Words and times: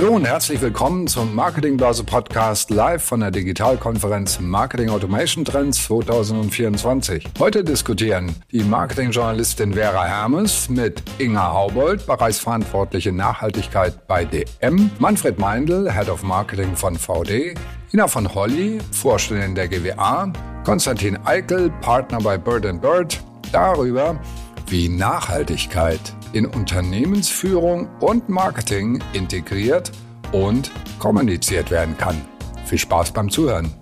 Hallo 0.00 0.16
und 0.16 0.24
herzlich 0.24 0.62
willkommen 0.62 1.06
zum 1.08 1.34
Marketingbörse 1.34 2.04
Podcast 2.04 2.70
live 2.70 3.04
von 3.04 3.20
der 3.20 3.30
Digitalkonferenz 3.30 4.40
Marketing 4.40 4.88
Automation 4.88 5.44
Trends 5.44 5.84
2024. 5.84 7.28
Heute 7.38 7.62
diskutieren 7.62 8.34
die 8.50 8.62
Marketingjournalistin 8.62 9.74
Vera 9.74 10.06
Hermes 10.06 10.70
mit 10.70 11.02
Inga 11.18 11.52
Haubold, 11.52 12.06
Bereichsverantwortliche 12.06 13.12
Nachhaltigkeit 13.12 14.06
bei 14.06 14.24
DM, 14.24 14.90
Manfred 14.98 15.38
Meindl, 15.38 15.92
Head 15.92 16.08
of 16.08 16.22
Marketing 16.22 16.74
von 16.76 16.96
VD, 16.96 17.54
Ina 17.92 18.08
von 18.08 18.34
Holly, 18.34 18.78
Vorständin 18.92 19.54
der 19.54 19.68
GWA, 19.68 20.32
Konstantin 20.64 21.18
Eikel, 21.26 21.68
Partner 21.82 22.20
bei 22.22 22.38
Bird 22.38 22.80
Bird, 22.80 23.22
darüber, 23.52 24.18
wie 24.66 24.88
Nachhaltigkeit 24.88 26.00
in 26.32 26.46
Unternehmensführung 26.46 27.88
und 28.00 28.28
Marketing 28.28 29.02
integriert 29.12 29.90
und 30.32 30.70
kommuniziert 30.98 31.70
werden 31.70 31.96
kann. 31.96 32.20
Viel 32.66 32.78
Spaß 32.78 33.12
beim 33.12 33.30
Zuhören. 33.30 33.72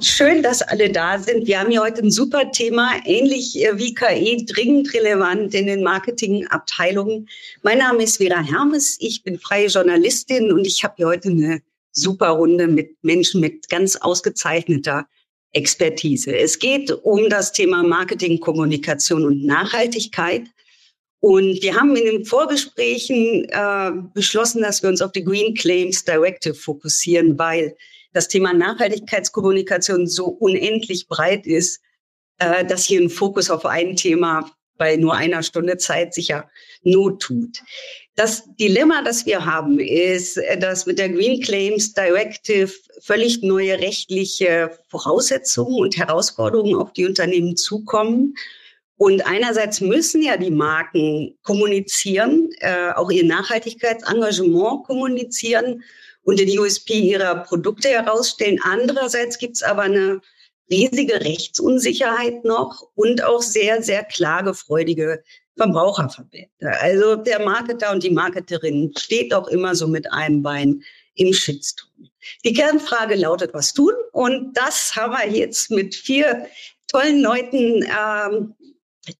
Schön, 0.00 0.42
dass 0.42 0.62
alle 0.62 0.90
da 0.90 1.18
sind. 1.18 1.46
Wir 1.46 1.60
haben 1.60 1.70
hier 1.70 1.80
heute 1.80 2.02
ein 2.02 2.10
super 2.10 2.50
Thema, 2.50 2.90
ähnlich 3.04 3.64
äh, 3.64 3.78
wie 3.78 3.94
KI, 3.94 4.44
dringend 4.46 4.92
relevant 4.94 5.54
in 5.54 5.66
den 5.66 5.84
Marketingabteilungen. 5.84 7.28
Mein 7.62 7.78
Name 7.78 8.02
ist 8.02 8.16
Vera 8.16 8.42
Hermes, 8.42 8.96
ich 8.98 9.22
bin 9.22 9.38
freie 9.38 9.68
Journalistin 9.68 10.50
und 10.50 10.66
ich 10.66 10.82
habe 10.82 10.94
hier 10.96 11.06
heute 11.06 11.28
eine 11.28 11.62
super 11.92 12.30
Runde 12.30 12.66
mit 12.66 12.96
Menschen 13.02 13.40
mit 13.40 13.68
ganz 13.68 13.94
ausgezeichneter 13.94 15.06
Expertise. 15.52 16.36
Es 16.36 16.58
geht 16.58 16.90
um 16.90 17.28
das 17.28 17.52
Thema 17.52 17.84
Marketing, 17.84 18.40
Kommunikation 18.40 19.24
und 19.24 19.44
Nachhaltigkeit. 19.44 20.46
Und 21.22 21.62
wir 21.62 21.76
haben 21.76 21.94
in 21.94 22.04
den 22.04 22.24
Vorgesprächen 22.24 23.46
äh, 23.48 23.92
beschlossen, 24.12 24.60
dass 24.60 24.82
wir 24.82 24.90
uns 24.90 25.00
auf 25.00 25.12
die 25.12 25.22
Green 25.22 25.54
Claims 25.54 26.04
Directive 26.04 26.54
fokussieren, 26.54 27.38
weil 27.38 27.76
das 28.12 28.26
Thema 28.26 28.52
Nachhaltigkeitskommunikation 28.52 30.08
so 30.08 30.26
unendlich 30.26 31.06
breit 31.06 31.46
ist, 31.46 31.80
äh, 32.38 32.64
dass 32.64 32.86
hier 32.86 33.00
ein 33.00 33.08
Fokus 33.08 33.50
auf 33.50 33.64
ein 33.66 33.94
Thema 33.94 34.50
bei 34.78 34.96
nur 34.96 35.14
einer 35.14 35.44
Stunde 35.44 35.76
Zeit 35.76 36.12
sicher 36.12 36.50
Not 36.82 37.22
tut. 37.22 37.62
Das 38.16 38.42
Dilemma, 38.58 39.02
das 39.04 39.24
wir 39.24 39.44
haben, 39.44 39.78
ist, 39.78 40.40
dass 40.58 40.86
mit 40.86 40.98
der 40.98 41.10
Green 41.10 41.40
Claims 41.40 41.94
Directive 41.94 42.72
völlig 43.00 43.42
neue 43.42 43.78
rechtliche 43.78 44.76
Voraussetzungen 44.88 45.76
und 45.76 45.96
Herausforderungen 45.96 46.74
auf 46.74 46.92
die 46.92 47.06
Unternehmen 47.06 47.56
zukommen. 47.56 48.34
Und 49.02 49.26
einerseits 49.26 49.80
müssen 49.80 50.22
ja 50.22 50.36
die 50.36 50.52
Marken 50.52 51.36
kommunizieren, 51.42 52.50
äh, 52.60 52.92
auch 52.92 53.10
ihr 53.10 53.24
Nachhaltigkeitsengagement 53.24 54.84
kommunizieren 54.84 55.82
und 56.22 56.38
die 56.38 56.56
USP 56.56 57.00
ihrer 57.00 57.42
Produkte 57.42 57.88
herausstellen. 57.88 58.60
Andererseits 58.62 59.38
gibt 59.38 59.56
es 59.56 59.64
aber 59.64 59.82
eine 59.82 60.20
riesige 60.70 61.14
Rechtsunsicherheit 61.14 62.44
noch 62.44 62.90
und 62.94 63.24
auch 63.24 63.42
sehr, 63.42 63.82
sehr 63.82 64.04
klagefreudige 64.04 65.24
Verbraucherverbände. 65.56 66.80
Also 66.80 67.16
der 67.16 67.40
Marketer 67.40 67.90
und 67.90 68.04
die 68.04 68.10
Marketerin 68.10 68.92
steht 68.96 69.34
auch 69.34 69.48
immer 69.48 69.74
so 69.74 69.88
mit 69.88 70.12
einem 70.12 70.44
Bein 70.44 70.84
im 71.16 71.32
Shitstorm. 71.32 71.90
Die 72.44 72.52
Kernfrage 72.52 73.16
lautet, 73.16 73.52
was 73.52 73.74
tun? 73.74 73.94
Und 74.12 74.56
das 74.56 74.94
haben 74.94 75.12
wir 75.12 75.28
jetzt 75.28 75.72
mit 75.72 75.96
vier 75.96 76.46
tollen 76.86 77.20
Leuten 77.20 77.82
ähm, 77.82 78.54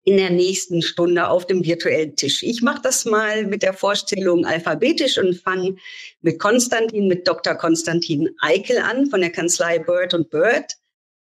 in 0.05 0.17
der 0.17 0.31
nächsten 0.31 0.83
Stunde 0.83 1.29
auf 1.29 1.47
dem 1.47 1.65
virtuellen 1.65 2.15
Tisch. 2.15 2.43
Ich 2.43 2.63
mache 2.63 2.83
das 2.83 3.05
mal 3.05 3.47
mit 3.47 3.63
der 3.63 3.73
Vorstellung 3.73 4.47
alphabetisch 4.47 5.19
und 5.19 5.35
fange 5.35 5.77
mit 6.21 6.39
Konstantin, 6.39 7.09
mit 7.09 7.27
Dr. 7.27 7.55
Konstantin 7.55 8.31
Eikel 8.41 8.79
an 8.79 9.07
von 9.07 9.21
der 9.21 9.31
Kanzlei 9.31 9.79
Bird 9.79 10.15
und 10.15 10.31
Bird. 10.31 10.77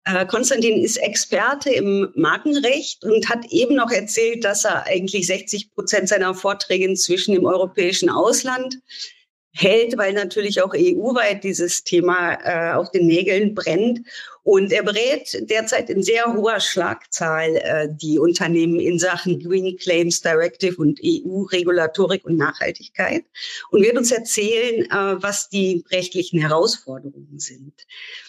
Äh, 0.05 0.27
Konstantin 0.27 0.85
ist 0.85 0.99
Experte 0.99 1.71
im 1.71 2.13
Markenrecht 2.15 3.05
und 3.05 3.29
hat 3.29 3.47
eben 3.51 3.75
noch 3.75 3.91
erzählt, 3.91 4.45
dass 4.45 4.65
er 4.65 4.87
eigentlich 4.87 5.27
60 5.27 5.75
Prozent 5.75 6.09
seiner 6.09 6.35
Vorträge 6.35 6.85
inzwischen 6.85 7.35
im 7.35 7.47
europäischen 7.47 8.11
Ausland 8.11 8.79
hält, 9.55 9.97
weil 9.97 10.13
natürlich 10.13 10.61
auch 10.61 10.75
EU-weit 10.75 11.45
dieses 11.45 11.85
Thema 11.85 12.39
äh, 12.45 12.75
auf 12.75 12.91
den 12.91 13.07
Nägeln 13.07 13.55
brennt. 13.55 14.01
Und 14.43 14.73
er 14.73 14.83
berät 14.83 15.39
derzeit 15.49 15.89
in 15.89 16.03
sehr 16.03 16.35
hoher 16.35 16.61
Schlagzahl 16.61 17.57
äh, 17.57 17.89
die 17.91 18.19
Unternehmen 18.19 18.79
in 18.79 18.99
Sachen 18.99 19.41
Green 19.41 19.79
Claims 19.79 20.21
Directive 20.21 20.77
und 20.77 21.01
EU-Regulatorik 21.03 22.27
und 22.27 22.37
Nachhaltigkeit 22.37 23.25
und 23.71 23.83
wird 23.83 23.97
uns 23.97 24.13
erzählen, 24.13 24.85
äh, 24.91 25.23
was 25.23 25.49
die 25.49 25.85
rechtlichen 25.91 26.41
Herausforderungen 26.41 27.39
sind. 27.39 27.73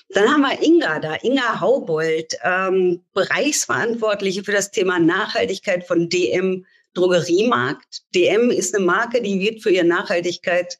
Dann 0.09 0.31
haben 0.31 0.41
wir 0.41 0.63
Inga 0.63 0.99
da, 0.99 1.17
Inga 1.21 1.59
Haubold, 1.59 2.37
ähm, 2.43 3.01
Bereichsverantwortliche 3.13 4.43
für 4.43 4.53
das 4.53 4.71
Thema 4.71 4.99
Nachhaltigkeit 4.99 5.85
von 5.85 6.07
DM 6.07 6.65
Drogeriemarkt. 6.93 8.03
DM 8.15 8.49
ist 8.49 8.73
eine 8.73 8.85
Marke, 8.85 9.21
die 9.21 9.39
wird 9.39 9.61
für 9.61 9.69
ihre 9.69 9.85
Nachhaltigkeit 9.85 10.79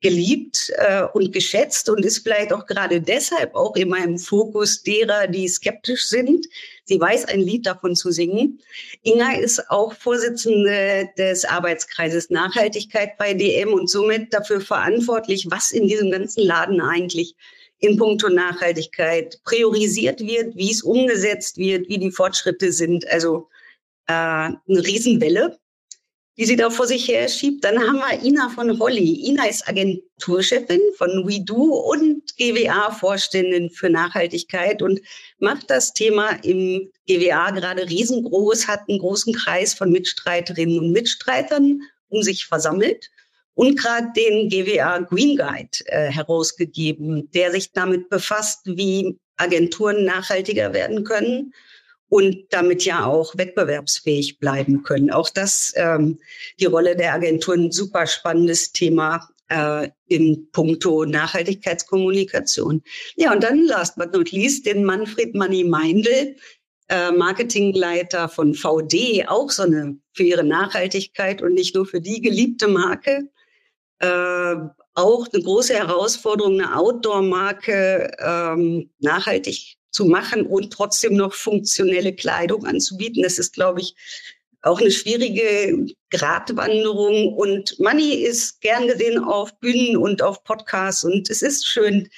geliebt 0.00 0.72
äh, 0.76 1.02
und 1.12 1.32
geschätzt 1.32 1.90
und 1.90 2.04
ist 2.04 2.18
vielleicht 2.18 2.52
auch 2.52 2.66
gerade 2.66 3.00
deshalb 3.00 3.54
auch 3.54 3.76
in 3.76 3.90
meinem 3.90 4.18
Fokus 4.18 4.82
derer, 4.82 5.26
die 5.26 5.46
skeptisch 5.46 6.06
sind. 6.06 6.46
Sie 6.84 6.98
weiß 6.98 7.26
ein 7.26 7.40
Lied 7.40 7.66
davon 7.66 7.94
zu 7.94 8.10
singen. 8.10 8.60
Inga 9.02 9.34
ist 9.34 9.70
auch 9.70 9.92
Vorsitzende 9.92 11.08
des 11.18 11.44
Arbeitskreises 11.44 12.30
Nachhaltigkeit 12.30 13.18
bei 13.18 13.34
DM 13.34 13.72
und 13.74 13.90
somit 13.90 14.32
dafür 14.32 14.60
verantwortlich, 14.60 15.48
was 15.50 15.70
in 15.70 15.86
diesem 15.86 16.10
ganzen 16.10 16.44
Laden 16.44 16.80
eigentlich 16.80 17.34
in 17.78 17.96
puncto 17.96 18.28
Nachhaltigkeit 18.28 19.40
priorisiert 19.44 20.20
wird, 20.20 20.56
wie 20.56 20.70
es 20.70 20.82
umgesetzt 20.82 21.58
wird, 21.58 21.88
wie 21.88 21.98
die 21.98 22.10
Fortschritte 22.10 22.72
sind. 22.72 23.06
Also 23.10 23.48
äh, 24.06 24.12
eine 24.12 24.58
Riesenwelle 24.68 25.58
die 26.36 26.46
sie 26.46 26.56
da 26.56 26.70
vor 26.70 26.86
sich 26.86 27.06
her 27.08 27.28
schiebt. 27.28 27.64
Dann 27.64 27.78
haben 27.78 27.98
wir 27.98 28.24
Ina 28.24 28.48
von 28.50 28.78
Holly. 28.78 29.26
Ina 29.26 29.46
ist 29.46 29.68
Agenturchefin 29.68 30.80
von 30.96 31.28
WeDo 31.28 31.90
und 31.90 32.36
GWA-Vorständin 32.36 33.70
für 33.70 33.90
Nachhaltigkeit 33.90 34.80
und 34.80 35.00
macht 35.38 35.70
das 35.70 35.92
Thema 35.92 36.30
im 36.42 36.90
GWA 37.06 37.50
gerade 37.50 37.88
riesengroß, 37.88 38.68
hat 38.68 38.88
einen 38.88 39.00
großen 39.00 39.34
Kreis 39.34 39.74
von 39.74 39.90
Mitstreiterinnen 39.90 40.78
und 40.78 40.92
Mitstreitern 40.92 41.82
um 42.08 42.22
sich 42.22 42.46
versammelt 42.46 43.10
und 43.54 43.78
gerade 43.78 44.08
den 44.16 44.48
GWA 44.48 45.00
Green 45.00 45.36
Guide 45.36 45.78
äh, 45.86 46.10
herausgegeben, 46.10 47.30
der 47.32 47.52
sich 47.52 47.72
damit 47.72 48.08
befasst, 48.08 48.60
wie 48.64 49.18
Agenturen 49.36 50.04
nachhaltiger 50.04 50.72
werden 50.72 51.04
können 51.04 51.52
und 52.10 52.46
damit 52.50 52.84
ja 52.84 53.06
auch 53.06 53.38
wettbewerbsfähig 53.38 54.40
bleiben 54.40 54.82
können. 54.82 55.10
Auch 55.10 55.30
das, 55.30 55.72
ähm, 55.76 56.18
die 56.58 56.66
Rolle 56.66 56.96
der 56.96 57.14
Agenturen, 57.14 57.70
super 57.70 58.06
spannendes 58.06 58.72
Thema 58.72 59.28
äh, 59.48 59.88
in 60.08 60.50
puncto 60.50 61.04
Nachhaltigkeitskommunikation. 61.04 62.82
Ja, 63.14 63.32
und 63.32 63.44
dann 63.44 63.64
last 63.64 63.96
but 63.96 64.12
not 64.12 64.32
least 64.32 64.66
den 64.66 64.84
Manfred 64.84 65.36
Manni 65.36 65.62
Meindl, 65.62 66.34
äh, 66.88 67.12
Marketingleiter 67.12 68.28
von 68.28 68.54
VD, 68.54 69.26
auch 69.28 69.50
so 69.50 69.62
eine 69.62 69.96
für 70.12 70.24
ihre 70.24 70.44
Nachhaltigkeit 70.44 71.40
und 71.42 71.54
nicht 71.54 71.76
nur 71.76 71.86
für 71.86 72.00
die 72.00 72.20
geliebte 72.20 72.66
Marke. 72.66 73.30
Äh, 74.00 74.56
auch 74.94 75.28
eine 75.32 75.42
große 75.44 75.74
Herausforderung, 75.74 76.60
eine 76.60 76.76
Outdoor-Marke 76.76 78.16
ähm, 78.18 78.90
nachhaltig 78.98 79.76
zu 79.90 80.04
machen 80.04 80.46
und 80.46 80.72
trotzdem 80.72 81.14
noch 81.14 81.34
funktionelle 81.34 82.14
Kleidung 82.14 82.64
anzubieten. 82.64 83.22
Das 83.22 83.38
ist, 83.38 83.52
glaube 83.52 83.80
ich, 83.80 83.94
auch 84.62 84.80
eine 84.80 84.90
schwierige 84.90 85.86
Gratwanderung. 86.10 87.34
Und 87.34 87.78
Money 87.78 88.14
ist 88.14 88.60
gern 88.60 88.86
gesehen 88.86 89.18
auf 89.18 89.58
Bühnen 89.58 89.96
und 89.96 90.22
auf 90.22 90.44
Podcasts. 90.44 91.04
Und 91.04 91.30
es 91.30 91.42
ist 91.42 91.66
schön, 91.66 92.08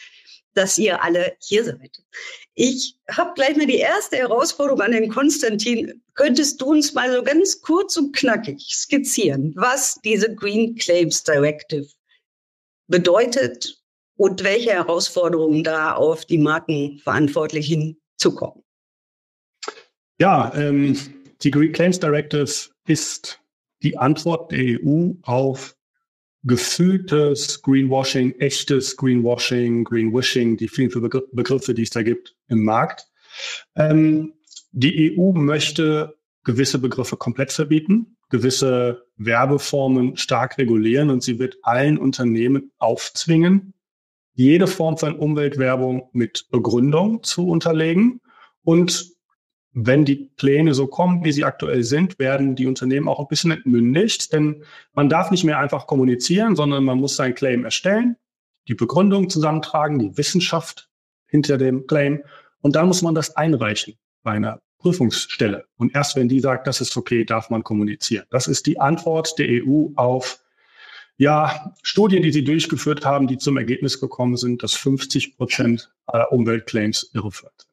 dass 0.54 0.76
ihr 0.78 1.02
alle 1.02 1.36
hier 1.40 1.64
seid. 1.64 2.02
Ich 2.54 2.96
habe 3.10 3.32
gleich 3.34 3.56
mal 3.56 3.66
die 3.66 3.78
erste 3.78 4.16
Herausforderung 4.16 4.82
an 4.82 4.92
den 4.92 5.08
Konstantin. 5.08 6.02
Könntest 6.14 6.60
du 6.60 6.66
uns 6.66 6.92
mal 6.92 7.10
so 7.10 7.22
ganz 7.22 7.62
kurz 7.62 7.96
und 7.96 8.14
knackig 8.14 8.60
skizzieren, 8.68 9.54
was 9.56 9.98
diese 10.04 10.34
Green 10.34 10.74
Claims 10.76 11.24
Directive 11.24 11.88
bedeutet 12.88 13.81
und 14.16 14.44
welche 14.44 14.70
Herausforderungen 14.70 15.64
da 15.64 15.94
auf 15.94 16.24
die 16.24 16.38
Markenverantwortlichen 16.38 18.00
zukommen. 18.16 18.62
Ja, 20.18 20.52
ähm, 20.54 20.96
die 21.42 21.50
Green 21.50 21.72
Claims 21.72 21.98
Directive 21.98 22.46
ist 22.86 23.40
die 23.82 23.98
Antwort 23.98 24.52
der 24.52 24.78
EU 24.80 25.12
auf 25.22 25.76
gefühltes 26.44 27.62
Greenwashing, 27.62 28.34
echtes 28.38 28.96
Greenwashing, 28.96 29.84
Greenwishing, 29.84 30.56
die 30.56 30.68
vielen 30.68 30.90
Begriffe, 31.32 31.74
die 31.74 31.82
es 31.82 31.90
da 31.90 32.02
gibt 32.02 32.36
im 32.48 32.64
Markt. 32.64 33.06
Ähm, 33.76 34.34
die 34.72 35.16
EU 35.16 35.32
möchte 35.32 36.16
gewisse 36.44 36.78
Begriffe 36.78 37.16
komplett 37.16 37.52
verbieten, 37.52 38.16
gewisse 38.30 39.04
Werbeformen 39.16 40.16
stark 40.16 40.58
regulieren 40.58 41.10
und 41.10 41.22
sie 41.22 41.38
wird 41.38 41.56
allen 41.62 41.98
Unternehmen 41.98 42.72
aufzwingen, 42.78 43.74
jede 44.34 44.66
Form 44.66 44.96
von 44.96 45.16
Umweltwerbung 45.16 46.08
mit 46.12 46.46
Begründung 46.50 47.22
zu 47.22 47.48
unterlegen. 47.48 48.20
Und 48.62 49.12
wenn 49.72 50.04
die 50.04 50.30
Pläne 50.36 50.74
so 50.74 50.86
kommen, 50.86 51.24
wie 51.24 51.32
sie 51.32 51.44
aktuell 51.44 51.82
sind, 51.82 52.18
werden 52.18 52.56
die 52.56 52.66
Unternehmen 52.66 53.08
auch 53.08 53.20
ein 53.20 53.28
bisschen 53.28 53.50
entmündigt, 53.50 54.32
denn 54.32 54.64
man 54.92 55.08
darf 55.08 55.30
nicht 55.30 55.44
mehr 55.44 55.58
einfach 55.58 55.86
kommunizieren, 55.86 56.56
sondern 56.56 56.84
man 56.84 56.98
muss 56.98 57.16
seinen 57.16 57.34
Claim 57.34 57.64
erstellen, 57.64 58.16
die 58.68 58.74
Begründung 58.74 59.30
zusammentragen, 59.30 59.98
die 59.98 60.16
Wissenschaft 60.16 60.90
hinter 61.26 61.56
dem 61.56 61.86
Claim 61.86 62.22
und 62.60 62.76
dann 62.76 62.86
muss 62.86 63.02
man 63.02 63.14
das 63.14 63.36
einreichen 63.36 63.94
bei 64.22 64.32
einer 64.32 64.60
Prüfungsstelle. 64.78 65.64
Und 65.76 65.94
erst 65.94 66.16
wenn 66.16 66.28
die 66.28 66.40
sagt, 66.40 66.66
das 66.66 66.80
ist 66.80 66.96
okay, 66.96 67.24
darf 67.24 67.50
man 67.50 67.64
kommunizieren. 67.64 68.26
Das 68.30 68.48
ist 68.48 68.66
die 68.66 68.78
Antwort 68.78 69.38
der 69.38 69.64
EU 69.64 69.88
auf 69.94 70.41
ja, 71.18 71.74
Studien, 71.82 72.22
die 72.22 72.32
sie 72.32 72.44
durchgeführt 72.44 73.04
haben, 73.04 73.26
die 73.26 73.38
zum 73.38 73.56
Ergebnis 73.56 74.00
gekommen 74.00 74.36
sind, 74.36 74.62
dass 74.62 74.74
50 74.74 75.36
Prozent 75.36 75.92
aller 76.06 76.32
Umweltclaims 76.32 77.10
irreführend 77.14 77.54
sind. 77.60 77.72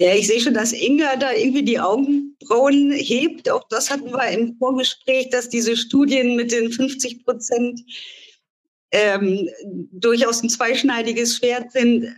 Ja, 0.00 0.14
ich 0.14 0.26
sehe 0.26 0.40
schon, 0.40 0.54
dass 0.54 0.72
Inga 0.72 1.16
da 1.16 1.32
irgendwie 1.32 1.62
die 1.62 1.78
Augenbrauen 1.78 2.90
hebt. 2.92 3.48
Auch 3.48 3.68
das 3.68 3.90
hatten 3.90 4.10
wir 4.10 4.28
im 4.28 4.56
Vorgespräch, 4.58 5.30
dass 5.30 5.48
diese 5.48 5.76
Studien 5.76 6.34
mit 6.36 6.50
den 6.50 6.72
50 6.72 7.24
Prozent 7.24 7.80
ähm, 8.90 9.48
durchaus 9.92 10.42
ein 10.42 10.48
zweischneidiges 10.48 11.36
Schwert 11.36 11.72
sind. 11.72 12.12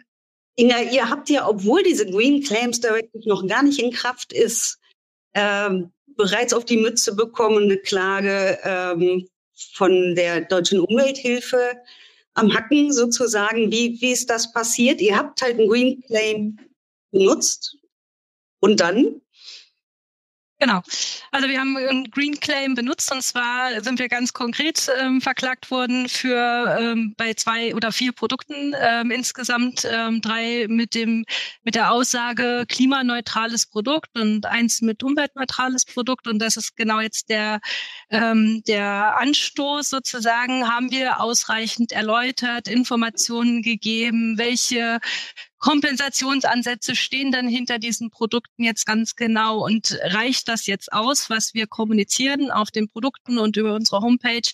Inga, 0.56 0.80
ihr 0.90 1.10
habt 1.10 1.28
ja, 1.28 1.46
obwohl 1.46 1.82
diese 1.82 2.06
Green 2.06 2.42
Claims 2.42 2.80
Directive 2.80 3.28
noch 3.28 3.46
gar 3.46 3.62
nicht 3.62 3.78
in 3.78 3.90
Kraft 3.90 4.32
ist, 4.32 4.78
ähm, 5.34 5.92
bereits 6.16 6.54
auf 6.54 6.64
die 6.64 6.78
Mütze 6.78 7.14
bekommen, 7.14 7.64
eine 7.64 7.76
Klage 7.76 8.58
ähm, 8.64 9.28
von 9.72 10.14
der 10.14 10.42
Deutschen 10.42 10.80
Umwelthilfe 10.80 11.76
am 12.34 12.54
Hacken 12.54 12.92
sozusagen. 12.92 13.72
Wie, 13.72 14.00
wie 14.00 14.12
ist 14.12 14.30
das 14.30 14.52
passiert? 14.52 15.00
Ihr 15.00 15.16
habt 15.16 15.40
halt 15.42 15.58
einen 15.58 15.68
Green 15.68 16.02
Claim 16.02 16.58
benutzt 17.10 17.78
und 18.60 18.80
dann 18.80 19.20
Genau. 20.58 20.80
Also 21.32 21.48
wir 21.48 21.60
haben 21.60 21.76
einen 21.76 22.10
Green 22.10 22.40
Claim 22.40 22.74
benutzt 22.74 23.12
und 23.12 23.22
zwar 23.22 23.78
sind 23.82 23.98
wir 23.98 24.08
ganz 24.08 24.32
konkret 24.32 24.90
ähm, 24.98 25.20
verklagt 25.20 25.70
worden 25.70 26.08
für 26.08 26.78
ähm, 26.80 27.14
bei 27.18 27.34
zwei 27.34 27.74
oder 27.74 27.92
vier 27.92 28.12
Produkten 28.12 28.74
ähm, 28.80 29.10
insgesamt 29.10 29.86
ähm, 29.90 30.22
drei 30.22 30.64
mit 30.68 30.94
dem 30.94 31.26
mit 31.62 31.74
der 31.74 31.92
Aussage 31.92 32.64
klimaneutrales 32.68 33.66
Produkt 33.66 34.18
und 34.18 34.46
eins 34.46 34.80
mit 34.80 35.02
umweltneutrales 35.02 35.84
Produkt 35.84 36.26
und 36.26 36.38
das 36.38 36.56
ist 36.56 36.74
genau 36.74 37.00
jetzt 37.00 37.28
der 37.28 37.60
ähm, 38.08 38.62
der 38.66 39.18
Anstoß 39.18 39.90
sozusagen 39.90 40.66
haben 40.66 40.90
wir 40.90 41.20
ausreichend 41.20 41.92
erläutert 41.92 42.66
Informationen 42.66 43.60
gegeben 43.60 44.38
welche 44.38 45.00
Kompensationsansätze 45.66 46.94
stehen 46.94 47.32
dann 47.32 47.48
hinter 47.48 47.80
diesen 47.80 48.10
Produkten 48.10 48.62
jetzt 48.62 48.86
ganz 48.86 49.16
genau 49.16 49.64
und 49.64 49.98
reicht 50.00 50.46
das 50.46 50.66
jetzt 50.66 50.92
aus, 50.92 51.28
was 51.28 51.54
wir 51.54 51.66
kommunizieren 51.66 52.52
auf 52.52 52.70
den 52.70 52.86
Produkten 52.86 53.36
und 53.38 53.56
über 53.56 53.74
unsere 53.74 54.00
Homepage, 54.00 54.48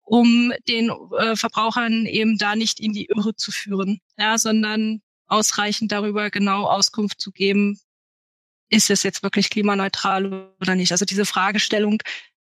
um 0.00 0.54
den 0.66 0.90
äh, 1.18 1.36
Verbrauchern 1.36 2.06
eben 2.06 2.38
da 2.38 2.56
nicht 2.56 2.80
in 2.80 2.94
die 2.94 3.04
Irre 3.04 3.36
zu 3.36 3.52
führen, 3.52 4.00
ja, 4.16 4.38
sondern 4.38 5.02
ausreichend 5.26 5.92
darüber 5.92 6.30
genau 6.30 6.64
Auskunft 6.64 7.20
zu 7.20 7.32
geben, 7.32 7.78
ist 8.70 8.88
es 8.88 9.02
jetzt 9.02 9.22
wirklich 9.22 9.50
klimaneutral 9.50 10.54
oder 10.58 10.74
nicht. 10.74 10.90
Also 10.90 11.04
diese 11.04 11.26
Fragestellung 11.26 11.98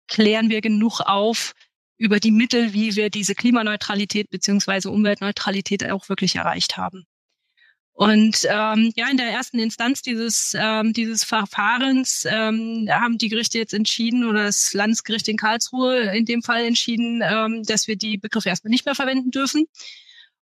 klären 0.08 0.50
wir 0.50 0.60
genug 0.60 1.00
auf 1.00 1.54
über 1.96 2.20
die 2.20 2.32
Mittel, 2.32 2.74
wie 2.74 2.96
wir 2.96 3.08
diese 3.08 3.34
Klimaneutralität 3.34 4.28
beziehungsweise 4.28 4.90
Umweltneutralität 4.90 5.90
auch 5.90 6.10
wirklich 6.10 6.36
erreicht 6.36 6.76
haben. 6.76 7.06
Und 7.96 8.44
ähm, 8.50 8.92
ja, 8.96 9.08
in 9.08 9.16
der 9.16 9.30
ersten 9.30 9.60
Instanz 9.60 10.02
dieses, 10.02 10.52
ähm, 10.58 10.92
dieses 10.92 11.22
Verfahrens 11.22 12.26
ähm, 12.28 12.88
haben 12.90 13.18
die 13.18 13.28
Gerichte 13.28 13.58
jetzt 13.58 13.72
entschieden 13.72 14.24
oder 14.24 14.44
das 14.44 14.74
Landesgericht 14.74 15.28
in 15.28 15.36
Karlsruhe 15.36 16.12
in 16.16 16.24
dem 16.24 16.42
Fall 16.42 16.64
entschieden, 16.64 17.22
ähm, 17.24 17.62
dass 17.62 17.86
wir 17.86 17.96
die 17.96 18.18
Begriffe 18.18 18.48
erstmal 18.48 18.72
nicht 18.72 18.84
mehr 18.84 18.96
verwenden 18.96 19.30
dürfen. 19.30 19.66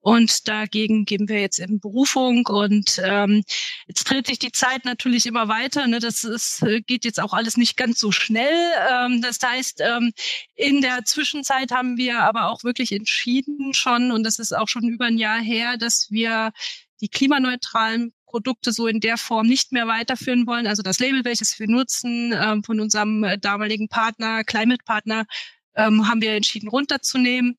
Und 0.00 0.46
dagegen 0.46 1.04
geben 1.04 1.28
wir 1.28 1.40
jetzt 1.40 1.58
in 1.58 1.80
Berufung. 1.80 2.46
Und 2.46 3.00
ähm, 3.02 3.42
jetzt 3.88 4.04
dreht 4.04 4.28
sich 4.28 4.38
die 4.38 4.52
Zeit 4.52 4.84
natürlich 4.84 5.26
immer 5.26 5.48
weiter. 5.48 5.86
Ne? 5.88 5.98
Das 5.98 6.22
ist, 6.22 6.64
geht 6.86 7.04
jetzt 7.04 7.20
auch 7.20 7.32
alles 7.32 7.56
nicht 7.56 7.76
ganz 7.76 7.98
so 7.98 8.12
schnell. 8.12 8.70
Ähm, 8.88 9.20
das 9.20 9.38
heißt, 9.44 9.80
ähm, 9.80 10.12
in 10.54 10.80
der 10.80 11.04
Zwischenzeit 11.04 11.72
haben 11.72 11.96
wir 11.96 12.20
aber 12.20 12.50
auch 12.50 12.62
wirklich 12.62 12.92
entschieden 12.92 13.74
schon, 13.74 14.12
und 14.12 14.22
das 14.22 14.38
ist 14.38 14.56
auch 14.56 14.68
schon 14.68 14.88
über 14.88 15.06
ein 15.06 15.18
Jahr 15.18 15.40
her, 15.40 15.76
dass 15.76 16.06
wir 16.08 16.52
die 17.00 17.08
klimaneutralen 17.08 18.12
Produkte 18.26 18.72
so 18.72 18.86
in 18.86 19.00
der 19.00 19.16
Form 19.16 19.46
nicht 19.46 19.72
mehr 19.72 19.86
weiterführen 19.86 20.46
wollen. 20.46 20.66
Also 20.66 20.82
das 20.82 20.98
Label, 20.98 21.24
welches 21.24 21.58
wir 21.58 21.68
nutzen, 21.68 22.34
ähm, 22.34 22.62
von 22.62 22.80
unserem 22.80 23.24
äh, 23.24 23.38
damaligen 23.38 23.88
Partner, 23.88 24.44
Climate 24.44 24.82
Partner, 24.84 25.24
ähm, 25.74 26.08
haben 26.08 26.20
wir 26.20 26.32
entschieden 26.32 26.68
runterzunehmen. 26.68 27.56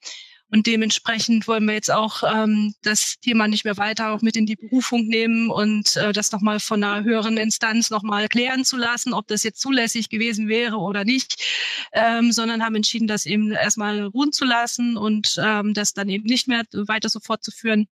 Und 0.50 0.66
dementsprechend 0.66 1.45
wollen 1.48 1.66
wir 1.66 1.74
jetzt 1.74 1.92
auch 1.92 2.24
ähm, 2.24 2.74
das 2.81 3.19
Thema 3.19 3.50
nicht 3.50 3.66
mehr 3.66 3.75
weiter 3.75 4.12
auch 4.12 4.22
mit 4.22 4.38
in 4.38 4.45
die 4.45 4.56
Berufung 4.56 5.06
nehmen 5.07 5.50
und 5.50 5.98
äh, 5.98 6.13
das 6.13 6.31
nochmal 6.31 6.62
von 6.62 6.81
einer 6.81 7.04
höheren 7.04 7.36
Instanz 7.36 7.89
nochmal 7.89 8.30
klären 8.30 8.63
zu 8.63 8.78
lassen, 8.78 9.13
ob 9.13 9.28
das 9.28 9.44
jetzt 9.44 9.60
zulässig 9.60 10.07
gewesen 10.07 10.48
wäre 10.48 10.78
oder 10.78 11.04
nicht, 11.04 11.44
ähm, 11.92 12.31
sondern 12.31 12.63
haben 12.63 12.75
entschieden, 12.75 13.07
das 13.07 13.25
eben 13.25 13.51
erstmal 13.51 14.04
ruhen 14.04 14.31
zu 14.31 14.45
lassen 14.45 14.95
und 14.95 15.36
ähm, 15.44 15.74
das 15.74 15.94
dann 15.94 16.07
eben 16.07 16.25
nicht 16.25 16.48
mehr 16.48 16.63
weiter 16.72 17.10
so 17.10 17.19
fortzuführen 17.19 17.88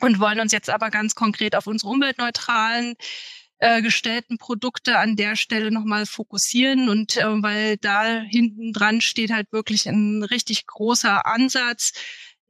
und 0.00 0.18
wollen 0.20 0.40
uns 0.40 0.52
jetzt 0.52 0.70
aber 0.70 0.90
ganz 0.90 1.14
konkret 1.14 1.54
auf 1.54 1.66
unsere 1.66 1.90
umweltneutralen 1.90 2.96
äh, 3.58 3.80
gestellten 3.80 4.38
Produkte 4.38 4.98
an 4.98 5.14
der 5.14 5.36
Stelle 5.36 5.70
nochmal 5.70 6.04
fokussieren 6.04 6.88
und 6.88 7.16
äh, 7.16 7.42
weil 7.42 7.76
da 7.76 8.20
hinten 8.20 8.72
dran 8.72 9.00
steht 9.00 9.30
halt 9.30 9.52
wirklich 9.52 9.86
ein 9.86 10.24
richtig 10.24 10.66
großer 10.66 11.26
Ansatz, 11.26 11.92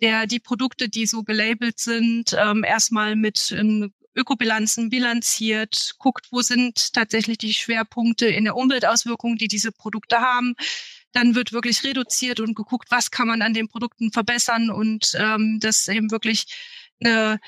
der 0.01 0.27
die 0.27 0.41
Produkte, 0.41 0.89
die 0.89 1.07
so 1.07 1.23
gelabelt 1.23 1.79
sind, 1.79 2.35
ähm, 2.39 2.65
erstmal 2.65 3.15
mit 3.15 3.53
ähm, 3.53 3.93
Ökobilanzen 4.15 4.91
bilanziert, 4.91 5.95
guckt, 5.99 6.29
wo 6.31 6.43
sind 6.43 6.93
tatsächlich 6.93 7.39
die 7.39 7.55
Schwerpunkte 7.55 8.27
in 8.27 8.45
der 8.45 8.57
Umweltauswirkung, 8.57 9.37
die 9.37 9.49
diese 9.49 9.73
Produkte 9.73 10.21
haben. 10.21 10.55
Dann 11.13 11.35
wird 11.35 11.53
wirklich 11.53 11.85
reduziert 11.85 12.41
und 12.41 12.55
geguckt, 12.55 12.91
was 12.91 13.11
kann 13.11 13.29
man 13.29 13.43
an 13.43 13.55
den 13.55 13.69
Produkten 13.69 14.13
verbessern 14.13 14.71
und 14.71 15.15
ähm, 15.19 15.59
das 15.61 15.89
eben 15.89 16.11
wirklich 16.11 16.47
eine 17.05 17.41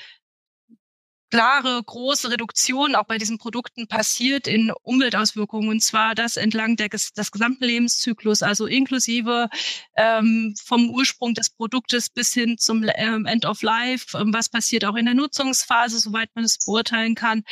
klare, 1.35 1.83
große 1.85 2.31
Reduktion 2.31 2.95
auch 2.95 3.03
bei 3.03 3.17
diesen 3.17 3.37
Produkten 3.37 3.87
passiert 3.87 4.47
in 4.47 4.71
Umweltauswirkungen 4.83 5.67
und 5.67 5.83
zwar 5.83 6.15
das 6.15 6.37
entlang 6.37 6.77
der, 6.77 6.87
des 6.87 7.29
gesamten 7.29 7.65
Lebenszyklus, 7.65 8.41
also 8.41 8.67
inklusive 8.67 9.49
ähm, 9.97 10.55
vom 10.63 10.89
Ursprung 10.91 11.33
des 11.33 11.49
Produktes 11.49 12.09
bis 12.09 12.31
hin 12.31 12.57
zum 12.57 12.85
ähm, 12.95 13.25
End 13.25 13.45
of 13.45 13.63
Life, 13.63 14.17
ähm, 14.17 14.33
was 14.33 14.47
passiert 14.47 14.85
auch 14.85 14.95
in 14.95 15.03
der 15.03 15.13
Nutzungsphase, 15.13 15.99
soweit 15.99 16.29
man 16.35 16.45
es 16.45 16.57
beurteilen 16.65 17.15
kann. 17.15 17.43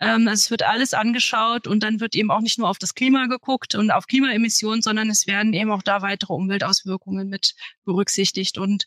Ähm, 0.00 0.28
also 0.28 0.40
es 0.40 0.50
wird 0.50 0.62
alles 0.64 0.92
angeschaut 0.92 1.66
und 1.66 1.82
dann 1.82 2.00
wird 2.00 2.14
eben 2.16 2.30
auch 2.30 2.42
nicht 2.42 2.58
nur 2.58 2.68
auf 2.68 2.78
das 2.78 2.94
Klima 2.94 3.24
geguckt 3.24 3.74
und 3.74 3.90
auf 3.90 4.06
Klimaemissionen, 4.06 4.82
sondern 4.82 5.08
es 5.08 5.26
werden 5.26 5.54
eben 5.54 5.72
auch 5.72 5.82
da 5.82 6.02
weitere 6.02 6.34
Umweltauswirkungen 6.34 7.30
mit 7.30 7.54
berücksichtigt 7.86 8.58
und 8.58 8.84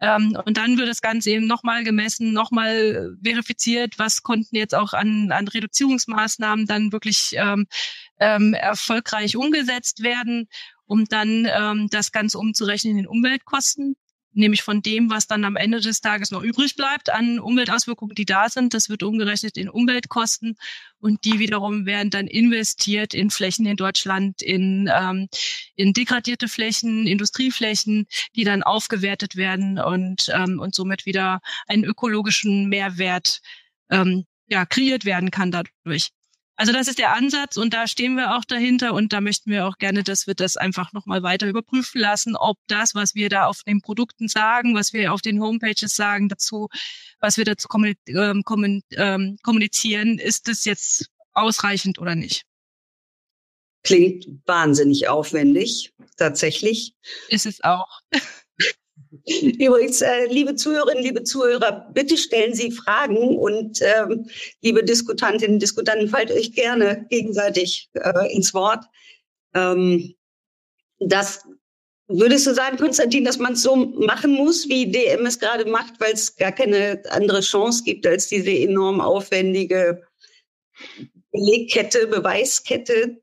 ähm, 0.00 0.38
und 0.44 0.56
dann 0.58 0.78
wird 0.78 0.88
das 0.88 1.02
Ganze 1.02 1.30
eben 1.30 1.48
nochmal 1.48 1.82
gemessen, 1.82 2.32
nochmal 2.32 3.16
verifiziert 3.24 3.95
was 3.98 4.22
konnten 4.22 4.56
jetzt 4.56 4.74
auch 4.74 4.92
an, 4.92 5.32
an 5.32 5.48
Reduzierungsmaßnahmen 5.48 6.66
dann 6.66 6.92
wirklich 6.92 7.32
ähm, 7.34 7.66
ähm, 8.18 8.54
erfolgreich 8.54 9.36
umgesetzt 9.36 10.02
werden, 10.02 10.48
um 10.86 11.04
dann 11.06 11.46
ähm, 11.50 11.88
das 11.90 12.12
Ganze 12.12 12.38
umzurechnen 12.38 12.92
in 12.92 12.96
den 12.98 13.06
Umweltkosten 13.06 13.96
nämlich 14.36 14.62
von 14.62 14.82
dem, 14.82 15.10
was 15.10 15.26
dann 15.26 15.44
am 15.44 15.56
Ende 15.56 15.80
des 15.80 16.00
Tages 16.00 16.30
noch 16.30 16.42
übrig 16.42 16.76
bleibt 16.76 17.10
an 17.10 17.40
Umweltauswirkungen, 17.40 18.14
die 18.14 18.26
da 18.26 18.48
sind. 18.48 18.74
Das 18.74 18.88
wird 18.88 19.02
umgerechnet 19.02 19.56
in 19.56 19.68
Umweltkosten 19.68 20.56
und 21.00 21.24
die 21.24 21.38
wiederum 21.38 21.86
werden 21.86 22.10
dann 22.10 22.26
investiert 22.26 23.14
in 23.14 23.30
Flächen 23.30 23.66
in 23.66 23.76
Deutschland, 23.76 24.42
in, 24.42 24.90
ähm, 24.94 25.28
in 25.74 25.92
degradierte 25.92 26.48
Flächen, 26.48 27.06
Industrieflächen, 27.06 28.06
die 28.34 28.44
dann 28.44 28.62
aufgewertet 28.62 29.36
werden 29.36 29.78
und, 29.78 30.30
ähm, 30.32 30.60
und 30.60 30.74
somit 30.74 31.06
wieder 31.06 31.40
einen 31.66 31.84
ökologischen 31.84 32.68
Mehrwert 32.68 33.40
ähm, 33.90 34.24
ja, 34.48 34.66
kreiert 34.66 35.04
werden 35.04 35.30
kann 35.30 35.50
dadurch. 35.50 36.10
Also 36.58 36.72
das 36.72 36.88
ist 36.88 36.98
der 36.98 37.14
Ansatz 37.14 37.58
und 37.58 37.74
da 37.74 37.86
stehen 37.86 38.16
wir 38.16 38.34
auch 38.34 38.44
dahinter 38.46 38.94
und 38.94 39.12
da 39.12 39.20
möchten 39.20 39.50
wir 39.50 39.66
auch 39.66 39.76
gerne, 39.76 40.02
dass 40.02 40.26
wir 40.26 40.34
das 40.34 40.56
einfach 40.56 40.94
nochmal 40.94 41.22
weiter 41.22 41.46
überprüfen 41.46 42.00
lassen, 42.00 42.34
ob 42.34 42.56
das, 42.66 42.94
was 42.94 43.14
wir 43.14 43.28
da 43.28 43.44
auf 43.44 43.62
den 43.62 43.82
Produkten 43.82 44.26
sagen, 44.26 44.74
was 44.74 44.94
wir 44.94 45.12
auf 45.12 45.20
den 45.20 45.42
Homepages 45.42 45.94
sagen 45.94 46.30
dazu, 46.30 46.68
was 47.20 47.36
wir 47.36 47.44
dazu 47.44 47.68
ähm, 48.08 48.42
ähm, 48.92 49.36
kommunizieren, 49.42 50.18
ist 50.18 50.48
das 50.48 50.64
jetzt 50.64 51.10
ausreichend 51.34 51.98
oder 51.98 52.14
nicht. 52.14 52.44
Klingt 53.82 54.26
wahnsinnig 54.46 55.08
aufwendig, 55.08 55.92
tatsächlich. 56.16 56.94
Ist 57.28 57.44
es 57.44 57.62
auch. 57.62 58.00
Übrigens, 59.24 60.00
äh, 60.00 60.26
liebe 60.26 60.54
Zuhörerinnen, 60.54 61.02
liebe 61.02 61.22
Zuhörer, 61.22 61.90
bitte 61.92 62.16
stellen 62.16 62.54
Sie 62.54 62.70
Fragen 62.70 63.38
und 63.38 63.80
ähm, 63.82 64.28
liebe 64.62 64.84
Diskutantinnen, 64.84 65.58
Diskutanten, 65.58 66.08
fallt 66.08 66.30
euch 66.30 66.52
gerne 66.52 67.06
gegenseitig 67.10 67.90
äh, 67.94 68.34
ins 68.34 68.54
Wort. 68.54 68.84
Ähm, 69.54 70.14
das 70.98 71.44
würdest 72.08 72.46
du 72.46 72.54
sagen, 72.54 72.76
Konstantin, 72.76 73.24
dass 73.24 73.38
man 73.38 73.54
es 73.54 73.62
so 73.62 73.76
machen 73.76 74.32
muss, 74.32 74.68
wie 74.68 74.90
DM 74.90 75.26
es 75.26 75.38
gerade 75.38 75.68
macht, 75.68 76.00
weil 76.00 76.12
es 76.12 76.36
gar 76.36 76.52
keine 76.52 77.02
andere 77.10 77.40
Chance 77.40 77.82
gibt 77.84 78.06
als 78.06 78.28
diese 78.28 78.50
enorm 78.50 79.00
aufwendige 79.00 80.02
Belegkette, 81.32 82.06
Beweiskette, 82.06 83.20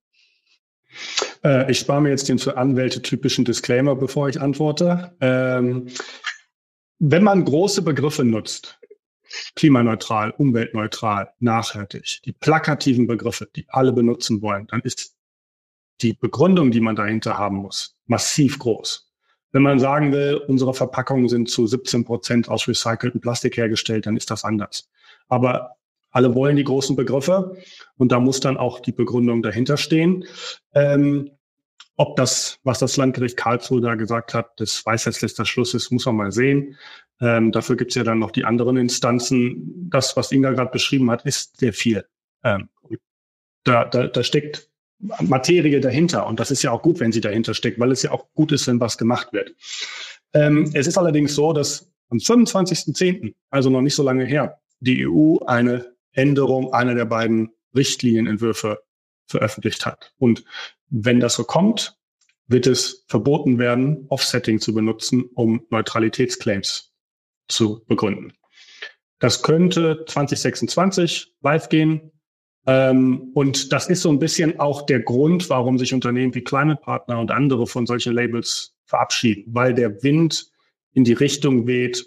äh, 1.43 1.69
ich 1.71 1.79
spare 1.79 2.01
mir 2.01 2.09
jetzt 2.09 2.29
den 2.29 2.39
für 2.39 2.57
Anwälte 2.57 3.01
typischen 3.01 3.45
Disclaimer, 3.45 3.95
bevor 3.95 4.29
ich 4.29 4.39
antworte. 4.39 5.15
Ähm, 5.21 5.87
wenn 6.99 7.23
man 7.23 7.45
große 7.45 7.81
Begriffe 7.81 8.23
nutzt, 8.23 8.79
klimaneutral, 9.55 10.31
umweltneutral, 10.31 11.33
nachhaltig, 11.39 12.21
die 12.23 12.33
plakativen 12.33 13.07
Begriffe, 13.07 13.49
die 13.55 13.65
alle 13.69 13.91
benutzen 13.91 14.41
wollen, 14.41 14.67
dann 14.67 14.81
ist 14.81 15.15
die 16.01 16.13
Begründung, 16.13 16.71
die 16.71 16.81
man 16.81 16.95
dahinter 16.95 17.37
haben 17.37 17.57
muss, 17.57 17.95
massiv 18.05 18.59
groß. 18.59 19.09
Wenn 19.51 19.61
man 19.61 19.79
sagen 19.79 20.11
will, 20.11 20.41
unsere 20.47 20.73
Verpackungen 20.73 21.29
sind 21.29 21.49
zu 21.49 21.67
17 21.67 22.05
Prozent 22.05 22.49
aus 22.49 22.67
recyceltem 22.67 23.21
Plastik 23.21 23.57
hergestellt, 23.57 24.07
dann 24.07 24.17
ist 24.17 24.31
das 24.31 24.43
anders. 24.43 24.89
Aber 25.27 25.75
alle 26.13 26.35
wollen 26.35 26.55
die 26.55 26.63
großen 26.63 26.95
Begriffe 26.95 27.57
und 27.97 28.11
da 28.11 28.19
muss 28.19 28.39
dann 28.39 28.55
auch 28.55 28.79
die 28.79 28.91
Begründung 28.91 29.41
dahinter 29.41 29.77
stehen. 29.77 30.25
Ähm, 30.73 31.31
ob 31.95 32.15
das, 32.15 32.59
was 32.63 32.79
das 32.79 32.97
Landgericht 32.97 33.37
Karlsruhe 33.37 33.81
da 33.81 33.95
gesagt 33.95 34.33
hat, 34.33 34.51
das 34.57 34.83
weisheitsletzter 34.85 35.45
Schluss 35.45 35.73
ist, 35.73 35.91
muss 35.91 36.05
man 36.05 36.15
mal 36.15 36.31
sehen. 36.31 36.77
Ähm, 37.19 37.51
dafür 37.51 37.75
gibt 37.75 37.91
es 37.91 37.95
ja 37.95 38.03
dann 38.03 38.19
noch 38.19 38.31
die 38.31 38.45
anderen 38.45 38.77
Instanzen. 38.77 39.89
Das, 39.89 40.17
was 40.17 40.31
Inga 40.31 40.51
gerade 40.51 40.71
beschrieben 40.71 41.11
hat, 41.11 41.25
ist 41.25 41.57
sehr 41.57 41.73
viel. 41.73 42.05
Ähm, 42.43 42.69
da, 43.63 43.85
da, 43.85 44.07
da 44.07 44.23
steckt 44.23 44.69
Materie 45.21 45.79
dahinter 45.81 46.27
und 46.27 46.39
das 46.39 46.49
ist 46.49 46.63
ja 46.63 46.71
auch 46.71 46.81
gut, 46.81 46.99
wenn 46.99 47.11
sie 47.11 47.21
dahinter 47.21 47.53
steckt, 47.53 47.79
weil 47.79 47.91
es 47.91 48.03
ja 48.03 48.11
auch 48.11 48.27
gut 48.33 48.51
ist, 48.51 48.67
wenn 48.67 48.79
was 48.79 48.97
gemacht 48.97 49.33
wird. 49.33 49.53
Ähm, 50.33 50.71
es 50.73 50.87
ist 50.87 50.97
allerdings 50.97 51.35
so, 51.35 51.53
dass 51.53 51.91
am 52.09 52.17
25.10., 52.17 53.33
also 53.49 53.69
noch 53.69 53.81
nicht 53.81 53.95
so 53.95 54.03
lange 54.03 54.25
her, 54.25 54.59
die 54.79 55.07
EU 55.07 55.37
eine 55.45 55.92
Änderung 56.13 56.73
einer 56.73 56.95
der 56.95 57.05
beiden 57.05 57.51
Richtlinienentwürfe 57.75 58.83
veröffentlicht 59.25 59.85
hat. 59.85 60.13
Und 60.17 60.43
wenn 60.89 61.19
das 61.19 61.35
so 61.35 61.43
kommt, 61.43 61.97
wird 62.47 62.67
es 62.67 63.05
verboten 63.07 63.57
werden, 63.57 64.05
Offsetting 64.09 64.59
zu 64.59 64.73
benutzen, 64.73 65.23
um 65.33 65.65
Neutralitätsclaims 65.69 66.93
zu 67.47 67.83
begründen. 67.87 68.33
Das 69.19 69.41
könnte 69.41 70.03
2026 70.07 71.35
live 71.41 71.69
gehen. 71.69 72.11
Ähm, 72.65 73.31
und 73.33 73.71
das 73.71 73.87
ist 73.87 74.01
so 74.01 74.09
ein 74.09 74.19
bisschen 74.19 74.59
auch 74.59 74.85
der 74.85 74.99
Grund, 74.99 75.49
warum 75.49 75.77
sich 75.77 75.93
Unternehmen 75.93 76.35
wie 76.35 76.43
Climate 76.43 76.81
Partner 76.81 77.19
und 77.19 77.31
andere 77.31 77.67
von 77.67 77.85
solchen 77.85 78.13
Labels 78.13 78.75
verabschieden, 78.85 79.45
weil 79.53 79.73
der 79.73 80.03
Wind 80.03 80.51
in 80.91 81.03
die 81.03 81.13
Richtung 81.13 81.67
weht, 81.67 82.05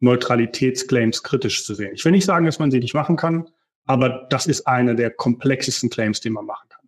Neutralitätsclaims 0.00 1.22
kritisch 1.22 1.64
zu 1.64 1.74
sehen. 1.74 1.94
Ich 1.94 2.04
will 2.04 2.12
nicht 2.12 2.24
sagen, 2.24 2.46
dass 2.46 2.58
man 2.58 2.70
sie 2.70 2.80
nicht 2.80 2.94
machen 2.94 3.16
kann, 3.16 3.48
aber 3.86 4.26
das 4.30 4.46
ist 4.46 4.66
einer 4.66 4.94
der 4.94 5.10
komplexesten 5.10 5.90
Claims, 5.90 6.20
die 6.20 6.30
man 6.30 6.46
machen 6.46 6.68
kann. 6.68 6.80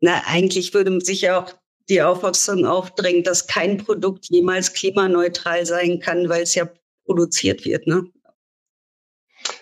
Na, 0.00 0.22
eigentlich 0.26 0.74
würde 0.74 1.00
sich 1.00 1.22
ja 1.22 1.40
auch 1.40 1.54
die 1.88 2.02
Auffassung 2.02 2.66
aufdrängen, 2.66 3.22
dass 3.22 3.46
kein 3.46 3.78
Produkt 3.78 4.26
jemals 4.28 4.72
klimaneutral 4.72 5.64
sein 5.66 6.00
kann, 6.00 6.28
weil 6.28 6.42
es 6.42 6.54
ja 6.54 6.68
produziert 7.04 7.64
wird, 7.64 7.86
ne? 7.86 8.04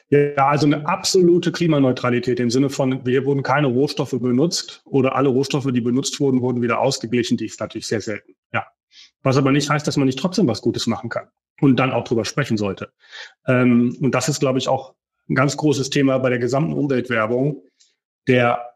Ja, 0.09 0.49
also 0.49 0.67
eine 0.67 0.87
absolute 0.87 1.51
Klimaneutralität 1.51 2.39
im 2.39 2.51
Sinne 2.51 2.71
von, 2.71 3.05
hier 3.05 3.25
wurden 3.25 3.43
keine 3.43 3.67
Rohstoffe 3.67 4.17
benutzt 4.19 4.83
oder 4.85 5.17
alle 5.17 5.29
Rohstoffe, 5.29 5.69
die 5.73 5.81
benutzt 5.81 6.21
wurden, 6.21 6.43
wurden 6.43 6.63
wieder 6.63 6.79
ausgeglichen. 6.79 7.37
Die 7.37 7.47
ist 7.47 7.59
natürlich 7.59 7.89
sehr 7.89 8.01
selten. 8.01 8.35
Was 9.27 9.37
aber 9.37 9.51
nicht 9.51 9.69
heißt, 9.69 9.85
dass 9.85 9.97
man 9.97 10.07
nicht 10.07 10.21
trotzdem 10.21 10.47
was 10.47 10.63
Gutes 10.63 10.87
machen 10.87 11.11
kann 11.11 11.27
und 11.61 11.81
dann 11.81 11.91
auch 11.91 12.05
drüber 12.05 12.25
sprechen 12.25 12.57
sollte. 12.57 12.93
Ähm, 13.49 13.99
und 14.01 14.15
das 14.15 14.29
ist, 14.29 14.39
glaube 14.39 14.61
ich, 14.61 14.69
auch 14.69 14.95
ein 15.29 15.35
ganz 15.35 15.57
großes 15.57 15.91
Thema 15.91 16.19
bei 16.19 16.31
der 16.31 16.39
gesamten 16.39 16.73
Umweltwerbung. 16.73 17.65
Der 18.29 18.71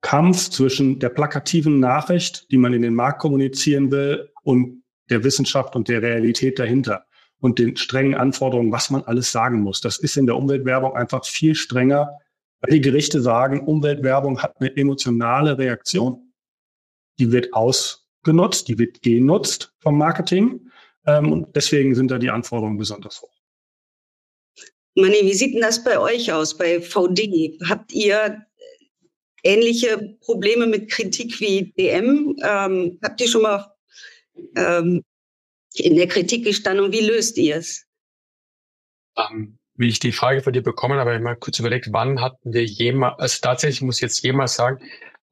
Kampf 0.00 0.48
zwischen 0.48 0.98
der 0.98 1.10
plakativen 1.10 1.78
Nachricht, 1.78 2.50
die 2.50 2.56
man 2.56 2.72
in 2.72 2.80
den 2.80 2.94
Markt 2.94 3.20
kommunizieren 3.20 3.90
will, 3.90 4.30
und 4.44 4.82
der 5.10 5.24
Wissenschaft 5.24 5.76
und 5.76 5.90
der 5.90 6.00
Realität 6.00 6.58
dahinter 6.58 7.04
und 7.38 7.58
den 7.58 7.76
strengen 7.76 8.14
Anforderungen, 8.14 8.72
was 8.72 8.88
man 8.88 9.02
alles 9.02 9.30
sagen 9.30 9.60
muss. 9.60 9.82
Das 9.82 9.98
ist 9.98 10.16
in 10.16 10.24
der 10.24 10.36
Umweltwerbung 10.36 10.96
einfach 10.96 11.26
viel 11.26 11.54
strenger, 11.54 12.18
weil 12.62 12.72
die 12.72 12.80
Gerichte 12.80 13.20
sagen, 13.20 13.60
Umweltwerbung 13.66 14.42
hat 14.42 14.58
eine 14.58 14.74
emotionale 14.74 15.58
Reaktion. 15.58 16.32
Die 17.18 17.30
wird 17.30 17.52
ausgenutzt, 18.20 18.68
die 18.68 18.78
wird 18.78 19.02
genutzt 19.02 19.72
vom 19.80 19.98
Marketing. 19.98 20.70
Ähm, 21.06 21.32
und 21.32 21.56
deswegen 21.56 21.94
sind 21.94 22.10
da 22.10 22.18
die 22.18 22.30
Anforderungen 22.30 22.78
besonders 22.78 23.22
hoch. 23.22 23.32
Manni, 24.94 25.20
wie 25.22 25.34
sieht 25.34 25.54
denn 25.54 25.62
das 25.62 25.82
bei 25.82 25.98
euch 25.98 26.32
aus, 26.32 26.56
bei 26.56 26.80
VD? 26.80 27.58
Habt 27.68 27.92
ihr 27.92 28.44
ähnliche 29.42 30.16
Probleme 30.20 30.66
mit 30.66 30.90
Kritik 30.90 31.40
wie 31.40 31.72
DM? 31.72 32.36
Ähm, 32.42 32.98
habt 33.02 33.20
ihr 33.20 33.28
schon 33.28 33.42
mal 33.42 33.72
ähm, 34.56 35.02
in 35.74 35.96
der 35.96 36.08
Kritik 36.08 36.44
gestanden 36.44 36.84
und 36.84 36.92
wie 36.92 37.06
löst 37.06 37.38
ihr 37.38 37.56
es? 37.56 37.86
Ähm, 39.16 39.58
wie 39.76 39.88
ich 39.88 40.00
die 40.00 40.12
Frage 40.12 40.42
von 40.42 40.52
dir 40.52 40.62
bekommen 40.62 40.98
habe, 40.98 41.10
habe 41.10 41.18
ich 41.18 41.24
mal 41.24 41.36
kurz 41.36 41.58
überlegt, 41.58 41.92
wann 41.92 42.20
hatten 42.20 42.52
wir 42.52 42.64
jemals, 42.64 43.18
also 43.18 43.38
tatsächlich 43.40 43.80
muss 43.80 43.96
ich 43.96 44.02
jetzt 44.02 44.22
jemals 44.22 44.54
sagen, 44.54 44.84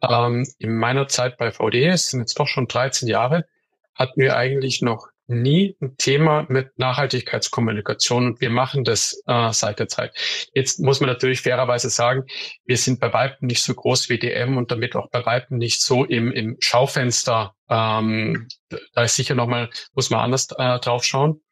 ähm, 0.02 0.46
in 0.58 0.76
meiner 0.76 1.08
Zeit 1.08 1.38
bei 1.38 1.50
VD, 1.50 1.86
es 1.86 2.10
sind 2.10 2.20
jetzt 2.20 2.38
doch 2.38 2.46
schon 2.46 2.68
13 2.68 3.08
Jahre, 3.08 3.46
hatten 3.94 4.20
wir 4.20 4.36
eigentlich 4.36 4.82
noch 4.82 5.08
nie 5.28 5.76
ein 5.80 5.96
Thema 5.98 6.46
mit 6.48 6.78
Nachhaltigkeitskommunikation 6.78 8.26
und 8.26 8.40
wir 8.40 8.50
machen 8.50 8.84
das 8.84 9.22
äh, 9.26 9.52
seit 9.52 9.78
der 9.78 9.88
Zeit. 9.88 10.14
Jetzt 10.54 10.80
muss 10.80 11.00
man 11.00 11.08
natürlich 11.08 11.42
fairerweise 11.42 11.90
sagen, 11.90 12.24
wir 12.64 12.78
sind 12.78 12.98
bei 12.98 13.12
Weitem 13.12 13.46
nicht 13.46 13.62
so 13.62 13.74
groß 13.74 14.08
wie 14.08 14.18
DM 14.18 14.56
und 14.56 14.70
damit 14.70 14.96
auch 14.96 15.10
bei 15.10 15.24
Weitem 15.26 15.58
nicht 15.58 15.82
so 15.82 16.04
im, 16.04 16.32
im 16.32 16.56
Schaufenster. 16.60 17.54
Ähm, 17.68 18.48
da 18.94 19.02
ist 19.02 19.16
sicher 19.16 19.34
nochmal, 19.34 19.68
muss 19.92 20.08
man 20.08 20.20
anders 20.20 20.48
äh, 20.56 20.78
drauf 20.78 21.04
schauen. 21.04 21.42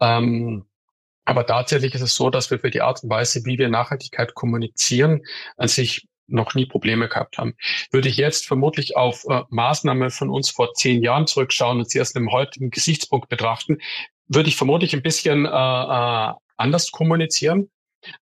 Ähm, 0.00 0.64
aber 1.26 1.46
tatsächlich 1.46 1.94
ist 1.94 2.02
es 2.02 2.14
so, 2.14 2.30
dass 2.30 2.50
wir 2.50 2.58
für 2.58 2.70
die 2.70 2.82
Art 2.82 3.02
und 3.02 3.10
Weise, 3.10 3.44
wie 3.44 3.58
wir 3.58 3.68
Nachhaltigkeit 3.68 4.34
kommunizieren, 4.34 5.22
an 5.56 5.68
sich 5.68 6.08
noch 6.26 6.54
nie 6.54 6.66
Probleme 6.66 7.08
gehabt 7.08 7.38
haben. 7.38 7.54
Würde 7.90 8.08
ich 8.08 8.16
jetzt 8.16 8.46
vermutlich 8.46 8.96
auf 8.96 9.24
äh, 9.28 9.42
Maßnahmen 9.50 10.10
von 10.10 10.30
uns 10.30 10.50
vor 10.50 10.72
zehn 10.74 11.02
Jahren 11.02 11.26
zurückschauen 11.26 11.78
und 11.78 11.90
sie 11.90 11.98
erst 11.98 12.16
im 12.16 12.32
heutigen 12.32 12.70
Gesichtspunkt 12.70 13.28
betrachten, 13.28 13.78
würde 14.28 14.48
ich 14.48 14.56
vermutlich 14.56 14.94
ein 14.94 15.02
bisschen 15.02 15.46
äh, 15.46 15.48
äh, 15.48 16.32
anders 16.56 16.90
kommunizieren. 16.90 17.70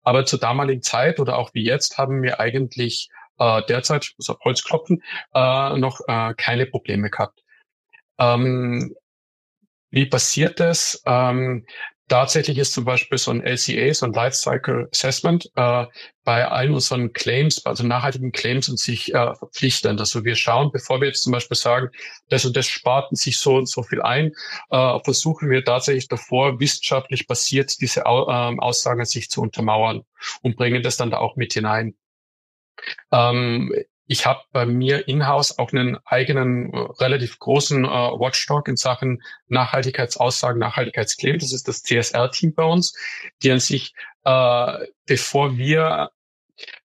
Aber 0.03 0.25
zur 0.25 0.39
damaligen 0.39 0.81
Zeit 0.81 1.19
oder 1.19 1.37
auch 1.37 1.53
wie 1.53 1.63
jetzt 1.63 1.97
haben 1.97 2.21
wir 2.21 2.39
eigentlich 2.39 3.09
äh, 3.39 3.61
derzeit, 3.67 4.05
ich 4.05 4.17
muss 4.17 4.29
auf 4.29 4.39
Holz 4.43 4.63
klopfen, 4.63 5.03
äh, 5.33 5.77
noch 5.77 6.01
äh, 6.07 6.33
keine 6.35 6.67
Probleme 6.67 7.09
gehabt. 7.09 7.41
Ähm, 8.19 8.95
wie 9.89 10.05
passiert 10.05 10.59
das? 10.59 11.01
Ähm, 11.05 11.65
Tatsächlich 12.11 12.57
ist 12.57 12.73
zum 12.73 12.83
Beispiel 12.83 13.17
so 13.17 13.31
ein 13.31 13.41
LCA, 13.41 13.93
so 13.93 14.05
ein 14.05 14.11
Lifecycle 14.11 14.89
Assessment, 14.91 15.49
äh, 15.55 15.85
bei 16.25 16.45
allen 16.45 16.73
unseren 16.73 17.13
Claims, 17.13 17.65
also 17.65 17.87
nachhaltigen 17.87 18.33
Claims 18.33 18.67
und 18.67 18.77
sich 18.77 19.13
äh, 19.13 19.33
verpflichtend. 19.33 19.97
Also 19.97 20.25
wir 20.25 20.35
schauen, 20.35 20.71
bevor 20.73 20.99
wir 20.99 21.07
jetzt 21.07 21.23
zum 21.23 21.31
Beispiel 21.31 21.55
sagen, 21.55 21.87
das 22.27 22.43
und 22.43 22.57
das 22.57 22.67
spart 22.67 23.15
sich 23.15 23.39
so 23.39 23.55
und 23.55 23.69
so 23.69 23.81
viel 23.83 24.01
ein, 24.01 24.33
äh, 24.71 24.99
versuchen 25.05 25.49
wir 25.49 25.63
tatsächlich 25.63 26.09
davor, 26.09 26.59
wissenschaftlich 26.59 27.27
basiert 27.27 27.79
diese 27.79 28.05
Au 28.05 28.27
äh, 28.27 28.57
Aussagen 28.59 29.05
sich 29.05 29.29
zu 29.29 29.41
untermauern 29.41 30.01
und 30.41 30.57
bringen 30.57 30.83
das 30.83 30.97
dann 30.97 31.11
da 31.11 31.19
auch 31.19 31.37
mit 31.37 31.53
hinein. 31.53 31.95
Ähm, 33.13 33.73
ich 34.11 34.25
habe 34.25 34.41
bei 34.51 34.65
mir 34.65 35.07
in-house 35.07 35.57
auch 35.57 35.71
einen 35.71 35.97
eigenen, 36.03 36.73
äh, 36.73 36.77
relativ 36.99 37.39
großen 37.39 37.85
äh, 37.85 37.87
Watchdog 37.87 38.67
in 38.67 38.75
Sachen 38.75 39.23
Nachhaltigkeitsaussagen, 39.47 40.59
Nachhaltigkeitsclaim. 40.59 41.39
Das 41.39 41.53
ist 41.53 41.69
das 41.69 41.83
CSR-Team 41.83 42.53
bei 42.53 42.65
uns, 42.65 42.93
die 43.41 43.51
an 43.51 43.61
sich, 43.61 43.93
äh, 44.25 44.85
bevor 45.05 45.57
wir 45.57 46.11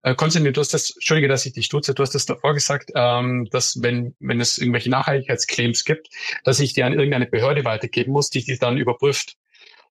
äh, 0.03 0.13
Konstantin, 0.13 0.53
du 0.53 0.61
hast 0.61 0.75
das, 0.75 0.91
entschuldige, 0.91 1.27
dass 1.27 1.47
ich 1.47 1.53
dich 1.53 1.67
duze, 1.67 1.95
du 1.95 2.03
hast 2.03 2.13
das 2.13 2.27
davor 2.27 2.53
gesagt, 2.53 2.91
ähm, 2.93 3.47
dass 3.49 3.81
wenn, 3.81 4.15
wenn 4.19 4.39
es 4.39 4.59
irgendwelche 4.59 4.91
Nachhaltigkeitsclaims 4.91 5.83
gibt, 5.83 6.09
dass 6.43 6.59
ich 6.59 6.73
die 6.73 6.83
an 6.83 6.93
irgendeine 6.93 7.25
Behörde 7.25 7.65
weitergeben 7.65 8.11
muss, 8.11 8.29
die 8.29 8.43
die 8.43 8.59
dann 8.59 8.77
überprüft. 8.77 9.35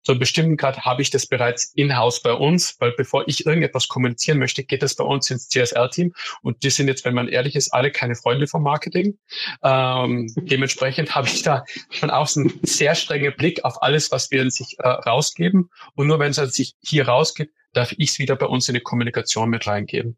Zu 0.03 0.11
einem 0.11 0.19
bestimmten 0.19 0.57
Grad 0.57 0.81
habe 0.81 1.01
ich 1.01 1.09
das 1.09 1.25
bereits 1.25 1.71
in-house 1.75 2.21
bei 2.21 2.33
uns, 2.33 2.75
weil 2.79 2.91
bevor 2.91 3.27
ich 3.27 3.45
irgendetwas 3.45 3.87
kommunizieren 3.87 4.37
möchte, 4.37 4.63
geht 4.63 4.83
das 4.83 4.95
bei 4.95 5.03
uns 5.03 5.29
ins 5.31 5.47
CSR-Team. 5.49 6.13
Und 6.41 6.63
die 6.63 6.69
sind 6.69 6.87
jetzt, 6.87 7.05
wenn 7.05 7.13
man 7.13 7.27
ehrlich 7.27 7.55
ist, 7.55 7.73
alle 7.73 7.91
keine 7.91 8.15
Freunde 8.15 8.47
vom 8.47 8.63
Marketing. 8.63 9.17
Ähm, 9.63 10.31
dementsprechend 10.35 11.15
habe 11.15 11.27
ich 11.27 11.41
da 11.41 11.63
von 11.89 12.09
außen 12.09 12.49
einen 12.49 12.59
sehr 12.63 12.95
strengen 12.95 13.33
Blick 13.35 13.63
auf 13.63 13.81
alles, 13.81 14.11
was 14.11 14.29
wir 14.31 14.41
in 14.41 14.51
sich 14.51 14.77
äh, 14.79 14.87
rausgeben. 14.87 15.69
Und 15.95 16.07
nur 16.07 16.19
wenn 16.19 16.31
es 16.31 16.37
sich 16.53 16.75
hier 16.81 17.07
rausgibt, 17.07 17.53
darf 17.73 17.91
ich 17.93 18.11
es 18.11 18.19
wieder 18.19 18.35
bei 18.35 18.45
uns 18.45 18.67
in 18.67 18.75
die 18.75 18.81
Kommunikation 18.81 19.49
mit 19.49 19.65
reingeben. 19.65 20.17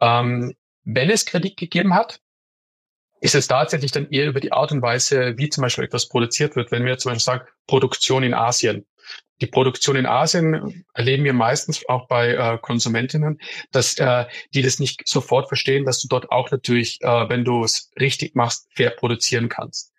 Ähm, 0.00 0.54
wenn 0.84 1.10
es 1.10 1.26
Kredit 1.26 1.56
gegeben 1.56 1.94
hat, 1.94 2.20
ist 3.20 3.34
es 3.34 3.48
tatsächlich 3.48 3.92
dann 3.92 4.08
eher 4.10 4.26
über 4.26 4.40
die 4.40 4.52
Art 4.52 4.72
und 4.72 4.82
Weise, 4.82 5.36
wie 5.36 5.48
zum 5.48 5.62
Beispiel 5.62 5.84
etwas 5.84 6.08
produziert 6.08 6.56
wird. 6.56 6.70
Wenn 6.70 6.84
wir 6.84 6.98
zum 6.98 7.10
Beispiel 7.10 7.24
sagen, 7.24 7.48
Produktion 7.66 8.22
in 8.22 8.34
Asien. 8.34 8.86
Die 9.40 9.46
Produktion 9.46 9.96
in 9.96 10.06
Asien 10.06 10.84
erleben 10.94 11.24
wir 11.24 11.32
meistens 11.32 11.88
auch 11.88 12.08
bei 12.08 12.34
äh, 12.34 12.58
Konsumentinnen, 12.58 13.38
dass 13.70 13.96
äh, 13.98 14.26
die 14.52 14.62
das 14.62 14.80
nicht 14.80 15.06
sofort 15.06 15.48
verstehen, 15.48 15.84
dass 15.84 16.00
du 16.00 16.08
dort 16.08 16.30
auch 16.32 16.50
natürlich, 16.50 17.00
äh, 17.02 17.28
wenn 17.28 17.44
du 17.44 17.62
es 17.62 17.90
richtig 18.00 18.34
machst, 18.34 18.68
fair 18.74 18.90
produzieren 18.90 19.48
kannst. 19.48 19.92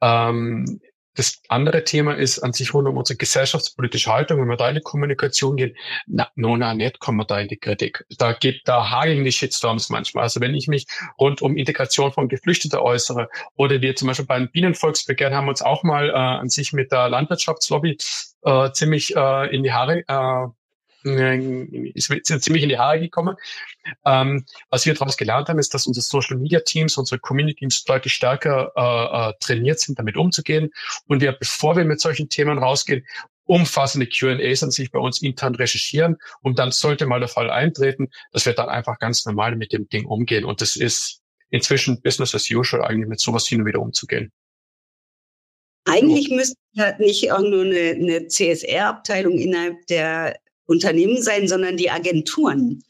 Ähm, 0.00 0.80
das 1.14 1.42
andere 1.48 1.84
Thema 1.84 2.14
ist 2.14 2.38
an 2.38 2.52
sich 2.52 2.72
rund 2.72 2.88
um 2.88 2.96
unsere 2.96 3.16
gesellschaftspolitische 3.16 4.10
Haltung. 4.10 4.40
Wenn 4.40 4.48
wir 4.48 4.56
da 4.56 4.68
in 4.68 4.76
die 4.76 4.80
Kommunikation 4.80 5.56
gehen, 5.56 5.76
na, 6.06 6.28
no, 6.36 6.56
na, 6.56 6.74
nicht 6.74 7.00
kommen 7.00 7.18
wir 7.18 7.24
da 7.24 7.40
in 7.40 7.48
die 7.48 7.58
Kritik. 7.58 8.04
Da 8.18 8.32
geht, 8.32 8.62
da 8.64 8.90
hageln 8.90 9.24
die 9.24 9.32
Shitstorms 9.32 9.90
manchmal. 9.90 10.24
Also 10.24 10.40
wenn 10.40 10.54
ich 10.54 10.68
mich 10.68 10.86
rund 11.18 11.42
um 11.42 11.56
Integration 11.56 12.12
von 12.12 12.28
Geflüchteten 12.28 12.78
äußere 12.78 13.28
oder 13.56 13.80
wir 13.80 13.94
zum 13.96 14.08
Beispiel 14.08 14.26
beim 14.26 14.50
Bienenvolksbegehren 14.50 15.34
haben 15.34 15.48
uns 15.48 15.62
auch 15.62 15.82
mal 15.82 16.08
äh, 16.08 16.12
an 16.12 16.48
sich 16.48 16.72
mit 16.72 16.92
der 16.92 17.08
Landwirtschaftslobby 17.08 17.98
äh, 18.44 18.72
ziemlich 18.72 19.14
äh, 19.14 19.54
in 19.54 19.62
die 19.62 19.72
Haare 19.72 20.04
äh, 20.08 20.48
ist 21.04 22.42
ziemlich 22.42 22.62
in 22.62 22.68
die 22.68 22.78
Haare 22.78 23.00
gekommen. 23.00 23.36
Ähm, 24.04 24.44
was 24.70 24.86
wir 24.86 24.94
daraus 24.94 25.16
gelernt 25.16 25.48
haben, 25.48 25.58
ist, 25.58 25.74
dass 25.74 25.86
unsere 25.86 26.04
Social 26.04 26.36
Media 26.36 26.60
Teams, 26.60 26.96
unsere 26.96 27.18
Community 27.18 27.60
Teams 27.60 27.84
deutlich 27.84 28.14
stärker 28.14 28.72
äh, 28.76 29.30
äh, 29.30 29.32
trainiert 29.40 29.80
sind, 29.80 29.98
damit 29.98 30.16
umzugehen. 30.16 30.70
Und 31.06 31.20
wir, 31.20 31.32
bevor 31.32 31.76
wir 31.76 31.84
mit 31.84 32.00
solchen 32.00 32.28
Themen 32.28 32.58
rausgehen, 32.58 33.04
umfassende 33.44 34.06
Q&As 34.06 34.62
an 34.62 34.70
sich 34.70 34.90
bei 34.90 34.98
uns 34.98 35.20
intern 35.20 35.54
recherchieren 35.54 36.16
und 36.42 36.58
dann 36.58 36.70
sollte 36.70 37.06
mal 37.06 37.20
der 37.20 37.28
Fall 37.28 37.50
eintreten, 37.50 38.08
dass 38.32 38.46
wir 38.46 38.52
dann 38.52 38.68
einfach 38.68 38.98
ganz 38.98 39.26
normal 39.26 39.56
mit 39.56 39.72
dem 39.72 39.88
Ding 39.88 40.06
umgehen. 40.06 40.44
Und 40.44 40.60
das 40.60 40.76
ist 40.76 41.20
inzwischen 41.50 42.00
Business 42.00 42.34
as 42.34 42.50
usual, 42.50 42.84
eigentlich 42.84 43.08
mit 43.08 43.20
sowas 43.20 43.46
hin 43.46 43.60
und 43.60 43.66
wieder 43.66 43.80
umzugehen. 43.80 44.32
Eigentlich 45.84 46.30
müsste 46.30 46.56
ja 46.72 46.96
nicht 46.98 47.32
auch 47.32 47.40
nur 47.40 47.64
eine, 47.64 47.96
eine 47.98 48.26
CSR-Abteilung 48.28 49.36
innerhalb 49.36 49.86
der 49.88 50.38
Unternehmen 50.66 51.22
sein, 51.22 51.48
sondern 51.48 51.76
die 51.76 51.90
Agenturen, 51.90 52.82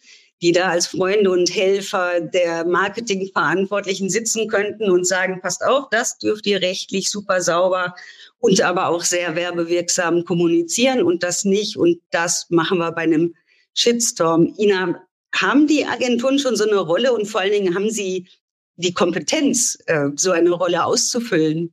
die 0.43 0.53
da 0.53 0.71
als 0.71 0.89
Freunde 0.89 1.31
und 1.31 1.55
Helfer 1.55 2.21
der 2.21 2.65
Marketingverantwortlichen 2.67 4.11
sitzen 4.11 4.49
könnten 4.49 4.91
und 4.91 5.07
sagen, 5.07 5.41
passt 5.41 5.65
auf, 5.65 5.89
das 5.91 6.19
dürft 6.19 6.47
ihr 6.47 6.61
rechtlich 6.61 7.11
super 7.11 7.41
sauber 7.41 7.95
und 8.39 8.61
aber 8.61 8.89
auch 8.89 9.05
sehr 9.05 9.37
werbewirksam 9.37 10.25
kommunizieren 10.25 11.03
und 11.03 11.23
das 11.23 11.45
nicht. 11.45 11.77
Und 11.77 12.01
das 12.11 12.47
machen 12.51 12.79
wir 12.79 12.91
bei 12.93 13.03
einem 13.03 13.35
Shitstorm. 13.75 14.53
Ina, 14.59 15.01
haben 15.35 15.67
die 15.67 15.87
Agenturen 15.87 16.39
schon 16.39 16.57
so 16.57 16.65
eine 16.69 16.79
Rolle 16.79 17.13
und 17.13 17.27
vor 17.27 17.41
allen 17.41 17.53
Dingen 17.53 17.75
haben 17.75 17.91
sie 17.91 18.29
die 18.77 18.93
Kompetenz, 18.93 19.79
äh, 19.87 20.09
so 20.17 20.33
eine 20.33 20.51
Rolle 20.51 20.85
auszufüllen? 20.85 21.73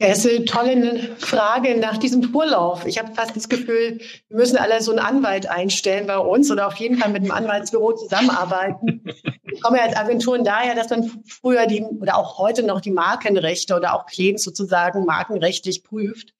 Ja, 0.00 0.08
ist 0.08 0.26
eine 0.26 0.44
tolle 0.44 1.16
Frage 1.18 1.78
nach 1.78 1.98
diesem 1.98 2.24
Vorlauf. 2.24 2.84
Ich 2.84 2.98
habe 2.98 3.14
fast 3.14 3.36
das 3.36 3.48
Gefühl, 3.48 4.00
wir 4.28 4.36
müssen 4.36 4.56
alle 4.56 4.82
so 4.82 4.90
einen 4.90 4.98
Anwalt 4.98 5.48
einstellen 5.48 6.08
bei 6.08 6.18
uns 6.18 6.50
oder 6.50 6.66
auf 6.66 6.74
jeden 6.76 6.98
Fall 6.98 7.10
mit 7.10 7.22
einem 7.22 7.30
Anwaltsbüro 7.30 7.92
zusammenarbeiten. 7.92 9.04
Ich 9.52 9.60
komme 9.60 9.78
ja 9.78 9.84
als 9.84 9.96
Agenturen 9.96 10.42
daher, 10.42 10.74
dass 10.74 10.90
man 10.90 11.08
früher 11.26 11.66
die 11.66 11.84
oder 11.84 12.16
auch 12.16 12.38
heute 12.38 12.64
noch 12.64 12.80
die 12.80 12.90
Markenrechte 12.90 13.76
oder 13.76 13.94
auch 13.94 14.06
Claims 14.06 14.42
sozusagen 14.42 15.04
markenrechtlich 15.04 15.84
prüft. 15.84 16.34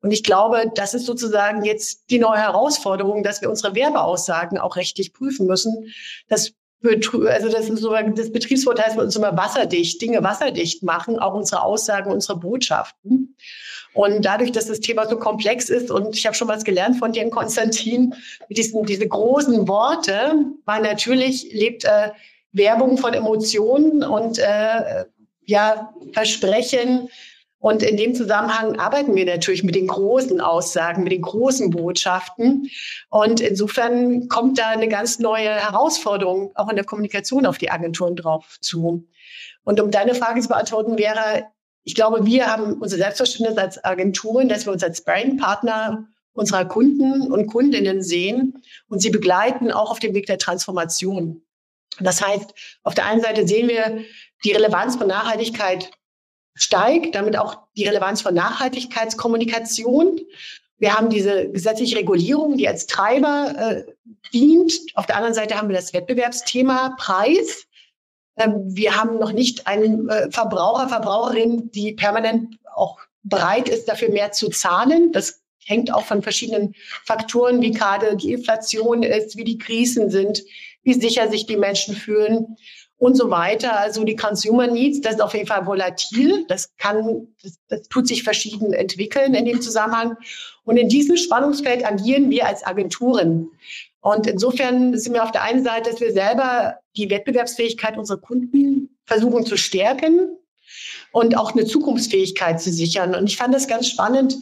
Und 0.00 0.10
ich 0.10 0.24
glaube, 0.24 0.70
das 0.74 0.92
ist 0.94 1.06
sozusagen 1.06 1.64
jetzt 1.64 2.10
die 2.10 2.18
neue 2.18 2.38
Herausforderung, 2.38 3.22
dass 3.22 3.40
wir 3.40 3.48
unsere 3.48 3.76
Werbeaussagen 3.76 4.58
auch 4.58 4.74
rechtlich 4.74 5.12
prüfen 5.12 5.46
müssen. 5.46 5.92
Das 6.28 6.52
also 6.82 7.48
das 7.48 7.68
ist 7.68 7.80
so 7.80 7.92
das 7.92 8.32
Betriebswort 8.32 8.80
heißt 8.80 8.96
bei 8.96 9.02
uns 9.02 9.16
immer 9.16 9.36
wasserdicht, 9.36 10.00
Dinge 10.00 10.22
wasserdicht 10.22 10.82
machen, 10.82 11.18
auch 11.18 11.34
unsere 11.34 11.62
Aussagen, 11.62 12.12
unsere 12.12 12.38
Botschaften. 12.38 13.34
Und 13.94 14.24
dadurch, 14.24 14.52
dass 14.52 14.66
das 14.66 14.80
Thema 14.80 15.08
so 15.08 15.18
komplex 15.18 15.70
ist 15.70 15.90
und 15.90 16.16
ich 16.16 16.24
habe 16.26 16.36
schon 16.36 16.46
was 16.46 16.64
gelernt 16.64 16.98
von 16.98 17.12
dir, 17.12 17.28
Konstantin, 17.30 18.14
mit 18.48 18.58
diesen 18.58 18.84
diese 18.84 19.08
großen 19.08 19.66
Worte, 19.66 20.34
weil 20.64 20.82
natürlich 20.82 21.52
lebt 21.52 21.84
äh, 21.84 22.10
Werbung 22.52 22.98
von 22.98 23.14
Emotionen 23.14 24.04
und 24.04 24.38
äh, 24.38 25.04
ja 25.44 25.92
Versprechen 26.12 27.08
und 27.60 27.82
in 27.82 27.96
dem 27.96 28.14
Zusammenhang 28.14 28.78
arbeiten 28.78 29.16
wir 29.16 29.26
natürlich 29.26 29.64
mit 29.64 29.74
den 29.74 29.88
großen 29.88 30.40
Aussagen, 30.40 31.02
mit 31.02 31.12
den 31.12 31.22
großen 31.22 31.70
Botschaften. 31.70 32.70
Und 33.10 33.40
insofern 33.40 34.28
kommt 34.28 34.58
da 34.58 34.68
eine 34.68 34.88
ganz 34.88 35.18
neue 35.18 35.50
Herausforderung 35.50 36.52
auch 36.54 36.68
in 36.68 36.76
der 36.76 36.84
Kommunikation 36.84 37.46
auf 37.46 37.58
die 37.58 37.70
Agenturen 37.70 38.14
drauf 38.14 38.58
zu. 38.60 39.08
Und 39.64 39.80
um 39.80 39.90
deine 39.90 40.14
Frage 40.14 40.40
zu 40.40 40.48
beantworten 40.48 40.98
wäre, 40.98 41.46
ich 41.82 41.96
glaube, 41.96 42.24
wir 42.26 42.46
haben 42.46 42.74
unser 42.74 42.96
Selbstverständnis 42.96 43.58
als 43.58 43.82
Agenturen, 43.84 44.48
dass 44.48 44.66
wir 44.66 44.72
uns 44.72 44.84
als 44.84 45.02
Brandpartner 45.02 46.06
unserer 46.34 46.64
Kunden 46.64 47.32
und 47.32 47.48
Kundinnen 47.48 48.02
sehen 48.02 48.62
und 48.88 49.00
sie 49.00 49.10
begleiten 49.10 49.72
auch 49.72 49.90
auf 49.90 49.98
dem 49.98 50.14
Weg 50.14 50.26
der 50.26 50.38
Transformation. 50.38 51.42
Das 51.98 52.24
heißt, 52.24 52.54
auf 52.84 52.94
der 52.94 53.06
einen 53.06 53.20
Seite 53.20 53.48
sehen 53.48 53.68
wir 53.68 54.04
die 54.44 54.52
Relevanz 54.52 54.94
von 54.94 55.08
Nachhaltigkeit 55.08 55.90
steigt, 56.58 57.14
damit 57.14 57.36
auch 57.36 57.58
die 57.76 57.86
Relevanz 57.86 58.22
von 58.22 58.34
Nachhaltigkeitskommunikation. 58.34 60.20
Wir 60.78 60.94
haben 60.94 61.10
diese 61.10 61.50
gesetzliche 61.50 61.96
Regulierung, 61.96 62.56
die 62.56 62.68
als 62.68 62.86
Treiber 62.86 63.54
äh, 63.56 63.92
dient. 64.32 64.72
Auf 64.94 65.06
der 65.06 65.16
anderen 65.16 65.34
Seite 65.34 65.56
haben 65.56 65.68
wir 65.68 65.76
das 65.76 65.92
Wettbewerbsthema 65.92 66.96
Preis. 66.98 67.66
Ähm, 68.36 68.62
wir 68.66 68.96
haben 68.96 69.18
noch 69.18 69.32
nicht 69.32 69.66
einen 69.66 70.08
äh, 70.08 70.30
Verbraucher, 70.30 70.88
Verbraucherin, 70.88 71.70
die 71.70 71.94
permanent 71.94 72.58
auch 72.74 72.98
bereit 73.22 73.68
ist, 73.68 73.88
dafür 73.88 74.10
mehr 74.10 74.32
zu 74.32 74.50
zahlen. 74.50 75.12
Das 75.12 75.42
hängt 75.64 75.92
auch 75.92 76.04
von 76.04 76.22
verschiedenen 76.22 76.74
Faktoren, 77.04 77.60
wie 77.60 77.72
gerade 77.72 78.16
die 78.16 78.32
Inflation 78.32 79.02
ist, 79.02 79.36
wie 79.36 79.44
die 79.44 79.58
Krisen 79.58 80.10
sind, 80.10 80.44
wie 80.82 80.94
sicher 80.94 81.28
sich 81.28 81.46
die 81.46 81.56
Menschen 81.56 81.94
fühlen 81.94 82.56
und 82.98 83.16
so 83.16 83.30
weiter. 83.30 83.78
Also 83.78 84.04
die 84.04 84.16
Consumer 84.16 84.66
Needs, 84.66 85.00
das 85.00 85.14
ist 85.14 85.20
auf 85.20 85.34
jeden 85.34 85.46
Fall 85.46 85.66
volatil. 85.66 86.44
Das 86.48 86.76
kann, 86.76 87.28
das, 87.42 87.58
das 87.68 87.88
tut 87.88 88.08
sich 88.08 88.24
verschieden 88.24 88.72
entwickeln 88.72 89.34
in 89.34 89.44
dem 89.44 89.60
Zusammenhang. 89.60 90.16
Und 90.64 90.76
in 90.76 90.88
diesem 90.88 91.16
Spannungsfeld 91.16 91.86
agieren 91.86 92.30
wir 92.30 92.46
als 92.46 92.66
Agenturen. 92.66 93.50
Und 94.00 94.26
insofern 94.26 94.96
sind 94.98 95.14
wir 95.14 95.24
auf 95.24 95.32
der 95.32 95.42
einen 95.42 95.64
Seite, 95.64 95.90
dass 95.90 96.00
wir 96.00 96.12
selber 96.12 96.76
die 96.96 97.10
Wettbewerbsfähigkeit 97.10 97.96
unserer 97.96 98.18
Kunden 98.18 98.96
versuchen 99.06 99.46
zu 99.46 99.56
stärken 99.56 100.36
und 101.12 101.36
auch 101.36 101.52
eine 101.52 101.64
Zukunftsfähigkeit 101.64 102.60
zu 102.60 102.70
sichern. 102.70 103.14
Und 103.14 103.28
ich 103.28 103.36
fand 103.36 103.54
das 103.54 103.68
ganz 103.68 103.88
spannend. 103.88 104.36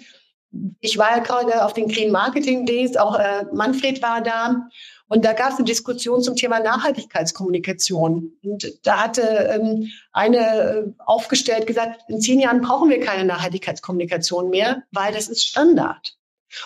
Ich 0.80 0.98
war 0.98 1.16
ja 1.16 1.22
gerade 1.22 1.64
auf 1.64 1.74
den 1.74 1.88
Green 1.88 2.10
Marketing 2.10 2.64
Days, 2.66 2.96
auch 2.96 3.18
äh, 3.18 3.44
Manfred 3.52 4.02
war 4.02 4.22
da. 4.22 4.68
Und 5.08 5.24
da 5.24 5.32
gab 5.32 5.50
es 5.50 5.56
eine 5.56 5.64
Diskussion 5.64 6.20
zum 6.20 6.34
Thema 6.34 6.60
Nachhaltigkeitskommunikation. 6.60 8.32
Und 8.42 8.86
da 8.86 9.04
hatte 9.04 9.22
ähm, 9.22 9.90
eine 10.12 10.38
äh, 10.38 10.84
aufgestellt 10.98 11.66
gesagt, 11.66 12.02
in 12.08 12.20
zehn 12.20 12.40
Jahren 12.40 12.60
brauchen 12.60 12.90
wir 12.90 13.00
keine 13.00 13.24
Nachhaltigkeitskommunikation 13.24 14.50
mehr, 14.50 14.82
weil 14.90 15.12
das 15.12 15.28
ist 15.28 15.44
Standard. 15.44 16.16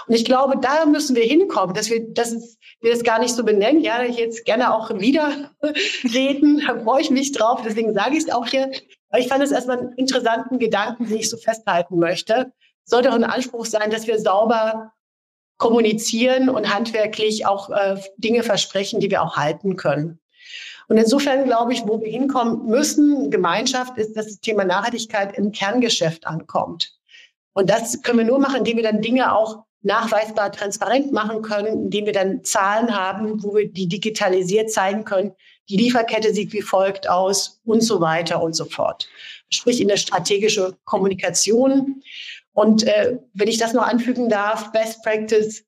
Und 0.07 0.15
ich 0.15 0.25
glaube, 0.25 0.59
da 0.59 0.87
müssen 0.87 1.17
wir 1.17 1.25
hinkommen, 1.25 1.75
dass 1.75 1.91
wir, 1.91 2.13
dass 2.13 2.59
wir 2.81 2.91
das 2.91 3.03
gar 3.03 3.19
nicht 3.19 3.35
so 3.35 3.45
benennen. 3.45 3.83
Ja, 3.83 4.03
ich 4.03 4.17
jetzt 4.17 4.45
gerne 4.45 4.75
auch 4.75 4.91
wieder 4.99 5.51
reden, 6.05 6.63
da 6.67 6.79
freue 6.81 7.03
ich 7.03 7.11
mich 7.11 7.33
drauf. 7.33 7.61
Deswegen 7.65 7.93
sage 7.95 8.17
ich 8.17 8.25
es 8.25 8.31
auch 8.31 8.47
hier. 8.47 8.71
Aber 9.11 9.21
ich 9.21 9.29
fand 9.29 9.43
es 9.43 9.51
erstmal 9.51 9.79
einen 9.79 9.93
interessanten 9.95 10.59
Gedanken, 10.59 11.09
den 11.09 11.19
ich 11.19 11.29
so 11.29 11.37
festhalten 11.37 11.99
möchte. 11.99 12.53
Sollte 12.85 13.11
auch 13.11 13.15
ein 13.15 13.25
Anspruch 13.25 13.67
sein, 13.67 13.91
dass 13.91 14.07
wir 14.07 14.19
sauber 14.19 14.93
kommunizieren 15.61 16.49
und 16.49 16.75
handwerklich 16.75 17.47
auch 17.47 17.71
äh, 17.71 17.97
Dinge 18.17 18.43
versprechen, 18.43 18.99
die 18.99 19.11
wir 19.11 19.23
auch 19.23 19.37
halten 19.37 19.77
können. 19.77 20.19
Und 20.89 20.97
insofern 20.97 21.45
glaube 21.45 21.73
ich, 21.73 21.83
wo 21.87 22.01
wir 22.01 22.11
hinkommen 22.11 22.67
müssen, 22.67 23.31
Gemeinschaft, 23.31 23.97
ist, 23.97 24.17
dass 24.17 24.27
das 24.27 24.41
Thema 24.41 24.65
Nachhaltigkeit 24.65 25.37
im 25.39 25.53
Kerngeschäft 25.53 26.27
ankommt. 26.27 26.95
Und 27.53 27.69
das 27.69 28.03
können 28.03 28.19
wir 28.19 28.25
nur 28.25 28.41
machen, 28.41 28.57
indem 28.57 28.79
wir 28.79 28.83
dann 28.83 29.03
Dinge 29.03 29.37
auch 29.37 29.65
nachweisbar 29.83 30.51
transparent 30.51 31.13
machen 31.13 31.43
können, 31.43 31.85
indem 31.85 32.07
wir 32.07 32.13
dann 32.15 32.43
Zahlen 32.43 32.97
haben, 32.97 33.43
wo 33.43 33.55
wir 33.55 33.71
die 33.71 33.87
digitalisiert 33.87 34.71
zeigen 34.71 35.05
können. 35.05 35.33
Die 35.69 35.77
Lieferkette 35.77 36.33
sieht 36.33 36.53
wie 36.55 36.63
folgt 36.63 37.09
aus 37.09 37.61
und 37.65 37.83
so 37.83 38.01
weiter 38.01 38.43
und 38.43 38.55
so 38.55 38.65
fort. 38.65 39.09
Sprich 39.51 39.81
in 39.81 39.89
der 39.89 39.99
strategische 39.99 40.77
Kommunikation. 40.85 42.03
Und 42.53 42.83
äh, 42.85 43.19
wenn 43.33 43.49
ich 43.49 43.59
das 43.59 43.73
noch 43.73 43.87
anfügen 43.87 44.29
darf, 44.29 44.73
Best 44.73 45.03
Practice, 45.03 45.65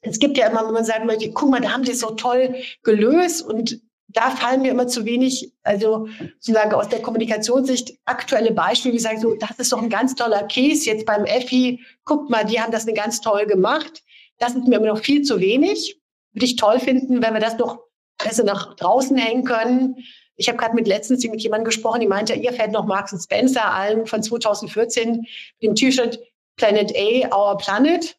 es 0.00 0.18
gibt 0.18 0.36
ja 0.36 0.48
immer, 0.48 0.66
wenn 0.66 0.74
man 0.74 0.84
sagen 0.84 1.06
möchte, 1.06 1.30
guck 1.32 1.50
mal, 1.50 1.60
da 1.60 1.72
haben 1.72 1.84
sie 1.84 1.92
es 1.92 2.00
so 2.00 2.10
toll 2.10 2.54
gelöst 2.82 3.42
und 3.42 3.80
da 4.08 4.30
fallen 4.30 4.62
mir 4.62 4.70
immer 4.70 4.86
zu 4.86 5.04
wenig, 5.04 5.52
also 5.62 6.08
sozusagen 6.40 6.72
aus 6.72 6.88
der 6.88 7.02
Kommunikationssicht 7.02 7.98
aktuelle 8.06 8.52
Beispiele, 8.52 8.94
wie 8.94 8.98
sagen 8.98 9.20
so, 9.20 9.34
das 9.34 9.58
ist 9.58 9.70
doch 9.72 9.82
ein 9.82 9.90
ganz 9.90 10.14
toller 10.14 10.44
Case 10.44 10.86
jetzt 10.86 11.04
beim 11.04 11.26
EFI, 11.26 11.84
guckt 12.04 12.30
mal, 12.30 12.44
die 12.44 12.60
haben 12.60 12.72
das 12.72 12.84
eine 12.86 12.94
ganz 12.94 13.20
toll 13.20 13.44
gemacht. 13.46 14.02
Das 14.38 14.54
ist 14.54 14.66
mir 14.66 14.76
immer 14.76 14.86
noch 14.86 14.98
viel 14.98 15.22
zu 15.22 15.40
wenig. 15.40 16.00
Würde 16.32 16.46
ich 16.46 16.56
toll 16.56 16.78
finden, 16.78 17.22
wenn 17.22 17.34
wir 17.34 17.40
das 17.40 17.58
noch 17.58 17.80
besser 18.22 18.44
nach 18.44 18.74
draußen 18.76 19.16
hängen 19.16 19.44
können. 19.44 19.96
Ich 20.38 20.48
habe 20.48 20.56
gerade 20.56 20.74
mit 20.74 20.86
letztens 20.86 21.26
mit 21.26 21.42
jemandem 21.42 21.66
gesprochen, 21.66 22.00
die 22.00 22.06
meinte, 22.06 22.32
ihr 22.32 22.52
fällt 22.52 22.70
noch 22.70 22.86
Marks 22.86 23.14
Spencer 23.22 23.72
allen 23.72 24.06
von 24.06 24.22
2014 24.22 25.26
dem 25.62 25.74
T-Shirt 25.74 26.20
Planet 26.56 26.94
A, 26.96 27.36
Our 27.36 27.58
Planet. 27.58 28.16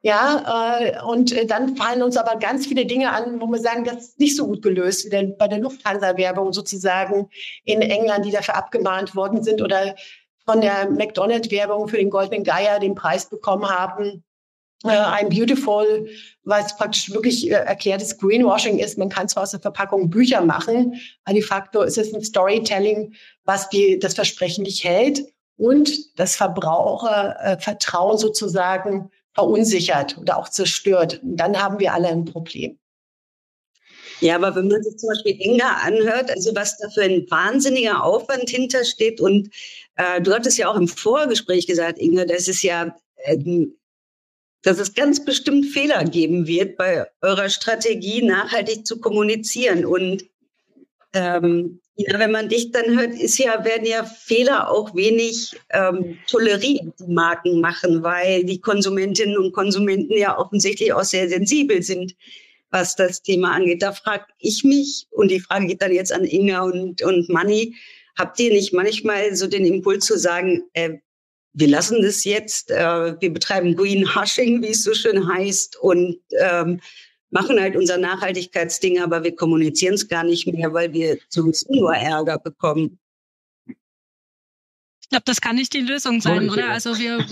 Ja, 0.00 0.78
äh, 0.80 1.02
und 1.02 1.32
äh, 1.32 1.44
dann 1.44 1.76
fallen 1.76 2.02
uns 2.02 2.16
aber 2.16 2.36
ganz 2.36 2.66
viele 2.66 2.86
Dinge 2.86 3.10
an, 3.10 3.40
wo 3.40 3.46
wir 3.48 3.58
sagen, 3.58 3.84
das 3.84 4.10
ist 4.10 4.20
nicht 4.20 4.36
so 4.36 4.46
gut 4.46 4.62
gelöst, 4.62 5.04
wie 5.04 5.10
denn 5.10 5.36
bei 5.36 5.48
der 5.48 5.58
Lufthansa-Werbung 5.58 6.52
sozusagen 6.52 7.28
in 7.64 7.82
England, 7.82 8.24
die 8.24 8.30
dafür 8.30 8.54
abgemahnt 8.54 9.16
worden 9.16 9.42
sind 9.42 9.60
oder 9.60 9.96
von 10.46 10.60
der 10.60 10.88
McDonald-Werbung 10.88 11.88
für 11.88 11.96
den 11.96 12.10
Goldenen 12.10 12.44
Geier 12.44 12.78
den 12.78 12.94
Preis 12.94 13.28
bekommen 13.28 13.68
haben. 13.68 14.22
Äh, 14.84 14.90
ein 14.90 15.28
Beautiful, 15.28 16.08
was 16.44 16.76
praktisch 16.76 17.10
wirklich 17.10 17.50
äh, 17.50 17.54
erklärtes 17.54 18.16
Greenwashing 18.16 18.78
ist. 18.78 18.96
Man 18.96 19.08
kann 19.08 19.28
zwar 19.28 19.42
aus 19.42 19.50
der 19.50 19.60
Verpackung 19.60 20.08
Bücher 20.08 20.40
machen, 20.40 21.00
aber 21.24 21.34
de 21.34 21.42
facto 21.42 21.82
ist 21.82 21.98
es 21.98 22.14
ein 22.14 22.22
Storytelling, 22.22 23.14
was 23.44 23.68
die, 23.70 23.98
das 23.98 24.14
Versprechen 24.14 24.62
nicht 24.62 24.84
hält 24.84 25.24
und 25.56 26.18
das 26.18 26.36
Verbrauchervertrauen 26.36 28.18
sozusagen 28.18 29.10
verunsichert 29.34 30.16
oder 30.18 30.38
auch 30.38 30.48
zerstört. 30.48 31.20
Und 31.22 31.36
dann 31.36 31.60
haben 31.60 31.80
wir 31.80 31.92
alle 31.92 32.08
ein 32.08 32.24
Problem. 32.24 32.78
Ja, 34.20 34.36
aber 34.36 34.54
wenn 34.54 34.68
man 34.68 34.82
sich 34.82 34.96
zum 34.96 35.08
Beispiel 35.10 35.36
Inga 35.40 35.78
anhört, 35.82 36.30
also 36.30 36.54
was 36.54 36.76
da 36.78 36.88
für 36.90 37.02
ein 37.02 37.26
wahnsinniger 37.30 38.02
Aufwand 38.02 38.50
hintersteht 38.50 39.20
und 39.20 39.50
äh, 39.96 40.20
du 40.20 40.32
hattest 40.32 40.58
ja 40.58 40.68
auch 40.68 40.76
im 40.76 40.88
Vorgespräch 40.88 41.66
gesagt, 41.66 41.98
Inga, 41.98 42.24
dass 42.24 42.48
es 42.48 42.62
ja, 42.62 42.96
äh, 43.16 43.36
dass 44.62 44.78
es 44.78 44.94
ganz 44.94 45.24
bestimmt 45.24 45.66
Fehler 45.66 46.04
geben 46.04 46.46
wird 46.46 46.76
bei 46.76 47.06
eurer 47.22 47.48
Strategie, 47.48 48.22
nachhaltig 48.22 48.86
zu 48.86 49.00
kommunizieren 49.00 49.84
und 49.84 50.24
ähm, 51.14 51.80
ja, 52.00 52.16
wenn 52.16 52.30
man 52.30 52.48
dich 52.48 52.70
dann 52.70 52.96
hört, 52.96 53.14
ist 53.14 53.38
ja, 53.38 53.64
werden 53.64 53.84
ja 53.84 54.04
Fehler 54.04 54.70
auch 54.70 54.94
wenig 54.94 55.56
ähm, 55.70 56.16
toleriert, 56.28 56.94
die 57.00 57.12
Marken 57.12 57.60
machen, 57.60 58.04
weil 58.04 58.44
die 58.44 58.60
Konsumentinnen 58.60 59.36
und 59.36 59.52
Konsumenten 59.52 60.16
ja 60.16 60.38
offensichtlich 60.38 60.92
auch 60.92 61.02
sehr 61.02 61.28
sensibel 61.28 61.82
sind, 61.82 62.14
was 62.70 62.94
das 62.94 63.22
Thema 63.22 63.52
angeht. 63.52 63.82
Da 63.82 63.92
frage 63.92 64.26
ich 64.38 64.62
mich, 64.62 65.08
und 65.10 65.32
die 65.32 65.40
Frage 65.40 65.66
geht 65.66 65.82
dann 65.82 65.92
jetzt 65.92 66.12
an 66.12 66.24
Inga 66.24 66.62
und, 66.62 67.02
und 67.02 67.28
Manni, 67.30 67.74
habt 68.16 68.38
ihr 68.38 68.52
nicht 68.52 68.72
manchmal 68.72 69.34
so 69.34 69.48
den 69.48 69.64
Impuls 69.64 70.06
zu 70.06 70.16
sagen, 70.16 70.62
äh, 70.74 70.98
wir 71.52 71.68
lassen 71.68 72.02
das 72.02 72.24
jetzt, 72.24 72.70
äh, 72.70 73.20
wir 73.20 73.32
betreiben 73.32 73.74
Greenhushing, 73.74 74.62
wie 74.62 74.68
es 74.68 74.84
so 74.84 74.94
schön 74.94 75.28
heißt, 75.28 75.76
und 75.76 76.18
ähm, 76.40 76.80
machen 77.30 77.60
halt 77.60 77.76
unser 77.76 77.98
Nachhaltigkeitsding, 77.98 79.00
aber 79.00 79.22
wir 79.24 79.34
kommunizieren 79.34 79.94
es 79.94 80.08
gar 80.08 80.24
nicht 80.24 80.46
mehr, 80.46 80.72
weil 80.72 80.92
wir 80.92 81.18
zu 81.28 81.52
nur 81.68 81.94
Ärger 81.94 82.38
bekommen. 82.38 82.98
Ich 83.66 85.08
glaube, 85.10 85.24
das 85.24 85.40
kann 85.40 85.56
nicht 85.56 85.72
die 85.72 85.80
Lösung 85.80 86.20
sein, 86.20 86.50
oder? 86.50 86.68
Also 86.70 86.98
wir, 86.98 87.24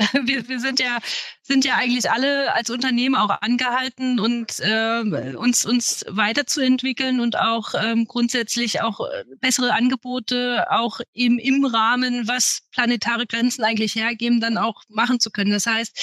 wir, 0.24 0.48
wir 0.48 0.60
sind 0.60 0.80
ja 0.80 0.98
sind 1.42 1.64
ja 1.64 1.76
eigentlich 1.76 2.10
alle 2.10 2.54
als 2.54 2.70
Unternehmen 2.70 3.14
auch 3.14 3.30
angehalten 3.40 4.18
und 4.18 4.60
äh, 4.60 5.34
uns 5.36 5.66
uns 5.66 6.04
weiterzuentwickeln 6.08 7.20
und 7.20 7.38
auch 7.38 7.74
ähm, 7.80 8.06
grundsätzlich 8.06 8.82
auch 8.82 9.00
äh, 9.00 9.24
bessere 9.40 9.72
Angebote 9.74 10.66
auch 10.70 11.00
im 11.12 11.38
im 11.38 11.64
Rahmen, 11.64 12.26
was 12.26 12.62
planetare 12.72 13.26
Grenzen 13.26 13.64
eigentlich 13.64 13.94
hergeben, 13.94 14.40
dann 14.40 14.58
auch 14.58 14.82
machen 14.88 15.20
zu 15.20 15.30
können. 15.30 15.50
Das 15.50 15.66
heißt, 15.66 15.98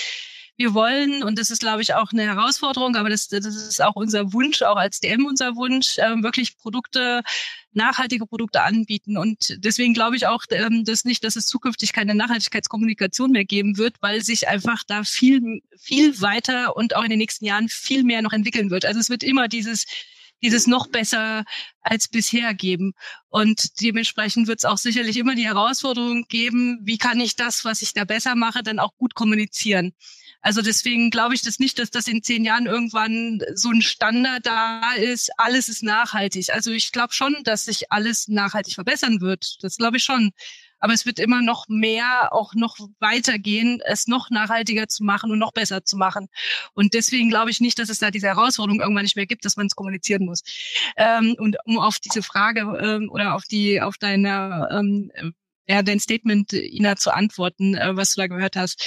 wir 0.57 0.73
wollen, 0.73 1.23
und 1.23 1.37
das 1.37 1.51
ist, 1.51 1.59
glaube 1.59 1.83
ich, 1.83 1.93
auch 1.93 2.11
eine 2.11 2.23
Herausforderung, 2.23 2.95
aber 2.95 3.09
das, 3.09 3.27
das 3.27 3.45
ist 3.45 3.81
auch 3.81 3.95
unser 3.95 4.33
Wunsch, 4.33 4.63
auch 4.63 4.75
als 4.75 4.99
DM 4.99 5.25
unser 5.25 5.55
Wunsch, 5.55 5.99
äh, 5.99 6.23
wirklich 6.23 6.57
Produkte, 6.57 7.21
nachhaltige 7.77 8.25
Produkte 8.25 8.61
anbieten. 8.63 9.17
Und 9.17 9.55
deswegen 9.63 9.93
glaube 9.93 10.17
ich 10.17 10.27
auch, 10.27 10.43
ähm, 10.51 10.83
dass 10.83 11.05
nicht, 11.05 11.23
dass 11.23 11.37
es 11.37 11.47
zukünftig 11.47 11.93
keine 11.93 12.15
Nachhaltigkeitskommunikation 12.15 13.31
mehr 13.31 13.45
geben 13.45 13.77
wird, 13.77 13.95
weil 14.01 14.21
sich 14.21 14.49
einfach 14.49 14.83
da 14.85 15.03
viel, 15.03 15.61
viel 15.79 16.19
weiter 16.19 16.75
und 16.75 16.95
auch 16.95 17.03
in 17.03 17.09
den 17.09 17.19
nächsten 17.19 17.45
Jahren 17.45 17.69
viel 17.69 18.03
mehr 18.03 18.21
noch 18.21 18.33
entwickeln 18.33 18.69
wird. 18.69 18.83
Also 18.83 18.99
es 18.99 19.09
wird 19.09 19.23
immer 19.23 19.47
dieses 19.47 19.85
dieses 20.43 20.67
noch 20.67 20.87
besser 20.87 21.45
als 21.81 22.07
bisher 22.07 22.53
geben. 22.53 22.93
Und 23.29 23.81
dementsprechend 23.81 24.47
wird 24.47 24.59
es 24.59 24.65
auch 24.65 24.77
sicherlich 24.77 25.17
immer 25.17 25.35
die 25.35 25.45
Herausforderung 25.45 26.25
geben, 26.27 26.79
wie 26.83 26.97
kann 26.97 27.19
ich 27.19 27.35
das, 27.35 27.65
was 27.65 27.81
ich 27.81 27.93
da 27.93 28.03
besser 28.03 28.35
mache, 28.35 28.63
dann 28.63 28.79
auch 28.79 28.95
gut 28.97 29.15
kommunizieren. 29.15 29.93
Also 30.47 30.61
deswegen 30.61 31.09
glaube 31.09 31.35
ich 31.35 31.41
das 31.41 31.59
nicht, 31.59 31.77
dass 31.77 31.91
das 31.91 32.07
in 32.07 32.23
zehn 32.23 32.45
Jahren 32.45 32.67
irgendwann 32.67 33.41
so 33.53 33.69
ein 33.69 33.81
Standard 33.81 34.45
da 34.45 34.93
ist. 34.93 35.29
Alles 35.35 35.67
ist 35.67 35.83
nachhaltig. 35.83 36.53
Also 36.53 36.71
ich 36.71 36.93
glaube 36.93 37.11
schon, 37.11 37.35
dass 37.43 37.65
sich 37.65 37.91
alles 37.91 38.29
nachhaltig 38.29 38.75
verbessern 38.75 39.19
wird. 39.19 39.57
Das 39.61 39.75
glaube 39.75 39.97
ich 39.97 40.03
schon. 40.03 40.31
Aber 40.79 40.93
es 40.93 41.05
wird 41.05 41.19
immer 41.19 41.41
noch 41.41 41.65
mehr, 41.67 42.31
auch 42.31 42.53
noch 42.53 42.77
weitergehen, 42.99 43.81
es 43.83 44.07
noch 44.07 44.29
nachhaltiger 44.29 44.87
zu 44.87 45.03
machen 45.03 45.31
und 45.31 45.39
noch 45.39 45.51
besser 45.51 45.83
zu 45.83 45.97
machen. 45.97 46.29
Und 46.73 46.93
deswegen 46.93 47.27
glaube 47.29 47.51
ich 47.51 47.59
nicht, 47.59 47.77
dass 47.77 47.89
es 47.89 47.99
da 47.99 48.09
diese 48.09 48.27
Herausforderung 48.27 48.79
irgendwann 48.79 49.03
nicht 49.03 49.17
mehr 49.17 49.25
gibt, 49.25 49.43
dass 49.43 49.57
man 49.57 49.65
es 49.67 49.75
kommunizieren 49.75 50.23
muss. 50.23 50.43
Ähm, 50.95 51.35
und 51.37 51.57
um 51.65 51.77
auf 51.77 51.99
diese 51.99 52.23
Frage 52.23 52.61
ähm, 52.81 53.09
oder 53.11 53.35
auf 53.35 53.43
die, 53.43 53.81
auf 53.81 53.97
deine, 53.97 54.69
ähm, 54.71 55.11
ja, 55.67 55.83
dein 55.83 55.99
Statement, 55.99 56.53
Ina, 56.53 56.95
zu 56.95 57.13
antworten, 57.13 57.75
äh, 57.75 57.97
was 57.97 58.13
du 58.13 58.21
da 58.21 58.27
gehört 58.27 58.55
hast. 58.55 58.81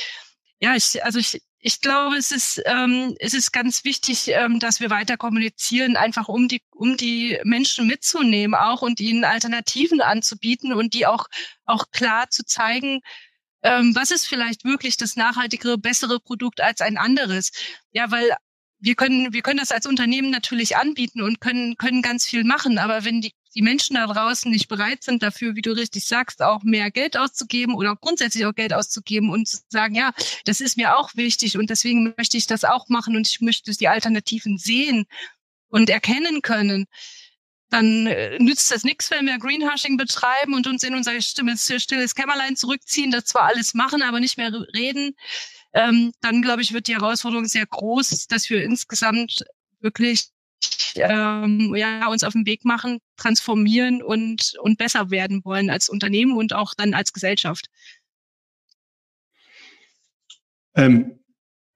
Ja, 0.61 0.75
ich, 0.77 1.03
also 1.05 1.19
ich, 1.19 1.41
ich 1.59 1.81
glaube, 1.81 2.17
es 2.17 2.31
ist, 2.33 2.61
ähm, 2.67 3.15
es 3.19 3.33
ist 3.35 3.53
ganz 3.53 3.85
wichtig, 3.85 4.29
ähm, 4.29 4.61
dass 4.61 4.81
wir 4.81 4.91
weiter 4.91 5.17
kommunizieren, 5.17 5.97
einfach 5.97 6.29
um 6.29 6.49
die, 6.49 6.63
um 6.71 6.97
die 6.97 7.39
Menschen 7.45 7.87
mitzunehmen 7.87 8.55
auch 8.55 8.83
und 8.83 9.01
ihnen 9.01 9.25
Alternativen 9.25 10.01
anzubieten 10.03 10.73
und 10.75 10.93
die 10.95 11.07
auch, 11.07 11.27
auch 11.65 11.91
klar 11.93 12.29
zu 12.31 12.45
zeigen, 12.45 13.01
ähm, 13.63 13.95
was 13.95 14.11
ist 14.11 14.27
vielleicht 14.27 14.65
wirklich 14.65 14.97
das 14.99 15.17
nachhaltigere, 15.17 15.79
bessere 15.79 16.21
Produkt 16.21 16.61
als 16.61 16.81
ein 16.83 16.99
anderes. 16.99 17.53
Ja, 17.93 18.11
weil 18.11 18.31
wir 18.79 18.95
können, 18.95 19.33
wir 19.33 19.43
können 19.43 19.59
das 19.59 19.73
als 19.73 19.87
Unternehmen 19.87 20.31
natürlich 20.31 20.77
anbieten 20.77 21.23
und 21.23 21.41
können, 21.41 21.77
können 21.77 22.03
ganz 22.03 22.27
viel 22.27 22.45
machen. 22.45 22.79
Aber 22.79 23.05
wenn 23.05 23.21
die 23.21 23.35
die 23.55 23.63
Menschen 23.63 23.97
da 23.97 24.07
draußen 24.07 24.51
nicht 24.51 24.69
bereit 24.69 25.03
sind 25.03 25.23
dafür, 25.23 25.57
wie 25.57 25.63
du 25.63 25.73
richtig 25.73 26.07
sagst, 26.07 26.43
auch 26.43 26.63
mehr 26.63 26.91
Geld 26.91 27.17
auszugeben 27.17 27.75
oder 27.75 27.97
grundsätzlich 27.97 28.47
auch 28.47 28.55
Geld 28.55 28.73
auszugeben 28.73 29.31
und 29.31 29.49
zu 29.49 29.59
sagen, 29.69 29.95
ja, 29.95 30.13
das 30.45 30.61
ist 30.61 30.77
mir 30.77 30.97
auch 30.97 31.11
wichtig 31.17 31.59
und 31.59 31.71
deswegen 31.71 32.15
möchte 32.17 32.37
ich 32.37 32.47
das 32.47 32.65
auch 32.65 32.89
machen 32.89 33.17
und 33.17 33.29
ich 33.29 33.41
möchte 33.41 33.73
die 33.73 33.89
Alternativen 33.89 34.59
sehen 34.59 35.07
und 35.69 35.91
erkennen 35.91 36.43
können, 36.43 36.87
dann 37.71 38.07
äh, 38.07 38.39
nützt 38.39 38.71
das 38.71 38.85
nichts, 38.85 39.11
wenn 39.11 39.27
wir 39.27 39.39
Greenhushing 39.39 39.97
betreiben 39.97 40.55
und 40.55 40.67
uns 40.67 40.83
in 40.83 40.95
unser 40.95 41.21
stilles 41.21 42.15
Kämmerlein 42.15 42.57
zurückziehen, 42.57 43.11
das 43.11 43.27
zwar 43.27 43.45
alles 43.45 43.75
machen, 43.75 44.03
aber 44.03 44.21
nicht 44.21 44.37
mehr 44.37 44.53
reden. 44.75 45.17
Ähm, 45.73 46.13
dann, 46.21 46.43
glaube 46.43 46.63
ich, 46.63 46.73
wird 46.73 46.89
die 46.89 46.95
Herausforderung 46.95 47.47
sehr 47.47 47.67
groß, 47.67 48.27
dass 48.27 48.51
wir 48.51 48.65
insgesamt 48.65 49.45
wirklich 49.81 50.31
ähm, 50.97 51.75
ja, 51.75 52.09
uns 52.09 52.25
auf 52.25 52.33
den 52.33 52.47
Weg 52.47 52.65
machen, 52.65 52.99
transformieren 53.17 54.03
und, 54.03 54.55
und 54.61 54.79
besser 54.79 55.11
werden 55.11 55.45
wollen 55.45 55.71
als 55.71 55.89
Unternehmen 55.89 56.37
und 56.37 56.53
auch 56.53 56.75
dann 56.75 56.95
als 56.95 57.13
Gesellschaft. 57.13 57.67
Ähm, 60.75 61.19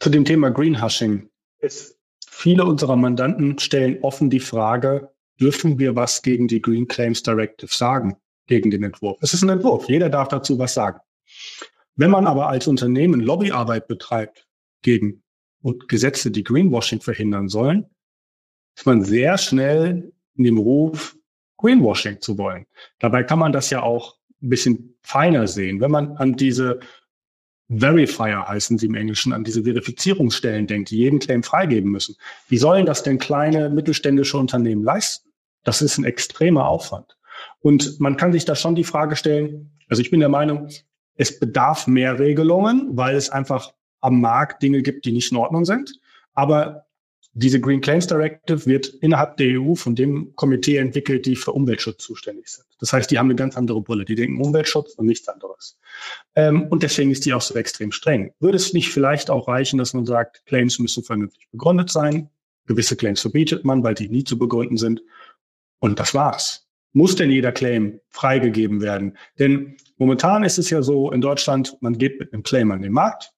zu 0.00 0.10
dem 0.10 0.24
Thema 0.24 0.50
Greenhushing. 0.50 1.28
Es, 1.58 1.98
viele 2.28 2.64
unserer 2.64 2.96
Mandanten 2.96 3.58
stellen 3.58 3.98
offen 4.02 4.30
die 4.30 4.40
Frage, 4.40 5.10
dürfen 5.40 5.78
wir 5.78 5.96
was 5.96 6.22
gegen 6.22 6.48
die 6.48 6.60
Green 6.60 6.86
Claims 6.86 7.22
Directive 7.22 7.74
sagen, 7.74 8.16
gegen 8.46 8.70
den 8.70 8.82
Entwurf? 8.82 9.18
Es 9.20 9.34
ist 9.34 9.42
ein 9.42 9.48
Entwurf, 9.48 9.88
jeder 9.88 10.08
darf 10.08 10.28
dazu 10.28 10.58
was 10.58 10.74
sagen. 10.74 11.00
Wenn 11.96 12.10
man 12.10 12.26
aber 12.26 12.48
als 12.48 12.66
Unternehmen 12.66 13.20
Lobbyarbeit 13.20 13.86
betreibt 13.86 14.46
gegen 14.82 15.22
Gesetze, 15.88 16.30
die 16.30 16.44
Greenwashing 16.44 17.00
verhindern 17.00 17.48
sollen, 17.48 17.86
ist 18.74 18.86
man 18.86 19.02
sehr 19.02 19.38
schnell 19.38 20.12
in 20.36 20.44
dem 20.44 20.58
Ruf, 20.58 21.16
Greenwashing 21.58 22.20
zu 22.20 22.36
wollen. 22.38 22.66
Dabei 22.98 23.22
kann 23.22 23.38
man 23.38 23.52
das 23.52 23.70
ja 23.70 23.82
auch 23.82 24.16
ein 24.42 24.48
bisschen 24.48 24.96
feiner 25.02 25.46
sehen. 25.46 25.80
Wenn 25.80 25.90
man 25.90 26.16
an 26.16 26.34
diese 26.34 26.80
Verifier 27.70 28.46
heißen 28.46 28.78
sie 28.78 28.86
im 28.86 28.94
Englischen, 28.94 29.32
an 29.32 29.44
diese 29.44 29.64
Verifizierungsstellen 29.64 30.66
denkt, 30.66 30.90
die 30.90 30.98
jeden 30.98 31.18
Claim 31.18 31.42
freigeben 31.42 31.90
müssen. 31.90 32.16
Wie 32.48 32.58
sollen 32.58 32.84
das 32.84 33.02
denn 33.02 33.18
kleine 33.18 33.70
mittelständische 33.70 34.36
Unternehmen 34.36 34.82
leisten? 34.82 35.30
Das 35.62 35.80
ist 35.80 35.96
ein 35.96 36.04
extremer 36.04 36.68
Aufwand. 36.68 37.16
Und 37.60 37.98
man 38.00 38.16
kann 38.16 38.32
sich 38.32 38.44
da 38.44 38.54
schon 38.54 38.74
die 38.74 38.84
Frage 38.84 39.16
stellen, 39.16 39.70
also 39.88 40.02
ich 40.02 40.10
bin 40.10 40.20
der 40.20 40.28
Meinung, 40.28 40.68
Es 41.16 41.38
bedarf 41.38 41.86
mehr 41.86 42.18
Regelungen, 42.18 42.96
weil 42.96 43.14
es 43.14 43.30
einfach 43.30 43.72
am 44.00 44.20
Markt 44.20 44.62
Dinge 44.62 44.82
gibt, 44.82 45.04
die 45.04 45.12
nicht 45.12 45.30
in 45.30 45.38
Ordnung 45.38 45.64
sind. 45.64 45.92
Aber 46.34 46.86
diese 47.36 47.60
Green 47.60 47.80
Claims 47.80 48.06
Directive 48.06 48.64
wird 48.66 48.86
innerhalb 48.86 49.36
der 49.38 49.60
EU 49.60 49.74
von 49.74 49.96
dem 49.96 50.34
Komitee 50.36 50.76
entwickelt, 50.76 51.26
die 51.26 51.34
für 51.34 51.52
Umweltschutz 51.52 52.04
zuständig 52.04 52.48
sind. 52.48 52.66
Das 52.78 52.92
heißt, 52.92 53.10
die 53.10 53.18
haben 53.18 53.26
eine 53.26 53.34
ganz 53.34 53.56
andere 53.56 53.82
Brille. 53.82 54.04
Die 54.04 54.14
denken 54.14 54.40
Umweltschutz 54.40 54.94
und 54.94 55.06
nichts 55.06 55.28
anderes. 55.28 55.76
Ähm, 56.36 56.68
und 56.68 56.84
deswegen 56.84 57.10
ist 57.10 57.26
die 57.26 57.34
auch 57.34 57.40
so 57.40 57.54
extrem 57.56 57.90
streng. 57.90 58.32
Würde 58.38 58.56
es 58.56 58.72
nicht 58.72 58.90
vielleicht 58.90 59.30
auch 59.30 59.48
reichen, 59.48 59.78
dass 59.78 59.94
man 59.94 60.06
sagt, 60.06 60.46
Claims 60.46 60.78
müssen 60.78 61.02
vernünftig 61.02 61.48
begründet 61.50 61.90
sein? 61.90 62.30
Gewisse 62.66 62.96
Claims 62.96 63.20
verbietet 63.20 63.64
man, 63.64 63.82
weil 63.82 63.94
die 63.94 64.08
nie 64.08 64.24
zu 64.24 64.38
begründen 64.38 64.76
sind. 64.76 65.02
Und 65.80 65.98
das 65.98 66.14
war's. 66.14 66.68
Muss 66.92 67.16
denn 67.16 67.30
jeder 67.30 67.50
Claim 67.50 68.00
freigegeben 68.08 68.80
werden? 68.80 69.18
Denn 69.40 69.76
momentan 69.96 70.44
ist 70.44 70.58
es 70.58 70.70
ja 70.70 70.82
so 70.82 71.10
in 71.10 71.20
Deutschland, 71.20 71.76
man 71.80 71.98
geht 71.98 72.20
mit 72.20 72.32
einem 72.32 72.44
Claim 72.44 72.70
an 72.70 72.82
den 72.82 72.92
Markt 72.92 73.32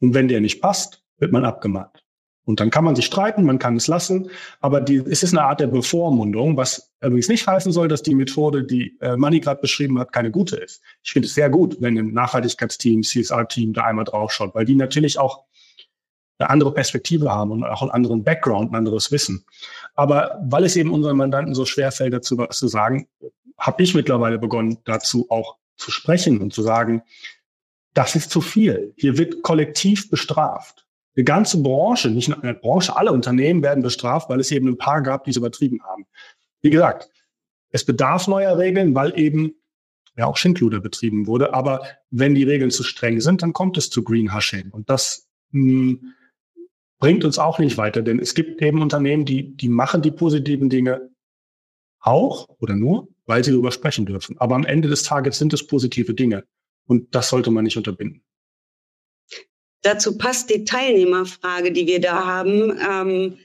und 0.00 0.14
wenn 0.14 0.26
der 0.26 0.40
nicht 0.40 0.60
passt, 0.60 1.04
wird 1.18 1.30
man 1.30 1.44
abgemahnt. 1.44 2.05
Und 2.46 2.60
dann 2.60 2.70
kann 2.70 2.84
man 2.84 2.94
sich 2.94 3.06
streiten, 3.06 3.44
man 3.44 3.58
kann 3.58 3.76
es 3.76 3.88
lassen, 3.88 4.30
aber 4.60 4.80
die, 4.80 4.98
es 4.98 5.24
ist 5.24 5.32
eine 5.32 5.42
Art 5.42 5.58
der 5.58 5.66
Bevormundung, 5.66 6.56
was 6.56 6.92
übrigens 7.02 7.28
nicht 7.28 7.46
heißen 7.46 7.72
soll, 7.72 7.88
dass 7.88 8.02
die 8.02 8.14
Methode, 8.14 8.62
die 8.62 8.96
äh, 9.00 9.16
Manni 9.16 9.40
gerade 9.40 9.60
beschrieben 9.60 9.98
hat, 9.98 10.12
keine 10.12 10.30
gute 10.30 10.56
ist. 10.56 10.80
Ich 11.02 11.12
finde 11.12 11.26
es 11.26 11.34
sehr 11.34 11.50
gut, 11.50 11.76
wenn 11.80 11.98
ein 11.98 12.12
Nachhaltigkeitsteam, 12.12 13.02
CSR-Team 13.02 13.72
da 13.72 13.82
einmal 13.82 14.04
draufschaut, 14.04 14.54
weil 14.54 14.64
die 14.64 14.76
natürlich 14.76 15.18
auch 15.18 15.42
eine 16.38 16.50
andere 16.50 16.72
Perspektive 16.72 17.30
haben 17.30 17.50
und 17.50 17.64
auch 17.64 17.82
einen 17.82 17.90
anderen 17.90 18.22
Background, 18.22 18.70
ein 18.70 18.76
anderes 18.76 19.10
Wissen. 19.10 19.44
Aber 19.94 20.38
weil 20.44 20.64
es 20.64 20.76
eben 20.76 20.92
unseren 20.92 21.16
Mandanten 21.16 21.54
so 21.54 21.64
schwerfällt, 21.64 22.12
dazu 22.12 22.38
was 22.38 22.58
zu 22.58 22.68
sagen, 22.68 23.08
habe 23.58 23.82
ich 23.82 23.94
mittlerweile 23.94 24.38
begonnen, 24.38 24.78
dazu 24.84 25.26
auch 25.30 25.56
zu 25.76 25.90
sprechen 25.90 26.40
und 26.40 26.52
zu 26.52 26.62
sagen, 26.62 27.02
das 27.92 28.14
ist 28.14 28.30
zu 28.30 28.40
viel. 28.40 28.92
Hier 28.96 29.18
wird 29.18 29.42
kollektiv 29.42 30.10
bestraft. 30.10 30.85
Die 31.16 31.24
ganze 31.24 31.62
Branche, 31.62 32.10
nicht 32.10 32.28
nur 32.28 32.42
eine 32.42 32.54
Branche, 32.54 32.96
alle 32.96 33.12
Unternehmen 33.12 33.62
werden 33.62 33.82
bestraft, 33.82 34.28
weil 34.28 34.40
es 34.40 34.50
eben 34.50 34.68
ein 34.68 34.78
paar 34.78 35.02
gab, 35.02 35.24
die 35.24 35.30
es 35.30 35.36
übertrieben 35.36 35.82
haben. 35.82 36.06
Wie 36.60 36.70
gesagt, 36.70 37.10
es 37.70 37.84
bedarf 37.84 38.28
neuer 38.28 38.58
Regeln, 38.58 38.94
weil 38.94 39.18
eben 39.18 39.54
ja 40.16 40.26
auch 40.26 40.36
Schindluder 40.36 40.80
betrieben 40.80 41.26
wurde. 41.26 41.54
Aber 41.54 41.82
wenn 42.10 42.34
die 42.34 42.42
Regeln 42.44 42.70
zu 42.70 42.82
streng 42.82 43.20
sind, 43.20 43.42
dann 43.42 43.52
kommt 43.52 43.76
es 43.76 43.90
zu 43.90 44.02
Greenhushing. 44.02 44.70
Und 44.70 44.90
das 44.90 45.28
mh, 45.50 45.62
hm, 45.62 46.14
bringt 46.98 47.24
uns 47.24 47.38
auch 47.38 47.58
nicht 47.58 47.76
weiter, 47.76 48.02
denn 48.02 48.18
es 48.18 48.34
gibt 48.34 48.62
eben 48.62 48.82
Unternehmen, 48.82 49.24
die, 49.24 49.56
die 49.56 49.68
machen 49.68 50.02
die 50.02 50.10
positiven 50.10 50.70
Dinge 50.70 51.10
auch 52.00 52.48
oder 52.58 52.74
nur, 52.74 53.08
weil 53.26 53.44
sie 53.44 53.50
darüber 53.50 53.72
sprechen 53.72 54.06
dürfen. 54.06 54.38
Aber 54.38 54.54
am 54.54 54.64
Ende 54.64 54.88
des 54.88 55.02
Tages 55.02 55.38
sind 55.38 55.52
es 55.52 55.66
positive 55.66 56.14
Dinge. 56.14 56.44
Und 56.86 57.14
das 57.14 57.28
sollte 57.28 57.50
man 57.50 57.64
nicht 57.64 57.76
unterbinden. 57.76 58.22
Dazu 59.86 60.18
passt 60.18 60.50
die 60.50 60.64
Teilnehmerfrage, 60.64 61.70
die 61.70 61.86
wir 61.86 62.00
da 62.00 62.26
haben, 62.26 62.76
ähm, 62.90 63.38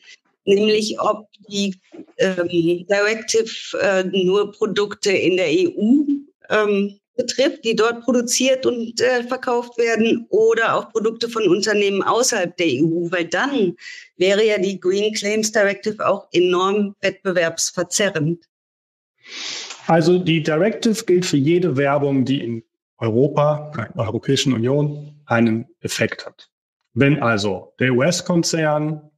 nämlich 0.43 0.99
ob 0.99 1.27
die 1.47 1.75
ähm, 2.17 2.47
Directive 2.88 3.77
äh, 3.80 4.04
nur 4.06 4.51
Produkte 4.51 5.12
in 5.12 5.38
der 5.38 5.49
EU 5.49 6.01
ähm, 6.49 6.99
betrifft, 7.15 7.63
die 7.63 7.75
dort 7.75 8.01
produziert 8.01 8.65
und 8.65 8.99
äh, 9.01 9.21
verkauft 9.21 9.77
werden 9.77 10.25
oder 10.30 10.73
auch 10.73 10.89
Produkte 10.89 11.30
von 11.30 11.47
Unternehmen 11.47 12.01
außerhalb 12.01 12.58
der 12.58 12.65
EU, 12.69 13.12
weil 13.12 13.25
dann 13.25 13.75
wäre 14.17 14.43
ja 14.43 14.58
die 14.58 14.80
Green 14.80 15.13
Claims 15.13 15.51
Directive 15.51 16.04
auch 16.04 16.27
enorm 16.32 16.95
wettbewerbsverzerrend. 17.01 18.45
Also 19.86 20.17
die 20.17 20.41
Directive 20.41 21.06
gilt 21.06 21.27
für 21.27 21.38
jede 21.38 21.77
Werbung, 21.77 22.25
die 22.25 22.41
in 22.41 22.63
Europa, 23.02 23.72
der 23.76 23.98
Europäischen 23.98 24.54
Union 24.54 25.22
einen 25.26 25.68
Effekt 25.80 26.26
hat. 26.26 26.50
Wenn 26.94 27.22
also 27.22 27.74
der 27.80 27.94
US-Konzern 27.94 29.10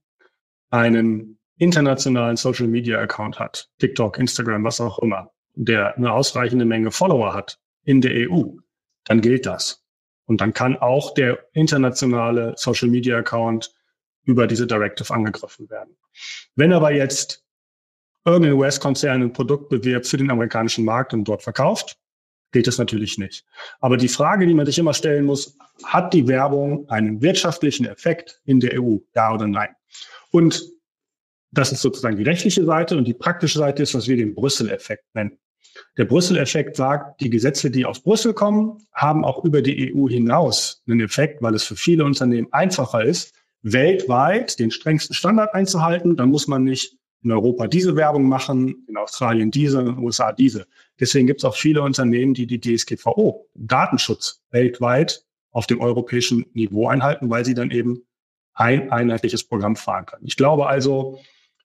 einen 0.69 1.37
internationalen 1.57 2.37
Social 2.37 2.67
Media 2.67 2.99
Account 2.99 3.39
hat, 3.39 3.69
TikTok, 3.79 4.17
Instagram, 4.17 4.63
was 4.63 4.79
auch 4.79 4.99
immer, 4.99 5.31
der 5.55 5.95
eine 5.97 6.11
ausreichende 6.11 6.65
Menge 6.65 6.91
Follower 6.91 7.33
hat 7.33 7.59
in 7.83 8.01
der 8.01 8.29
EU, 8.29 8.55
dann 9.03 9.21
gilt 9.21 9.45
das. 9.45 9.83
Und 10.25 10.39
dann 10.39 10.53
kann 10.53 10.77
auch 10.77 11.13
der 11.13 11.45
internationale 11.51 12.53
Social 12.55 12.87
Media 12.87 13.17
Account 13.17 13.75
über 14.23 14.47
diese 14.47 14.65
Directive 14.65 15.13
angegriffen 15.13 15.69
werden. 15.69 15.97
Wenn 16.55 16.71
aber 16.71 16.93
jetzt 16.93 17.45
irgendein 18.23 18.53
US-Konzern 18.53 19.21
ein 19.21 19.33
Produkt 19.33 19.67
bewirbt 19.67 20.07
für 20.07 20.17
den 20.17 20.31
amerikanischen 20.31 20.85
Markt 20.85 21.13
und 21.13 21.25
dort 21.25 21.43
verkauft, 21.43 21.97
gilt 22.53 22.67
das 22.67 22.77
natürlich 22.77 23.17
nicht. 23.17 23.43
Aber 23.81 23.97
die 23.97 24.07
Frage, 24.07 24.47
die 24.47 24.53
man 24.53 24.65
sich 24.65 24.79
immer 24.79 24.93
stellen 24.93 25.25
muss, 25.25 25.57
hat 25.83 26.13
die 26.13 26.27
Werbung 26.27 26.87
einen 26.89 27.21
wirtschaftlichen 27.21 27.85
Effekt 27.85 28.39
in 28.45 28.61
der 28.61 28.81
EU? 28.81 28.97
Ja 29.13 29.33
oder 29.33 29.47
nein? 29.47 29.75
Und 30.31 30.63
das 31.51 31.71
ist 31.71 31.81
sozusagen 31.81 32.15
die 32.15 32.23
rechtliche 32.23 32.63
Seite 32.63 32.97
und 32.97 33.05
die 33.05 33.13
praktische 33.13 33.59
Seite 33.59 33.83
ist, 33.83 33.93
was 33.93 34.07
wir 34.07 34.15
den 34.15 34.33
Brüssel-Effekt 34.33 35.03
nennen. 35.13 35.37
Der 35.97 36.05
Brüssel-Effekt 36.05 36.75
sagt, 36.75 37.21
die 37.21 37.29
Gesetze, 37.29 37.69
die 37.71 37.85
aus 37.85 38.01
Brüssel 38.01 38.33
kommen, 38.33 38.77
haben 38.93 39.25
auch 39.25 39.43
über 39.43 39.61
die 39.61 39.93
EU 39.93 40.07
hinaus 40.07 40.83
einen 40.87 41.01
Effekt, 41.01 41.41
weil 41.41 41.55
es 41.55 41.63
für 41.63 41.75
viele 41.75 42.05
Unternehmen 42.05 42.47
einfacher 42.51 43.03
ist, 43.03 43.33
weltweit 43.63 44.59
den 44.59 44.71
strengsten 44.71 45.15
Standard 45.15 45.53
einzuhalten. 45.53 46.15
Dann 46.15 46.29
muss 46.29 46.47
man 46.47 46.63
nicht 46.63 46.97
in 47.23 47.31
Europa 47.31 47.67
diese 47.67 47.95
Werbung 47.95 48.27
machen, 48.27 48.85
in 48.87 48.97
Australien 48.97 49.51
diese, 49.51 49.79
in 49.79 49.85
den 49.87 49.97
USA 49.99 50.31
diese. 50.31 50.67
Deswegen 50.99 51.27
gibt 51.27 51.41
es 51.41 51.45
auch 51.45 51.55
viele 51.55 51.81
Unternehmen, 51.81 52.33
die 52.33 52.47
die 52.47 52.59
DSGVO, 52.59 53.49
Datenschutz 53.55 54.41
weltweit 54.51 55.25
auf 55.51 55.67
dem 55.67 55.79
europäischen 55.79 56.45
Niveau 56.53 56.87
einhalten, 56.87 57.29
weil 57.29 57.45
sie 57.45 57.53
dann 57.53 57.71
eben 57.71 58.03
ein 58.53 58.91
einheitliches 58.91 59.43
Programm 59.43 59.75
fahren 59.75 60.05
können. 60.05 60.25
Ich 60.25 60.37
glaube 60.37 60.67
also, 60.67 61.19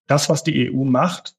das, 0.06 0.28
was 0.28 0.44
die 0.44 0.70
EU 0.70 0.84
macht, 0.84 1.36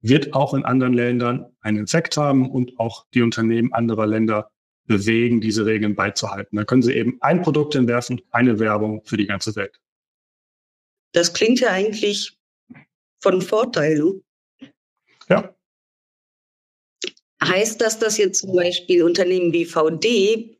wird 0.00 0.34
auch 0.34 0.54
in 0.54 0.64
anderen 0.64 0.94
Ländern 0.94 1.46
einen 1.60 1.84
Effekt 1.84 2.16
haben 2.16 2.50
und 2.50 2.78
auch 2.78 3.06
die 3.14 3.22
Unternehmen 3.22 3.72
anderer 3.72 4.06
Länder 4.06 4.50
bewegen, 4.86 5.40
diese 5.40 5.66
Regeln 5.66 5.94
beizuhalten. 5.94 6.56
Da 6.56 6.64
können 6.64 6.82
sie 6.82 6.94
eben 6.94 7.18
ein 7.20 7.42
Produkt 7.42 7.74
entwerfen, 7.74 8.20
eine 8.30 8.58
Werbung 8.58 9.02
für 9.04 9.16
die 9.16 9.26
ganze 9.26 9.54
Welt. 9.54 9.80
Das 11.12 11.32
klingt 11.32 11.60
ja 11.60 11.70
eigentlich 11.70 12.37
von 13.20 13.42
Vorteil. 13.42 13.98
Ne? 13.98 14.20
Ja. 15.28 15.54
Heißt 17.42 17.80
das, 17.80 17.98
dass 17.98 18.18
jetzt 18.18 18.40
zum 18.40 18.54
Beispiel 18.54 19.02
Unternehmen 19.02 19.52
wie 19.52 19.64
VD, 19.64 20.58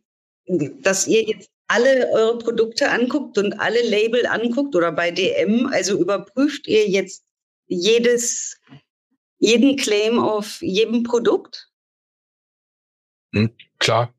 dass 0.80 1.06
ihr 1.06 1.22
jetzt 1.24 1.50
alle 1.66 2.08
eure 2.12 2.38
Produkte 2.38 2.90
anguckt 2.90 3.36
und 3.36 3.52
alle 3.60 3.82
Label 3.82 4.26
anguckt 4.26 4.74
oder 4.74 4.92
bei 4.92 5.10
DM, 5.10 5.66
also 5.66 5.98
überprüft 5.98 6.66
ihr 6.66 6.88
jetzt 6.88 7.24
jedes, 7.66 8.58
jeden 9.38 9.76
Claim 9.76 10.18
auf 10.18 10.62
jedem 10.62 11.02
Produkt? 11.02 11.68
Hm, 13.34 13.54
klar, 13.78 14.14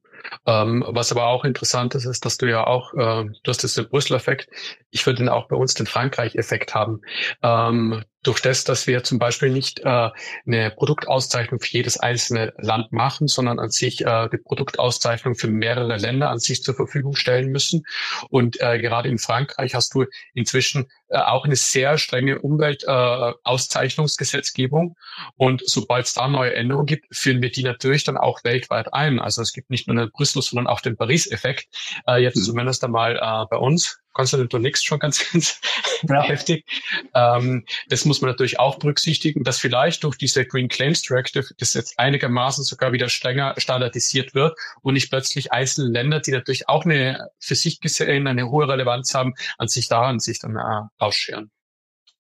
ähm, 0.46 0.84
was 0.88 1.12
aber 1.12 1.28
auch 1.28 1.44
interessant 1.46 1.96
ist, 1.96 2.06
ist, 2.06 2.26
dass 2.26 2.38
du 2.38 2.48
ja 2.48 2.66
auch, 2.66 2.94
äh, 2.94 3.26
du 3.26 3.48
hast 3.48 3.64
das 3.64 3.74
den 3.74 3.90
Brüssel-Effekt, 3.90 4.50
ich 4.92 5.06
würde 5.06 5.32
auch 5.32 5.48
bei 5.48 5.56
uns 5.56 5.74
den 5.74 5.86
Frankreich-Effekt 5.86 6.74
haben. 6.74 7.02
Ähm, 7.44 8.04
durch 8.24 8.42
das, 8.42 8.66
dass 8.66 8.86
wir 8.86 9.04
zum 9.04 9.18
Beispiel 9.18 9.50
nicht 9.50 9.80
äh, 9.80 10.10
eine 10.46 10.72
Produktauszeichnung 10.72 11.62
für 11.62 11.72
jedes 11.72 11.98
einzelne 11.98 12.54
Land 12.58 12.92
machen, 12.92 13.30
sondern 13.30 13.60
an 13.60 13.70
sich 13.70 14.06
äh, 14.06 14.28
die 14.30 14.38
Produktauszeichnung 14.38 15.36
für 15.36 15.48
mehrere 15.48 15.96
Länder 15.96 16.30
an 16.30 16.40
sich 16.40 16.62
zur 16.64 16.76
Verfügung 16.76 17.16
stellen 17.16 17.50
müssen. 17.50 17.86
Und 18.30 18.60
äh, 18.60 18.78
gerade 18.80 19.08
in 19.08 19.20
Frankreich 19.20 19.74
hast 19.74 19.94
du 19.94 20.04
inzwischen 20.34 20.88
äh, 21.08 21.18
auch 21.18 21.46
eine 21.46 21.56
sehr 21.56 21.98
strenge 21.98 22.40
Umweltauszeichnungsgesetzgebung. 22.40 24.90
Äh, 24.90 24.96
und 25.38 25.62
sobald 25.66 26.06
es 26.06 26.14
da 26.14 26.28
neue 26.28 26.54
Änderungen 26.54 26.88
gibt, 26.88 27.06
führen 27.16 27.42
wir 27.42 27.52
die 27.52 27.64
natürlich 27.64 28.04
dann 28.04 28.18
auch 28.18 28.44
weltweit 28.44 28.94
ein. 28.94 29.20
Also 29.20 29.42
es 29.42 29.54
gibt 29.54 29.70
nicht 29.70 29.88
nur 29.88 29.96
den 29.96 30.12
Brüssel, 30.12 30.42
sondern 30.42 30.68
auch 30.68 30.82
den 30.82 30.98
Paris-Effekt. 30.98 31.70
Äh, 32.06 32.22
jetzt 32.22 32.36
mhm. 32.36 32.44
zumindest 32.44 32.84
einmal 32.84 33.16
äh, 33.16 33.46
bei 33.50 33.56
uns. 33.58 34.02
Konstantin, 34.14 34.64
du 34.64 34.72
schon 34.76 35.00
ganz, 35.00 35.30
ganz 35.32 35.62
ja. 36.08 36.24
heftig. 36.24 36.66
Ähm, 37.14 37.66
das 37.88 38.06
muss 38.06 38.22
man 38.22 38.32
natürlich 38.32 38.60
auch 38.60 38.80
berücksichtigen, 38.80 39.44
dass 39.44 39.60
vielleicht 39.60 40.04
durch 40.04 40.18
diese 40.18 40.46
Green 40.46 40.68
Claims 40.68 41.02
Directive 41.02 41.46
das 41.58 41.74
jetzt 41.74 41.98
einigermaßen 42.00 42.64
sogar 42.64 42.92
wieder 42.92 43.10
strenger 43.10 43.54
standardisiert 43.58 44.34
wird 44.34 44.58
und 44.82 44.94
nicht 44.94 45.10
plötzlich 45.10 45.52
einzelne 45.52 45.92
Länder, 45.92 46.20
die 46.20 46.32
natürlich 46.32 46.68
auch 46.70 46.86
eine 46.86 47.30
für 47.40 47.56
sich 47.56 47.80
gesehen 47.80 48.28
eine 48.28 48.50
hohe 48.50 48.68
Relevanz 48.68 49.14
haben, 49.14 49.34
an 49.58 49.68
sich 49.68 49.88
daran 49.88 50.20
sich 50.20 50.40
dann 50.40 50.56
äh, 50.56 50.88
ausscheren. 50.98 51.52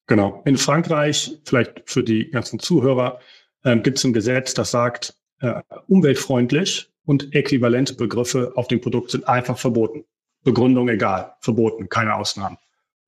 Genau. 0.07 0.41
In 0.45 0.57
Frankreich, 0.57 1.37
vielleicht 1.45 1.83
für 1.85 2.03
die 2.03 2.29
ganzen 2.31 2.59
Zuhörer, 2.59 3.19
ähm, 3.63 3.83
gibt 3.83 3.97
es 3.97 4.03
ein 4.03 4.13
Gesetz, 4.13 4.53
das 4.53 4.71
sagt, 4.71 5.15
äh, 5.39 5.61
umweltfreundlich 5.87 6.89
und 7.05 7.33
äquivalente 7.35 7.93
Begriffe 7.93 8.53
auf 8.55 8.67
dem 8.67 8.81
Produkt 8.81 9.11
sind 9.11 9.27
einfach 9.27 9.57
verboten. 9.57 10.05
Begründung 10.43 10.89
egal, 10.89 11.33
verboten, 11.41 11.89
keine 11.89 12.15
Ausnahmen. 12.15 12.57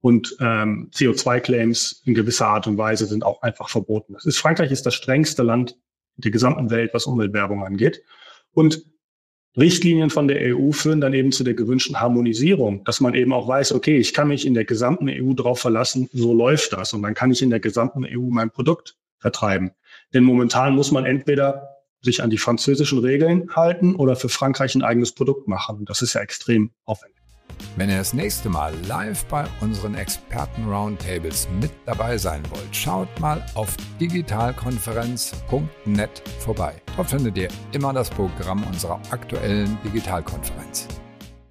Und 0.01 0.35
ähm, 0.39 0.89
CO2-Claims 0.93 2.01
in 2.05 2.15
gewisser 2.15 2.47
Art 2.47 2.67
und 2.67 2.77
Weise 2.77 3.05
sind 3.05 3.23
auch 3.23 3.41
einfach 3.43 3.69
verboten. 3.69 4.13
Das 4.13 4.25
ist, 4.25 4.37
Frankreich 4.37 4.71
ist 4.71 4.85
das 4.85 4.95
strengste 4.95 5.43
Land 5.43 5.77
der 6.15 6.31
gesamten 6.31 6.71
Welt, 6.71 6.93
was 6.93 7.05
Umweltwerbung 7.05 7.63
angeht. 7.63 8.03
Und 8.51 8.83
Richtlinien 9.57 10.09
von 10.09 10.27
der 10.27 10.55
EU 10.55 10.71
führen 10.71 11.01
dann 11.01 11.13
eben 11.13 11.31
zu 11.31 11.43
der 11.43 11.53
gewünschten 11.53 11.99
Harmonisierung, 11.99 12.83
dass 12.85 13.01
man 13.01 13.13
eben 13.13 13.33
auch 13.33 13.47
weiß, 13.47 13.73
okay, 13.73 13.97
ich 13.97 14.13
kann 14.13 14.29
mich 14.29 14.47
in 14.47 14.53
der 14.53 14.65
gesamten 14.65 15.09
EU 15.09 15.33
darauf 15.33 15.59
verlassen, 15.59 16.09
so 16.13 16.33
läuft 16.33 16.73
das 16.73 16.93
und 16.93 17.03
dann 17.03 17.13
kann 17.13 17.31
ich 17.31 17.41
in 17.41 17.49
der 17.49 17.59
gesamten 17.59 18.05
EU 18.05 18.29
mein 18.29 18.49
Produkt 18.49 18.95
vertreiben. 19.19 19.71
Denn 20.13 20.23
momentan 20.23 20.73
muss 20.73 20.91
man 20.91 21.05
entweder 21.05 21.67
sich 22.01 22.23
an 22.23 22.29
die 22.29 22.37
französischen 22.37 22.99
Regeln 22.99 23.53
halten 23.53 23.95
oder 23.95 24.15
für 24.15 24.29
Frankreich 24.29 24.73
ein 24.75 24.83
eigenes 24.83 25.11
Produkt 25.11 25.47
machen. 25.47 25.85
Das 25.85 26.01
ist 26.01 26.13
ja 26.13 26.21
extrem 26.21 26.71
aufwendig. 26.85 27.20
Wenn 27.75 27.89
ihr 27.89 27.97
das 27.97 28.13
nächste 28.13 28.47
Mal 28.49 28.73
live 28.87 29.25
bei 29.25 29.45
unseren 29.61 29.95
Experten-Roundtables 29.95 31.47
mit 31.59 31.71
dabei 31.85 32.17
sein 32.17 32.43
wollt, 32.49 32.73
schaut 32.75 33.07
mal 33.19 33.45
auf 33.55 33.75
digitalkonferenz.net 33.99 36.23
vorbei. 36.39 36.75
Dort 36.95 37.09
findet 37.09 37.37
ihr 37.37 37.49
immer 37.71 37.93
das 37.93 38.09
Programm 38.09 38.63
unserer 38.65 39.01
aktuellen 39.11 39.77
Digitalkonferenz. 39.83 40.87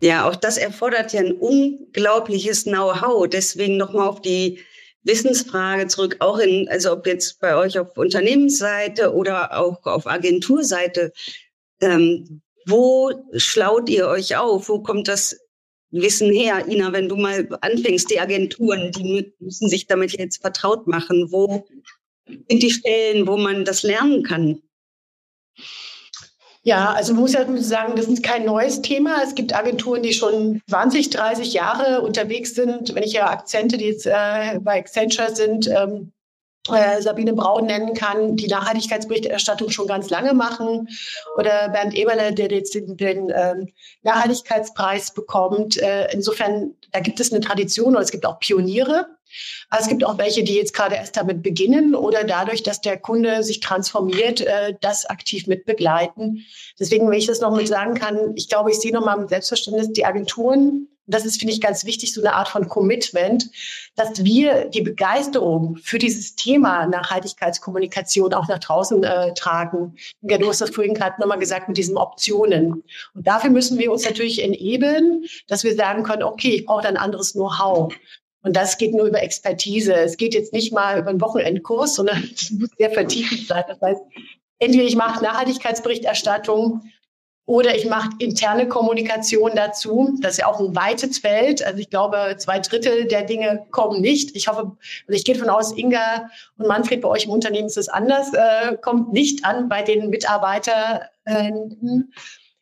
Ja, 0.03 0.27
auch 0.29 0.37
das 0.37 0.57
erfordert 0.57 1.13
ja 1.13 1.21
ein 1.21 1.33
unglaubliches 1.33 2.65
Know-how. 2.65 3.29
Deswegen 3.29 3.77
nochmal 3.77 4.09
auf 4.09 4.23
die 4.23 4.61
Wissensfrage 5.03 5.87
zurück, 5.87 6.17
auch 6.21 6.39
in, 6.39 6.69
also 6.69 6.93
ob 6.93 7.07
jetzt 7.07 7.41
bei 7.41 7.57
euch 7.57 7.79
auf 7.79 7.97
Unternehmensseite 7.97 9.15
oder 9.15 9.59
auch 9.59 9.85
auf 9.85 10.07
Agenturseite. 10.07 11.13
Ähm, 11.81 12.43
wo 12.67 13.11
schlaut 13.37 13.89
ihr 13.89 14.09
euch 14.09 14.37
auf? 14.37 14.69
Wo 14.69 14.83
kommt 14.83 15.09
das 15.09 15.39
Wissen 15.91 16.33
her, 16.33 16.67
Ina, 16.69 16.93
wenn 16.93 17.09
du 17.09 17.17
mal 17.17 17.49
anfängst, 17.61 18.11
die 18.11 18.21
Agenturen, 18.21 18.93
die 18.93 19.33
müssen 19.41 19.69
sich 19.69 19.87
damit 19.87 20.13
jetzt 20.13 20.41
vertraut 20.41 20.87
machen. 20.87 21.33
Wo 21.33 21.67
sind 22.27 22.63
die 22.63 22.71
Stellen, 22.71 23.27
wo 23.27 23.37
man 23.37 23.65
das 23.65 23.83
lernen 23.83 24.23
kann? 24.23 24.63
Ja, 26.63 26.93
also 26.93 27.15
man 27.15 27.23
muss 27.23 27.33
ja 27.33 27.47
sagen, 27.63 27.97
das 27.97 28.07
ist 28.07 28.23
kein 28.23 28.45
neues 28.45 28.83
Thema. 28.83 29.23
Es 29.25 29.35
gibt 29.35 29.55
Agenturen, 29.55 30.03
die 30.03 30.13
schon 30.13 30.61
20, 30.69 31.09
30 31.11 31.55
Jahre 31.55 32.03
unterwegs 32.03 32.55
sind. 32.55 32.95
Wenn 32.95 33.03
ich 33.03 33.15
ja 33.15 33.31
Akzente, 33.31 33.79
die 33.79 33.87
jetzt 33.87 34.07
äh, 34.07 34.59
bei 34.61 34.79
Accenture 34.79 35.35
sind, 35.35 35.69
ähm, 35.69 36.13
äh, 36.73 37.01
Sabine 37.03 37.33
Braun 37.33 37.67
nennen 37.67 37.95
kann, 37.95 38.37
die 38.37 38.49
Nachhaltigkeitsberichterstattung 38.49 39.71
schon 39.71 39.87
ganz 39.87 40.11
lange 40.11 40.35
machen, 40.35 40.89
oder 41.37 41.69
Bernd 41.69 41.95
Eberle, 41.95 42.33
der 42.33 42.51
jetzt 42.51 42.75
den, 42.75 42.97
den 42.97 43.33
ähm, 43.35 43.69
Nachhaltigkeitspreis 44.03 45.13
bekommt. 45.13 45.77
Äh, 45.79 46.13
insofern, 46.13 46.75
da 46.93 47.01
gibt 47.01 47.21
es 47.21 47.33
eine 47.33 47.41
Tradition 47.41 47.97
und 47.97 48.03
es 48.03 48.11
gibt 48.11 48.27
auch 48.27 48.39
Pioniere. 48.39 49.07
Aber 49.69 49.81
es 49.81 49.89
gibt 49.89 50.05
auch 50.05 50.19
welche, 50.19 50.43
die 50.43 50.55
jetzt 50.55 50.75
gerade 50.75 50.97
erst 50.97 51.17
damit 51.17 51.43
beginnen 51.43 51.95
oder 51.95 52.25
dadurch, 52.25 52.63
dass 52.63 52.81
der 52.81 52.99
Kunde 52.99 53.43
sich 53.43 53.61
transformiert, 53.61 54.41
äh, 54.41 54.75
das 54.81 55.07
aktiv 55.07 55.47
mit 55.47 55.65
begleiten. 55.67 56.45
Deswegen, 56.79 57.09
wenn 57.09 57.19
ich 57.19 57.27
das 57.27 57.41
noch 57.41 57.55
mit 57.55 57.69
sagen 57.69 57.95
kann, 57.95 58.33
ich 58.35 58.49
glaube, 58.49 58.71
ich 58.71 58.79
sehe 58.81 58.93
nochmal 58.93 59.19
mit 59.19 59.29
Selbstverständnis 59.29 59.93
die 59.93 60.05
Agenturen 60.05 60.89
das 61.11 61.25
ist, 61.25 61.39
finde 61.39 61.53
ich, 61.53 61.61
ganz 61.61 61.85
wichtig, 61.85 62.13
so 62.15 62.21
eine 62.21 62.35
Art 62.35 62.49
von 62.49 62.69
Commitment, 62.69 63.51
dass 63.97 64.25
wir 64.25 64.67
die 64.67 64.81
Begeisterung 64.81 65.77
für 65.83 65.99
dieses 65.99 66.37
Thema 66.37 66.87
Nachhaltigkeitskommunikation 66.87 68.33
auch 68.35 68.49
nach 68.49 68.59
draußen 68.59 69.03
äh, 69.05 69.35
tragen. 69.35 69.97
Ja, 70.23 70.39
du 70.39 70.49
hast 70.49 70.61
das 70.61 70.71
vorhin 70.71 70.95
gerade 70.95 71.21
nochmal 71.21 71.39
gesagt 71.39 71.69
mit 71.69 71.77
diesen 71.77 71.97
Optionen. 71.97 72.83
Und 73.15 73.27
dafür 73.27 73.51
müssen 73.51 73.79
wir 73.79 73.93
uns 73.93 74.05
natürlich 74.05 74.43
enablen, 74.43 75.25
dass 75.49 75.65
wir 75.65 75.75
sagen 75.75 76.03
können, 76.03 76.23
okay, 76.23 76.57
ich 76.57 76.67
brauche 76.67 76.87
ein 76.87 76.97
anderes 76.97 77.33
Know-how. 77.33 77.93
Und 78.43 78.57
das 78.57 78.79
geht 78.79 78.95
nur 78.95 79.07
über 79.07 79.23
Expertise. 79.23 79.95
Es 79.95 80.17
geht 80.17 80.35
jetzt 80.35 80.53
nicht 80.53 80.73
mal 80.73 80.99
über 80.99 81.11
einen 81.11 81.21
Wochenendkurs, 81.21 81.95
sondern 81.95 82.23
es 82.35 82.51
muss 82.51 82.71
sehr 82.79 82.91
vertiefend 82.91 83.47
sein. 83.47 83.65
Das 83.69 83.81
heißt, 83.81 84.01
entweder 84.59 84.85
ich 84.85 84.97
mache 84.97 85.23
Nachhaltigkeitsberichterstattung 85.23 86.83
oder 87.51 87.75
ich 87.75 87.85
mache 87.85 88.11
interne 88.21 88.69
Kommunikation 88.69 89.51
dazu. 89.57 90.17
Das 90.21 90.35
ist 90.35 90.39
ja 90.39 90.47
auch 90.47 90.61
ein 90.61 90.77
weites 90.77 91.19
Feld. 91.19 91.67
Also 91.67 91.81
ich 91.81 91.91
glaube, 91.91 92.37
zwei 92.39 92.61
Drittel 92.61 93.07
der 93.07 93.23
Dinge 93.23 93.67
kommen 93.73 94.01
nicht. 94.01 94.37
Ich 94.37 94.47
hoffe, 94.47 94.77
also 95.09 95.17
ich 95.17 95.25
gehe 95.25 95.35
davon 95.35 95.51
aus, 95.51 95.77
Inga 95.77 96.31
und 96.59 96.69
Manfred, 96.69 97.01
bei 97.01 97.09
euch 97.09 97.25
im 97.25 97.33
Unternehmen 97.33 97.67
ist 97.67 97.77
es 97.77 97.89
anders, 97.89 98.33
äh, 98.35 98.77
kommt 98.77 99.13
nicht 99.13 99.45
an 99.45 99.69
bei 99.69 99.83
den 99.83 100.11
Mitarbeitern. 100.11 101.01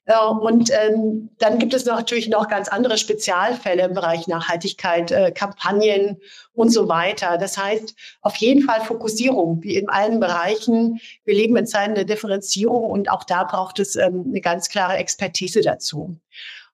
Äh, 0.09 0.19
und 0.27 0.71
ähm, 0.71 1.29
dann 1.39 1.59
gibt 1.59 1.75
es 1.75 1.85
natürlich 1.85 2.29
noch 2.29 2.49
ganz 2.49 2.69
andere 2.69 2.99
Spezialfälle 2.99 3.85
im 3.85 3.95
Bereich 3.95 4.27
Nachhaltigkeit, 4.27 5.13
äh, 5.13 5.31
Kampagnen 5.31 6.17
und 6.55 6.71
so 6.71 6.89
weiter. 6.89 7.39
Das 7.39 7.57
heißt, 7.57 7.95
auf 8.23 8.35
jeden 8.37 8.63
Fall 8.63 8.81
Fokussierung, 8.81 9.63
wie 9.63 9.77
in 9.77 9.89
allen 9.89 10.19
Bereichen. 10.19 10.99
Wir 11.25 11.35
leben 11.35 11.57
in 11.57 11.67
Zeiten 11.67 11.95
der 11.95 12.05
Differenzierung 12.05 12.85
und 12.91 13.11
auch 13.11 13.23
da 13.23 13.45
braucht 13.45 13.79
es 13.79 13.97
ähm, 13.97 14.25
eine 14.29 14.41
ganz 14.41 14.71
klare 14.71 14.97
Expertise 14.97 15.61
dazu. 15.61 16.17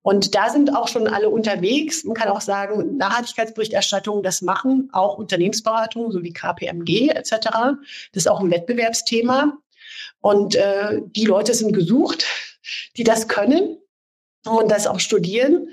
Und 0.02 0.34
da 0.34 0.50
sind 0.50 0.76
auch 0.76 0.86
schon 0.86 1.08
alle 1.08 1.30
unterwegs. 1.30 2.04
Man 2.04 2.14
kann 2.14 2.28
auch 2.28 2.42
sagen, 2.42 2.98
Nachhaltigkeitsberichterstattung, 2.98 4.22
das 4.22 4.42
machen 4.42 4.90
auch 4.92 5.16
Unternehmensberatungen, 5.16 6.12
so 6.12 6.22
wie 6.22 6.32
KPMG 6.32 7.08
etc. 7.08 7.30
Das 7.50 7.76
ist 8.12 8.28
auch 8.28 8.40
ein 8.40 8.50
Wettbewerbsthema. 8.50 9.56
Und 10.24 10.54
äh, 10.54 11.02
die 11.04 11.26
Leute 11.26 11.52
sind 11.52 11.72
gesucht 11.72 12.24
die 12.96 13.04
das 13.04 13.28
können 13.28 13.78
und 14.46 14.70
das 14.70 14.86
auch 14.86 15.00
studieren. 15.00 15.68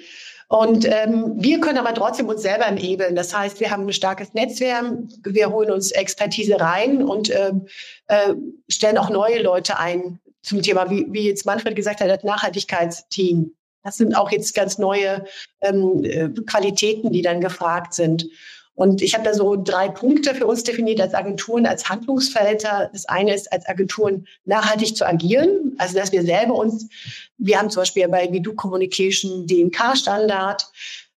Und 0.47 0.85
ähm, 0.85 1.35
wir 1.37 1.61
können 1.61 1.77
aber 1.77 1.93
trotzdem 1.93 2.27
uns 2.27 2.41
selber 2.41 2.65
enablen. 2.65 3.15
Das 3.15 3.33
heißt, 3.33 3.61
wir 3.61 3.71
haben 3.71 3.85
ein 3.85 3.93
starkes 3.93 4.33
Netzwerk, 4.33 4.85
wir 5.23 5.49
holen 5.49 5.71
uns 5.71 5.91
Expertise 5.91 6.59
rein 6.59 7.03
und 7.03 7.29
äh, 7.29 7.53
äh, 8.07 8.33
stellen 8.67 8.97
auch 8.97 9.09
neue 9.09 9.41
Leute 9.41 9.79
ein 9.79 10.19
zum 10.41 10.61
Thema, 10.61 10.89
wie, 10.89 11.05
wie 11.09 11.27
jetzt 11.27 11.45
Manfred 11.45 11.75
gesagt 11.75 12.01
hat, 12.01 12.09
das 12.09 12.23
Nachhaltigkeitsteam. 12.23 13.55
Das 13.83 13.95
sind 13.95 14.15
auch 14.15 14.29
jetzt 14.29 14.53
ganz 14.53 14.77
neue 14.77 15.23
ähm, 15.61 16.03
äh, 16.03 16.29
Qualitäten, 16.45 17.11
die 17.11 17.21
dann 17.21 17.39
gefragt 17.39 17.93
sind. 17.93 18.27
Und 18.73 19.01
ich 19.01 19.13
habe 19.13 19.23
da 19.23 19.33
so 19.33 19.55
drei 19.55 19.89
Punkte 19.89 20.33
für 20.33 20.47
uns 20.47 20.63
definiert 20.63 21.01
als 21.01 21.13
Agenturen, 21.13 21.65
als 21.65 21.89
Handlungsfelder. 21.89 22.89
Das 22.91 23.05
eine 23.05 23.33
ist, 23.33 23.51
als 23.51 23.67
Agenturen 23.67 24.25
nachhaltig 24.45 24.95
zu 24.95 25.05
agieren. 25.05 25.75
Also, 25.77 25.95
dass 25.95 26.11
wir 26.11 26.23
selber 26.23 26.55
uns, 26.55 26.87
wir 27.37 27.59
haben 27.59 27.69
zum 27.69 27.81
Beispiel 27.81 28.07
bei 28.07 28.31
Vidu 28.31 28.53
Communication 28.53 29.45
DNK-Standard, 29.45 30.65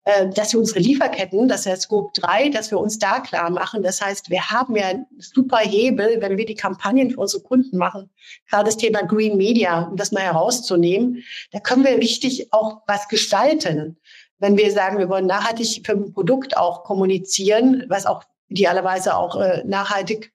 äh, 0.05 0.31
dass 0.31 0.53
wir 0.53 0.59
unsere 0.59 0.81
Lieferketten, 0.81 1.47
das 1.47 1.65
heißt 1.67 1.83
Scope 1.83 2.11
3, 2.21 2.49
dass 2.49 2.73
wir 2.73 2.79
uns 2.79 2.99
da 2.99 3.21
klar 3.21 3.51
machen. 3.51 3.85
Das 3.85 4.01
heißt, 4.01 4.31
wir 4.31 4.51
haben 4.51 4.75
ja 4.75 4.87
einen 4.87 5.07
super 5.19 5.59
Hebel, 5.59 6.21
wenn 6.21 6.37
wir 6.37 6.47
die 6.47 6.57
Kampagnen 6.57 7.13
für 7.13 7.21
unsere 7.21 7.43
Kunden 7.43 7.77
machen. 7.77 8.11
Gerade 8.51 8.65
das 8.65 8.77
Thema 8.77 9.03
Green 9.03 9.37
Media, 9.37 9.83
um 9.83 9.97
das 9.97 10.11
mal 10.11 10.23
herauszunehmen, 10.23 11.23
da 11.53 11.61
können 11.61 11.85
wir 11.85 11.99
richtig 11.99 12.53
auch 12.53 12.83
was 12.89 13.07
gestalten 13.07 13.99
wenn 14.43 14.57
wir 14.57 14.73
sagen, 14.73 14.99
wir 14.99 15.09
wollen 15.09 15.27
nachhaltig 15.27 15.83
für 15.87 15.93
ein 15.93 16.13
Produkt 16.13 16.57
auch 16.57 16.83
kommunizieren, 16.83 17.85
was 17.89 18.07
auch 18.07 18.25
idealerweise 18.49 19.17
auch 19.17 19.41
äh, 19.41 19.63
nachhaltig 19.65 20.33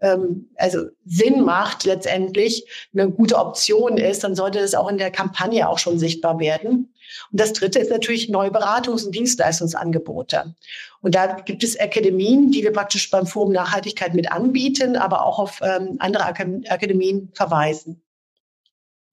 ähm, 0.00 0.48
also 0.56 0.86
Sinn 1.04 1.42
macht 1.42 1.84
letztendlich, 1.84 2.64
eine 2.94 3.10
gute 3.10 3.36
Option 3.36 3.98
ist, 3.98 4.22
dann 4.22 4.36
sollte 4.36 4.60
das 4.60 4.74
auch 4.74 4.88
in 4.88 4.96
der 4.96 5.10
Kampagne 5.10 5.68
auch 5.68 5.78
schon 5.78 5.98
sichtbar 5.98 6.38
werden. 6.38 6.94
Und 7.32 7.40
das 7.40 7.52
Dritte 7.52 7.80
ist 7.80 7.90
natürlich 7.90 8.28
neue 8.28 8.50
Beratungs- 8.50 9.04
und 9.04 9.14
Dienstleistungsangebote. 9.14 10.54
Und 11.00 11.16
da 11.16 11.26
gibt 11.40 11.64
es 11.64 11.78
Akademien, 11.78 12.52
die 12.52 12.62
wir 12.62 12.72
praktisch 12.72 13.10
beim 13.10 13.26
Forum 13.26 13.52
Nachhaltigkeit 13.52 14.14
mit 14.14 14.30
anbieten, 14.30 14.96
aber 14.96 15.26
auch 15.26 15.40
auf 15.40 15.60
ähm, 15.62 15.96
andere 15.98 16.26
Akademien 16.26 17.30
verweisen. 17.34 18.02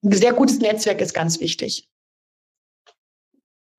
Ein 0.04 0.12
sehr 0.12 0.32
gutes 0.32 0.60
Netzwerk 0.60 1.00
ist 1.00 1.14
ganz 1.14 1.40
wichtig. 1.40 1.88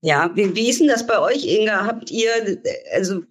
Ja, 0.02 0.32
wie, 0.36 0.56
wie 0.56 0.70
ist 0.70 0.80
denn 0.80 0.88
das 0.88 1.08
bei 1.08 1.20
euch, 1.20 1.46
Inga? 1.46 1.86
Habt 1.86 2.12
ihr, 2.12 2.62
also 2.94 3.24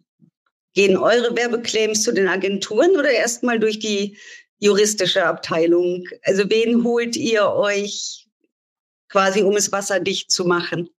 gehen 0.74 0.96
eure 0.96 1.36
Werbeclaims 1.36 2.02
zu 2.02 2.12
den 2.12 2.28
Agenturen 2.28 2.96
oder 2.96 3.10
erstmal 3.10 3.58
durch 3.58 3.78
die 3.78 4.18
juristische 4.58 5.24
Abteilung? 5.24 6.04
Also 6.22 6.48
wen 6.50 6.84
holt 6.84 7.16
ihr 7.16 7.48
euch 7.50 8.26
quasi, 9.08 9.42
um 9.42 9.56
es 9.56 9.70
wasserdicht 9.72 10.30
zu 10.30 10.44
machen? 10.44 10.90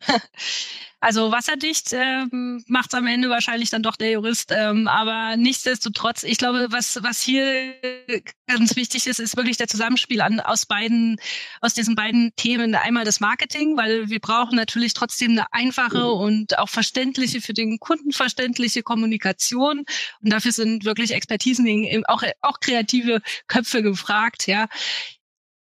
Also 1.02 1.32
wasserdicht 1.32 1.94
ähm, 1.94 2.62
macht 2.66 2.92
es 2.92 2.94
am 2.94 3.06
Ende 3.06 3.30
wahrscheinlich 3.30 3.70
dann 3.70 3.82
doch 3.82 3.96
der 3.96 4.10
Jurist. 4.10 4.52
Ähm, 4.54 4.86
aber 4.86 5.38
nichtsdestotrotz, 5.38 6.24
ich 6.24 6.36
glaube, 6.36 6.66
was, 6.70 7.02
was 7.02 7.22
hier 7.22 7.74
ganz 8.46 8.76
wichtig 8.76 9.06
ist, 9.06 9.18
ist 9.18 9.34
wirklich 9.34 9.56
der 9.56 9.66
Zusammenspiel 9.66 10.20
an, 10.20 10.40
aus 10.40 10.66
beiden, 10.66 11.16
aus 11.62 11.72
diesen 11.72 11.94
beiden 11.94 12.32
Themen. 12.36 12.74
Einmal 12.74 13.06
das 13.06 13.18
Marketing, 13.18 13.78
weil 13.78 14.10
wir 14.10 14.20
brauchen 14.20 14.56
natürlich 14.56 14.92
trotzdem 14.92 15.30
eine 15.30 15.50
einfache 15.54 16.00
mhm. 16.00 16.20
und 16.20 16.58
auch 16.58 16.68
verständliche, 16.68 17.40
für 17.40 17.54
den 17.54 17.78
Kunden 17.78 18.12
verständliche 18.12 18.82
Kommunikation. 18.82 19.86
Und 20.22 20.30
dafür 20.30 20.52
sind 20.52 20.84
wirklich 20.84 21.12
Expertisen, 21.12 22.04
auch, 22.08 22.22
auch 22.42 22.60
kreative 22.60 23.22
Köpfe 23.46 23.82
gefragt, 23.82 24.46
ja 24.46 24.68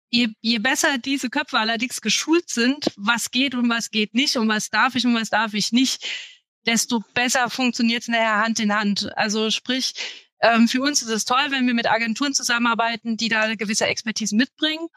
je, 0.10 0.30
je 0.42 0.60
besser 0.60 0.98
diese 0.98 1.30
Köpfe 1.30 1.58
allerdings 1.58 2.02
geschult 2.02 2.50
sind, 2.50 2.92
was 2.96 3.32
geht 3.32 3.56
und 3.56 3.70
was 3.70 3.92
geht 3.92 4.14
nicht 4.14 4.38
und 4.38 4.48
was 4.48 4.70
darf 4.70 4.96
ich 4.96 5.06
und 5.06 5.16
was 5.16 5.30
darf 5.30 5.54
ich 5.54 5.72
nicht, 5.72 6.06
desto 6.66 7.04
besser 7.14 7.50
funktioniert 7.50 8.04
es 8.04 8.08
nachher 8.08 8.44
Hand 8.44 8.60
in 8.60 8.74
Hand. 8.74 9.16
Also 9.18 9.50
sprich, 9.52 9.94
ähm, 10.42 10.68
für 10.68 10.82
uns 10.82 11.02
ist 11.02 11.10
es 11.10 11.26
toll, 11.26 11.48
wenn 11.50 11.68
wir 11.68 11.74
mit 11.74 11.90
Agenturen 11.90 12.34
zusammenarbeiten, 12.34 13.18
die 13.18 13.30
da 13.30 13.42
eine 13.42 13.58
gewisse 13.58 13.88
Expertise 13.88 14.36
mitbringen. 14.36 14.88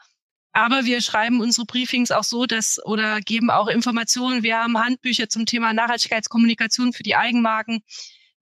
Aber 0.51 0.85
wir 0.85 1.01
schreiben 1.01 1.41
unsere 1.41 1.65
Briefings 1.65 2.11
auch 2.11 2.23
so, 2.23 2.45
dass 2.45 2.79
oder 2.85 3.19
geben 3.21 3.49
auch 3.49 3.67
Informationen. 3.67 4.43
Wir 4.43 4.59
haben 4.59 4.77
Handbücher 4.77 5.27
zum 5.27 5.47
Thema 5.47 5.73
Nachhaltigkeitskommunikation 5.73 6.93
für 6.93 7.01
die 7.01 7.15
Eigenmarken. 7.15 7.83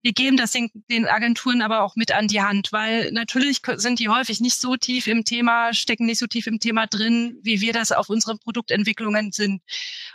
Wir 0.02 0.12
geben 0.12 0.36
das 0.36 0.50
den, 0.50 0.70
den 0.90 1.06
Agenturen 1.06 1.62
aber 1.62 1.82
auch 1.82 1.94
mit 1.94 2.10
an 2.10 2.26
die 2.26 2.42
Hand, 2.42 2.72
weil 2.72 3.12
natürlich 3.12 3.60
sind 3.76 4.00
die 4.00 4.08
häufig 4.08 4.40
nicht 4.40 4.60
so 4.60 4.76
tief 4.76 5.06
im 5.06 5.24
Thema, 5.24 5.72
stecken 5.72 6.06
nicht 6.06 6.18
so 6.18 6.26
tief 6.26 6.48
im 6.48 6.58
Thema 6.58 6.88
drin, 6.88 7.38
wie 7.42 7.60
wir 7.60 7.72
das 7.72 7.92
auf 7.92 8.08
unseren 8.08 8.40
Produktentwicklungen 8.40 9.30
sind. 9.30 9.62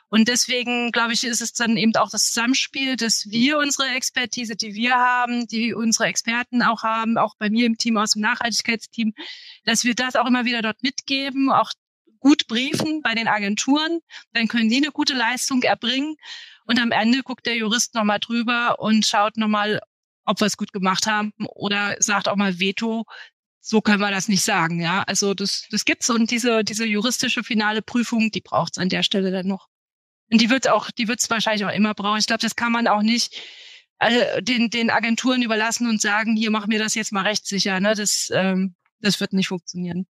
Und 0.10 0.28
deswegen, 0.28 0.92
glaube 0.92 1.14
ich, 1.14 1.24
ist 1.24 1.42
es 1.42 1.54
dann 1.54 1.78
eben 1.78 1.96
auch 1.96 2.10
das 2.10 2.28
Zusammenspiel, 2.28 2.98
dass 2.98 3.30
wir 3.30 3.58
unsere 3.58 3.88
Expertise, 3.90 4.58
die 4.58 4.74
wir 4.74 4.96
haben, 4.96 5.48
die 5.48 5.74
unsere 5.74 6.06
Experten 6.06 6.62
auch 6.62 6.84
haben, 6.84 7.18
auch 7.18 7.36
bei 7.38 7.50
mir 7.50 7.66
im 7.66 7.78
Team 7.78 7.98
aus 7.98 8.12
dem 8.12 8.22
Nachhaltigkeitsteam, 8.22 9.14
dass 9.64 9.86
wir 9.86 9.96
das 9.96 10.18
auch 10.18 10.28
immer 10.28 10.44
wieder 10.44 10.62
dort 10.62 10.84
mitgeben, 10.84 11.50
auch 11.50 11.72
gut 12.20 12.48
briefen 12.48 13.02
bei 13.02 13.16
den 13.16 13.28
Agenturen, 13.28 14.00
dann 14.34 14.48
können 14.48 14.70
die 14.70 14.78
eine 14.78 14.92
gute 14.92 15.14
Leistung 15.14 15.62
erbringen. 15.64 16.16
Und 16.68 16.80
am 16.80 16.92
Ende 16.92 17.24
guckt 17.24 17.46
der 17.46 17.56
Jurist 17.56 17.96
nochmal 17.96 18.20
drüber 18.20 18.80
und 18.80 19.06
schaut 19.06 19.38
nochmal, 19.38 19.82
ob 20.26 20.42
wir 20.42 20.48
es 20.48 20.58
gut 20.58 20.74
gemacht 20.74 21.08
haben 21.08 21.34
oder 21.48 21.96
sagt 22.00 22.28
auch 22.28 22.36
mal 22.36 22.60
Veto. 22.60 23.06
So 23.62 23.82
können 23.82 24.00
wir 24.00 24.12
das 24.12 24.28
nicht 24.28 24.44
sagen, 24.44 24.82
ja. 24.82 25.04
Also 25.08 25.34
das, 25.34 25.68
das 25.72 25.86
gibt's 25.86 26.10
und 26.10 26.30
diese, 26.30 26.64
diese 26.64 26.86
juristische 26.86 27.44
finale 27.44 27.82
Prüfung, 27.82 28.32
die 28.32 28.42
braucht's 28.42 28.78
an 28.78 28.90
der 28.90 29.04
Stelle 29.04 29.32
dann 29.32 29.48
noch. 29.48 29.68
Und 30.30 30.42
die 30.42 30.50
wird 30.50 30.68
auch, 30.68 30.92
die 30.92 31.08
wird's 31.08 31.30
wahrscheinlich 31.30 31.66
auch 31.66 31.74
immer 31.74 31.94
brauchen. 31.94 32.20
Ich 32.20 32.28
glaube, 32.28 32.42
das 32.42 32.56
kann 32.58 32.74
man 32.74 32.88
auch 32.88 33.02
nicht 33.02 33.42
äh, 34.00 34.44
den, 34.44 34.70
den 34.70 34.90
Agenturen 34.90 35.42
überlassen 35.42 35.90
und 35.90 36.02
sagen, 36.02 36.36
hier 36.36 36.52
machen 36.52 36.72
wir 36.72 36.80
das 36.80 36.96
jetzt 36.96 37.14
mal 37.14 37.24
rechtssicher. 37.24 37.80
Ne? 37.80 37.96
Das, 37.96 38.30
ähm, 38.34 38.76
das 39.00 39.22
wird 39.22 39.32
nicht 39.32 39.48
funktionieren. 39.48 40.06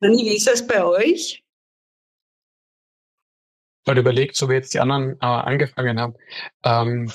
Anni, 0.00 0.24
wie 0.24 0.36
ist 0.36 0.46
das 0.46 0.64
bei 0.64 0.84
euch? 0.84 1.43
Weil 3.84 3.98
überlegt, 3.98 4.36
so 4.36 4.48
wie 4.48 4.54
jetzt 4.54 4.74
die 4.74 4.80
anderen 4.80 5.12
äh, 5.20 5.26
angefangen 5.26 6.00
haben. 6.00 6.14
Ähm, 6.64 7.10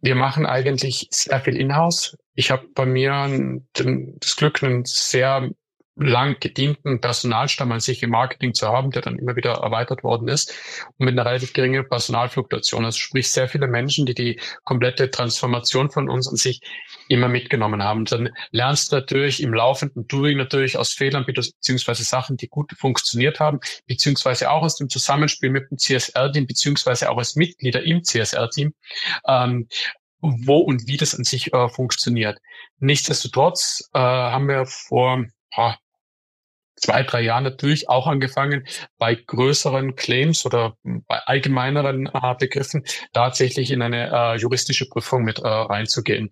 wir 0.00 0.14
machen 0.14 0.46
eigentlich 0.46 1.08
sehr 1.10 1.40
viel 1.40 1.56
Inhouse. 1.56 2.16
Ich 2.34 2.50
habe 2.50 2.66
bei 2.74 2.84
mir 2.84 3.28
das 3.72 4.36
Glück, 4.36 4.62
einen 4.62 4.84
sehr 4.84 5.50
lang 5.96 6.36
gedienten 6.40 7.00
Personalstamm 7.00 7.70
an 7.70 7.80
sich 7.80 8.02
im 8.02 8.10
Marketing 8.10 8.52
zu 8.52 8.66
haben, 8.68 8.90
der 8.90 9.02
dann 9.02 9.18
immer 9.18 9.36
wieder 9.36 9.52
erweitert 9.52 10.02
worden 10.02 10.28
ist 10.28 10.52
und 10.98 11.06
mit 11.06 11.12
einer 11.18 11.24
relativ 11.28 11.52
geringen 11.52 11.88
Personalfluktuation. 11.88 12.84
Also 12.84 12.98
sprich 12.98 13.30
sehr 13.30 13.48
viele 13.48 13.68
Menschen, 13.68 14.04
die 14.04 14.14
die 14.14 14.40
komplette 14.64 15.10
Transformation 15.10 15.90
von 15.90 16.08
uns 16.08 16.28
an 16.28 16.36
sich 16.36 16.60
immer 17.08 17.28
mitgenommen 17.28 17.82
haben. 17.82 18.04
Dann 18.06 18.30
lernst 18.50 18.90
du 18.90 18.96
natürlich 18.96 19.40
im 19.42 19.54
laufenden 19.54 20.06
Doing 20.08 20.36
natürlich 20.36 20.76
aus 20.76 20.92
Fehlern 20.92 21.24
beziehungsweise 21.24 22.02
Sachen, 22.02 22.36
die 22.36 22.48
gut 22.48 22.72
funktioniert 22.76 23.38
haben, 23.38 23.60
beziehungsweise 23.86 24.50
auch 24.50 24.62
aus 24.62 24.76
dem 24.76 24.88
Zusammenspiel 24.88 25.50
mit 25.50 25.70
dem 25.70 25.78
CSR-Team, 25.78 26.46
beziehungsweise 26.46 27.08
auch 27.10 27.18
als 27.18 27.36
Mitglieder 27.36 27.82
im 27.84 28.02
CSR-Team, 28.02 28.74
ähm, 29.28 29.68
wo 30.20 30.58
und 30.58 30.88
wie 30.88 30.96
das 30.96 31.14
an 31.14 31.24
sich 31.24 31.52
äh, 31.52 31.68
funktioniert. 31.68 32.38
Nichtsdestotrotz 32.78 33.90
äh, 33.92 33.98
haben 33.98 34.48
wir 34.48 34.66
vor 34.66 35.24
oh, 35.56 35.72
zwei, 36.76 37.02
drei 37.02 37.22
Jahren 37.22 37.44
natürlich 37.44 37.88
auch 37.88 38.06
angefangen, 38.06 38.66
bei 38.98 39.14
größeren 39.14 39.96
Claims 39.96 40.44
oder 40.44 40.76
bei 40.82 41.18
allgemeineren 41.18 42.06
äh, 42.06 42.34
Begriffen 42.38 42.84
tatsächlich 43.12 43.70
in 43.70 43.82
eine 43.82 44.10
äh, 44.10 44.36
juristische 44.36 44.88
Prüfung 44.88 45.24
mit 45.24 45.38
äh, 45.38 45.48
reinzugehen. 45.48 46.30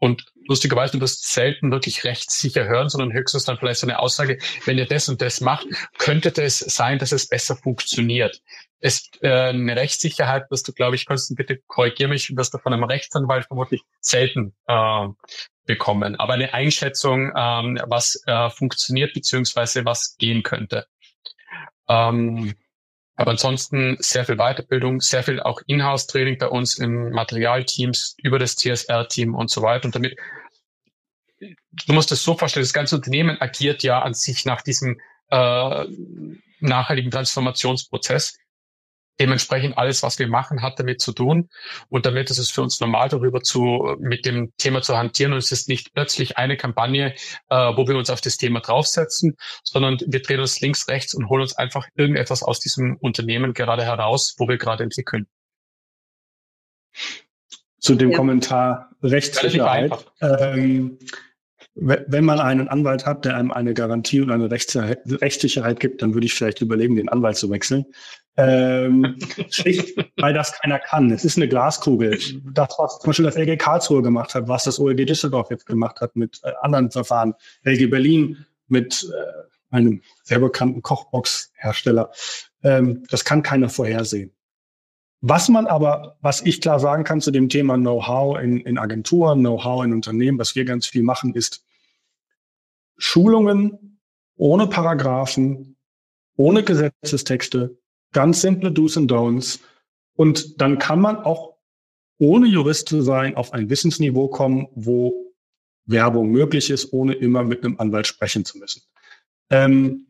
Und 0.00 0.24
lustigerweise, 0.48 0.94
du 0.94 1.00
wirst 1.02 1.30
selten 1.30 1.70
wirklich 1.70 2.04
rechtssicher 2.04 2.64
hören, 2.64 2.88
sondern 2.88 3.12
höchstens 3.12 3.44
dann 3.44 3.58
vielleicht 3.58 3.80
so 3.80 3.86
eine 3.86 3.98
Aussage, 3.98 4.38
wenn 4.64 4.78
ihr 4.78 4.86
das 4.86 5.10
und 5.10 5.20
das 5.20 5.42
macht, 5.42 5.66
könnte 5.98 6.32
es 6.42 6.58
sein, 6.58 6.98
dass 6.98 7.12
es 7.12 7.28
besser 7.28 7.54
funktioniert. 7.54 8.40
Ist 8.80 9.18
äh, 9.22 9.28
eine 9.28 9.76
Rechtssicherheit, 9.76 10.50
wirst 10.50 10.66
du, 10.66 10.72
glaube 10.72 10.96
ich, 10.96 11.04
Konstantin, 11.04 11.36
bitte 11.36 11.62
korrigier 11.66 12.08
mich, 12.08 12.34
wirst 12.34 12.54
du 12.54 12.58
von 12.58 12.72
einem 12.72 12.84
Rechtsanwalt 12.84 13.44
vermutlich 13.44 13.82
selten 14.00 14.54
äh, 14.66 15.06
bekommen. 15.70 16.16
Aber 16.16 16.32
eine 16.32 16.52
Einschätzung, 16.52 17.30
ähm, 17.36 17.80
was 17.86 18.20
äh, 18.26 18.50
funktioniert 18.50 19.14
beziehungsweise 19.14 19.84
was 19.84 20.16
gehen 20.18 20.42
könnte. 20.42 20.86
Ähm, 21.88 22.54
aber 23.14 23.30
ansonsten 23.30 23.96
sehr 24.00 24.24
viel 24.24 24.36
Weiterbildung, 24.36 25.00
sehr 25.00 25.22
viel 25.22 25.38
auch 25.38 25.60
Inhouse-Training 25.66 26.38
bei 26.38 26.48
uns 26.48 26.76
in 26.76 27.10
Materialteams 27.10 28.16
über 28.20 28.40
das 28.40 28.56
TSR-Team 28.56 29.36
und 29.36 29.48
so 29.48 29.62
weiter. 29.62 29.84
Und 29.84 29.94
damit, 29.94 30.16
du 31.38 31.92
musst 31.92 32.10
es 32.10 32.24
so 32.24 32.36
vorstellen, 32.36 32.64
das 32.64 32.72
ganze 32.72 32.96
Unternehmen 32.96 33.40
agiert 33.40 33.84
ja 33.84 34.02
an 34.02 34.14
sich 34.14 34.44
nach 34.46 34.62
diesem 34.62 34.98
äh, 35.30 35.84
nachhaltigen 36.58 37.12
Transformationsprozess. 37.12 38.38
Dementsprechend 39.20 39.78
alles, 39.78 40.02
was 40.02 40.18
wir 40.18 40.26
machen, 40.28 40.62
hat 40.62 40.78
damit 40.80 41.00
zu 41.00 41.12
tun. 41.12 41.50
Und 41.88 42.06
damit 42.06 42.30
ist 42.30 42.38
es 42.38 42.50
für 42.50 42.62
uns 42.62 42.80
normal, 42.80 43.08
darüber 43.08 43.42
zu, 43.42 43.96
mit 44.00 44.24
dem 44.24 44.52
Thema 44.56 44.82
zu 44.82 44.96
hantieren. 44.96 45.32
Und 45.32 45.38
es 45.38 45.52
ist 45.52 45.68
nicht 45.68 45.92
plötzlich 45.92 46.38
eine 46.38 46.56
Kampagne, 46.56 47.14
äh, 47.50 47.54
wo 47.54 47.86
wir 47.86 47.96
uns 47.96 48.10
auf 48.10 48.20
das 48.22 48.38
Thema 48.38 48.60
draufsetzen, 48.60 49.36
sondern 49.62 49.98
wir 50.06 50.22
drehen 50.22 50.40
uns 50.40 50.60
links, 50.60 50.88
rechts 50.88 51.14
und 51.14 51.28
holen 51.28 51.42
uns 51.42 51.54
einfach 51.56 51.86
irgendetwas 51.94 52.42
aus 52.42 52.58
diesem 52.58 52.96
Unternehmen 52.96 53.52
gerade 53.52 53.84
heraus, 53.84 54.34
wo 54.38 54.48
wir 54.48 54.56
gerade 54.56 54.82
entwickeln. 54.82 55.26
Zu 57.78 57.94
dem 57.94 58.10
ja. 58.10 58.16
Kommentar 58.16 58.90
Rechtssicherheit. 59.02 59.92
Ähm, 60.20 60.98
wenn 61.80 62.24
man 62.24 62.38
einen 62.40 62.68
Anwalt 62.68 63.06
hat, 63.06 63.24
der 63.24 63.36
einem 63.36 63.50
eine 63.50 63.72
Garantie 63.72 64.20
und 64.20 64.30
eine 64.30 64.50
Rechtssicherheit 64.50 65.80
gibt, 65.80 66.02
dann 66.02 66.12
würde 66.12 66.26
ich 66.26 66.34
vielleicht 66.34 66.60
überlegen, 66.60 66.96
den 66.96 67.08
Anwalt 67.08 67.36
zu 67.36 67.50
wechseln. 67.50 67.86
Ähm, 68.36 69.16
schlicht, 69.50 69.96
weil 70.18 70.34
das 70.34 70.52
keiner 70.60 70.78
kann. 70.78 71.10
Es 71.10 71.24
ist 71.24 71.36
eine 71.36 71.48
Glaskugel. 71.48 72.18
Das, 72.52 72.68
was 72.78 72.98
zum 72.98 73.08
Beispiel 73.08 73.24
das 73.24 73.36
LG 73.36 73.56
Karlsruhe 73.58 74.02
gemacht 74.02 74.34
hat, 74.34 74.46
was 74.46 74.64
das 74.64 74.78
OLG 74.78 75.06
Düsseldorf 75.06 75.50
jetzt 75.50 75.66
gemacht 75.66 76.00
hat 76.00 76.16
mit 76.16 76.40
äh, 76.42 76.52
anderen 76.60 76.90
Verfahren, 76.90 77.34
LG 77.64 77.90
Berlin 77.90 78.44
mit 78.68 79.10
äh, 79.10 79.74
einem 79.74 80.02
sehr 80.22 80.38
bekannten 80.38 80.82
Kochbox-Hersteller, 80.82 82.10
ähm, 82.62 83.04
das 83.08 83.24
kann 83.24 83.42
keiner 83.42 83.70
vorhersehen. 83.70 84.32
Was 85.22 85.48
man 85.48 85.66
aber, 85.66 86.16
was 86.20 86.40
ich 86.42 86.60
klar 86.60 86.78
sagen 86.78 87.04
kann 87.04 87.20
zu 87.20 87.30
dem 87.30 87.48
Thema 87.48 87.76
Know-how 87.76 88.38
in, 88.38 88.58
in 88.60 88.78
Agenturen, 88.78 89.40
Know-how 89.40 89.84
in 89.84 89.92
Unternehmen, 89.92 90.38
was 90.38 90.54
wir 90.54 90.64
ganz 90.64 90.86
viel 90.86 91.02
machen, 91.02 91.34
ist 91.34 91.62
Schulungen 93.00 93.98
ohne 94.36 94.66
Paragraphen, 94.68 95.76
ohne 96.36 96.62
Gesetzestexte, 96.62 97.76
ganz 98.12 98.40
simple 98.40 98.70
Do's 98.70 98.96
und 98.96 99.10
Don'ts. 99.10 99.60
Und 100.14 100.60
dann 100.60 100.78
kann 100.78 101.00
man 101.00 101.16
auch 101.16 101.56
ohne 102.18 102.46
Jurist 102.46 102.88
zu 102.88 103.02
sein 103.02 103.36
auf 103.36 103.52
ein 103.52 103.70
Wissensniveau 103.70 104.28
kommen, 104.28 104.68
wo 104.74 105.32
Werbung 105.86 106.30
möglich 106.30 106.70
ist, 106.70 106.92
ohne 106.92 107.14
immer 107.14 107.42
mit 107.42 107.64
einem 107.64 107.78
Anwalt 107.80 108.06
sprechen 108.06 108.44
zu 108.44 108.58
müssen. 108.58 108.82
Ähm, 109.50 110.06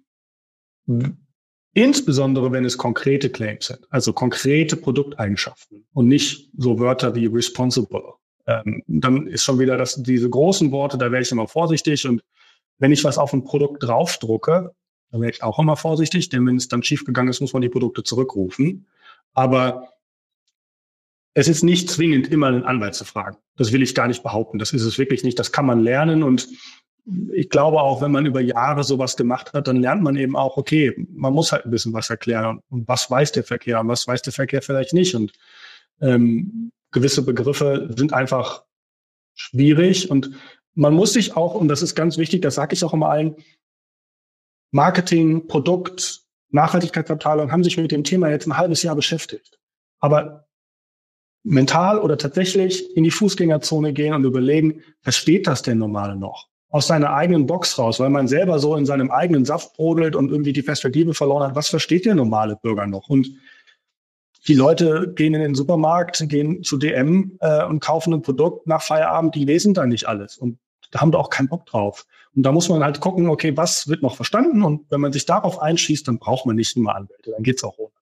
insbesondere 1.72 2.50
wenn 2.52 2.64
es 2.64 2.76
konkrete 2.76 3.30
Claims 3.30 3.66
sind, 3.66 3.86
also 3.90 4.12
konkrete 4.12 4.76
Produkteigenschaften 4.76 5.86
und 5.92 6.08
nicht 6.08 6.50
so 6.56 6.78
Wörter 6.80 7.14
wie 7.14 7.26
responsible. 7.26 8.14
Ähm, 8.46 8.82
dann 8.88 9.28
ist 9.28 9.44
schon 9.44 9.60
wieder 9.60 9.76
das, 9.76 10.02
diese 10.02 10.28
großen 10.28 10.72
Worte, 10.72 10.98
da 10.98 11.12
wäre 11.12 11.22
ich 11.22 11.30
immer 11.30 11.46
vorsichtig. 11.46 12.06
Und 12.06 12.22
wenn 12.80 12.92
ich 12.92 13.04
was 13.04 13.18
auf 13.18 13.32
ein 13.32 13.44
Produkt 13.44 13.84
draufdrucke, 13.84 14.74
da 15.12 15.20
wäre 15.20 15.30
ich 15.30 15.42
auch 15.42 15.58
immer 15.58 15.76
vorsichtig, 15.76 16.28
denn 16.28 16.46
wenn 16.46 16.56
es 16.56 16.68
dann 16.68 16.82
schiefgegangen 16.82 17.30
ist, 17.30 17.40
muss 17.40 17.52
man 17.52 17.62
die 17.62 17.68
Produkte 17.68 18.02
zurückrufen. 18.02 18.86
Aber 19.32 19.88
es 21.34 21.48
ist 21.48 21.62
nicht 21.62 21.90
zwingend, 21.90 22.28
immer 22.28 22.48
einen 22.48 22.64
Anwalt 22.64 22.94
zu 22.94 23.04
fragen. 23.04 23.36
Das 23.56 23.72
will 23.72 23.82
ich 23.82 23.94
gar 23.94 24.08
nicht 24.08 24.22
behaupten. 24.22 24.58
Das 24.58 24.72
ist 24.72 24.82
es 24.82 24.98
wirklich 24.98 25.22
nicht. 25.22 25.38
Das 25.38 25.52
kann 25.52 25.66
man 25.66 25.80
lernen. 25.80 26.22
Und 26.22 26.48
ich 27.32 27.50
glaube 27.50 27.80
auch, 27.80 28.02
wenn 28.02 28.12
man 28.12 28.26
über 28.26 28.40
Jahre 28.40 28.84
sowas 28.84 29.16
gemacht 29.16 29.52
hat, 29.52 29.68
dann 29.68 29.76
lernt 29.76 30.02
man 30.02 30.16
eben 30.16 30.36
auch, 30.36 30.56
okay, 30.56 30.94
man 31.12 31.32
muss 31.32 31.52
halt 31.52 31.64
ein 31.64 31.70
bisschen 31.70 31.92
was 31.92 32.10
erklären. 32.10 32.60
Und 32.68 32.88
was 32.88 33.10
weiß 33.10 33.32
der 33.32 33.44
Verkehr 33.44 33.80
und 33.80 33.88
was 33.88 34.06
weiß 34.06 34.22
der 34.22 34.32
Verkehr 34.32 34.62
vielleicht 34.62 34.92
nicht. 34.92 35.14
Und 35.14 35.32
ähm, 36.00 36.72
gewisse 36.90 37.24
Begriffe 37.24 37.92
sind 37.96 38.12
einfach 38.12 38.64
schwierig. 39.34 40.10
Und 40.10 40.30
man 40.74 40.94
muss 40.94 41.12
sich 41.12 41.36
auch, 41.36 41.54
und 41.54 41.68
das 41.68 41.82
ist 41.82 41.94
ganz 41.94 42.18
wichtig, 42.18 42.42
das 42.42 42.54
sage 42.54 42.74
ich 42.74 42.84
auch 42.84 42.94
immer 42.94 43.10
allen, 43.10 43.36
Marketing, 44.72 45.46
Produkt, 45.46 46.22
Nachhaltigkeitsabteilung 46.50 47.50
haben 47.52 47.64
sich 47.64 47.76
mit 47.76 47.92
dem 47.92 48.04
Thema 48.04 48.30
jetzt 48.30 48.46
ein 48.46 48.56
halbes 48.56 48.82
Jahr 48.82 48.94
beschäftigt. 48.94 49.58
Aber 50.00 50.46
mental 51.42 51.98
oder 51.98 52.18
tatsächlich 52.18 52.96
in 52.96 53.04
die 53.04 53.10
Fußgängerzone 53.10 53.92
gehen 53.92 54.14
und 54.14 54.24
überlegen, 54.24 54.82
versteht 55.00 55.46
das 55.46 55.62
denn 55.62 55.78
Normale 55.78 56.16
noch? 56.16 56.48
Aus 56.68 56.86
seiner 56.86 57.12
eigenen 57.12 57.46
Box 57.46 57.78
raus, 57.78 57.98
weil 57.98 58.10
man 58.10 58.28
selber 58.28 58.58
so 58.58 58.76
in 58.76 58.86
seinem 58.86 59.10
eigenen 59.10 59.44
Saft 59.44 59.74
brodelt 59.74 60.14
und 60.14 60.30
irgendwie 60.30 60.52
die 60.52 60.62
Perspektive 60.62 61.14
verloren 61.14 61.48
hat. 61.48 61.56
Was 61.56 61.68
versteht 61.68 62.04
der 62.04 62.14
normale 62.14 62.56
Bürger 62.56 62.86
noch? 62.86 63.08
Und 63.08 63.28
die 64.46 64.54
Leute 64.54 65.12
gehen 65.14 65.34
in 65.34 65.40
den 65.40 65.54
Supermarkt, 65.54 66.26
gehen 66.28 66.62
zu 66.62 66.78
DM 66.78 67.36
äh, 67.40 67.64
und 67.64 67.80
kaufen 67.80 68.14
ein 68.14 68.22
Produkt 68.22 68.66
nach 68.66 68.82
Feierabend, 68.82 69.34
die 69.34 69.44
lesen 69.44 69.74
da 69.74 69.86
nicht 69.86 70.08
alles. 70.08 70.38
Und 70.38 70.58
Da 70.90 71.00
haben 71.00 71.12
wir 71.12 71.18
auch 71.18 71.30
keinen 71.30 71.48
Bock 71.48 71.66
drauf. 71.66 72.06
Und 72.34 72.42
da 72.44 72.52
muss 72.52 72.68
man 72.68 72.82
halt 72.82 73.00
gucken, 73.00 73.28
okay, 73.28 73.56
was 73.56 73.88
wird 73.88 74.02
noch 74.02 74.16
verstanden? 74.16 74.62
Und 74.62 74.90
wenn 74.90 75.00
man 75.00 75.12
sich 75.12 75.26
darauf 75.26 75.60
einschießt, 75.60 76.06
dann 76.08 76.18
braucht 76.18 76.46
man 76.46 76.56
nicht 76.56 76.76
immer 76.76 76.94
Anwälte. 76.94 77.32
Dann 77.32 77.42
geht's 77.42 77.64
auch 77.64 77.78
ohne. 77.78 77.92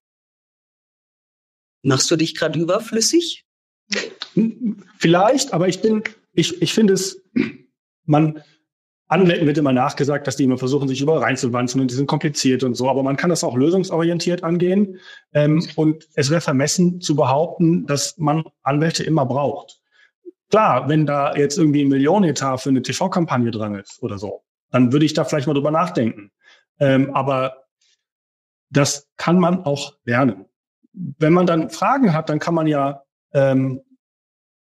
Machst 1.82 2.10
du 2.10 2.16
dich 2.16 2.34
gerade 2.34 2.58
überflüssig? 2.58 3.46
Vielleicht, 4.98 5.52
aber 5.52 5.68
ich 5.68 5.80
bin, 5.80 6.02
ich, 6.32 6.60
ich 6.60 6.72
finde 6.72 6.94
es, 6.94 7.22
man, 8.04 8.42
Anwälten 9.08 9.46
wird 9.46 9.56
immer 9.56 9.72
nachgesagt, 9.72 10.26
dass 10.26 10.36
die 10.36 10.44
immer 10.44 10.58
versuchen, 10.58 10.86
sich 10.86 11.00
überall 11.00 11.22
reinzuwanzen 11.22 11.80
und 11.80 11.90
die 11.90 11.94
sind 11.94 12.06
kompliziert 12.06 12.62
und 12.62 12.74
so. 12.74 12.90
Aber 12.90 13.02
man 13.02 13.16
kann 13.16 13.30
das 13.30 13.42
auch 13.42 13.56
lösungsorientiert 13.56 14.44
angehen. 14.44 14.98
Ähm, 15.32 15.66
und 15.76 16.06
es 16.14 16.30
wäre 16.30 16.42
vermessen 16.42 17.00
zu 17.00 17.16
behaupten, 17.16 17.86
dass 17.86 18.18
man 18.18 18.44
Anwälte 18.62 19.02
immer 19.02 19.24
braucht. 19.24 19.80
Klar, 20.50 20.88
wenn 20.88 21.06
da 21.06 21.34
jetzt 21.34 21.58
irgendwie 21.58 21.84
ein 21.84 21.88
Millionenetat 21.88 22.60
für 22.60 22.68
eine 22.68 22.82
TV-Kampagne 22.82 23.50
dran 23.50 23.74
ist 23.74 24.02
oder 24.02 24.18
so, 24.18 24.42
dann 24.70 24.92
würde 24.92 25.06
ich 25.06 25.14
da 25.14 25.24
vielleicht 25.24 25.46
mal 25.46 25.54
drüber 25.54 25.70
nachdenken. 25.70 26.30
Ähm, 26.78 27.14
aber 27.14 27.64
das 28.70 29.08
kann 29.16 29.38
man 29.38 29.64
auch 29.64 29.94
lernen. 30.04 30.44
Wenn 30.92 31.32
man 31.32 31.46
dann 31.46 31.70
Fragen 31.70 32.12
hat, 32.12 32.28
dann 32.28 32.38
kann 32.38 32.54
man 32.54 32.66
ja 32.66 33.02
ähm, 33.32 33.80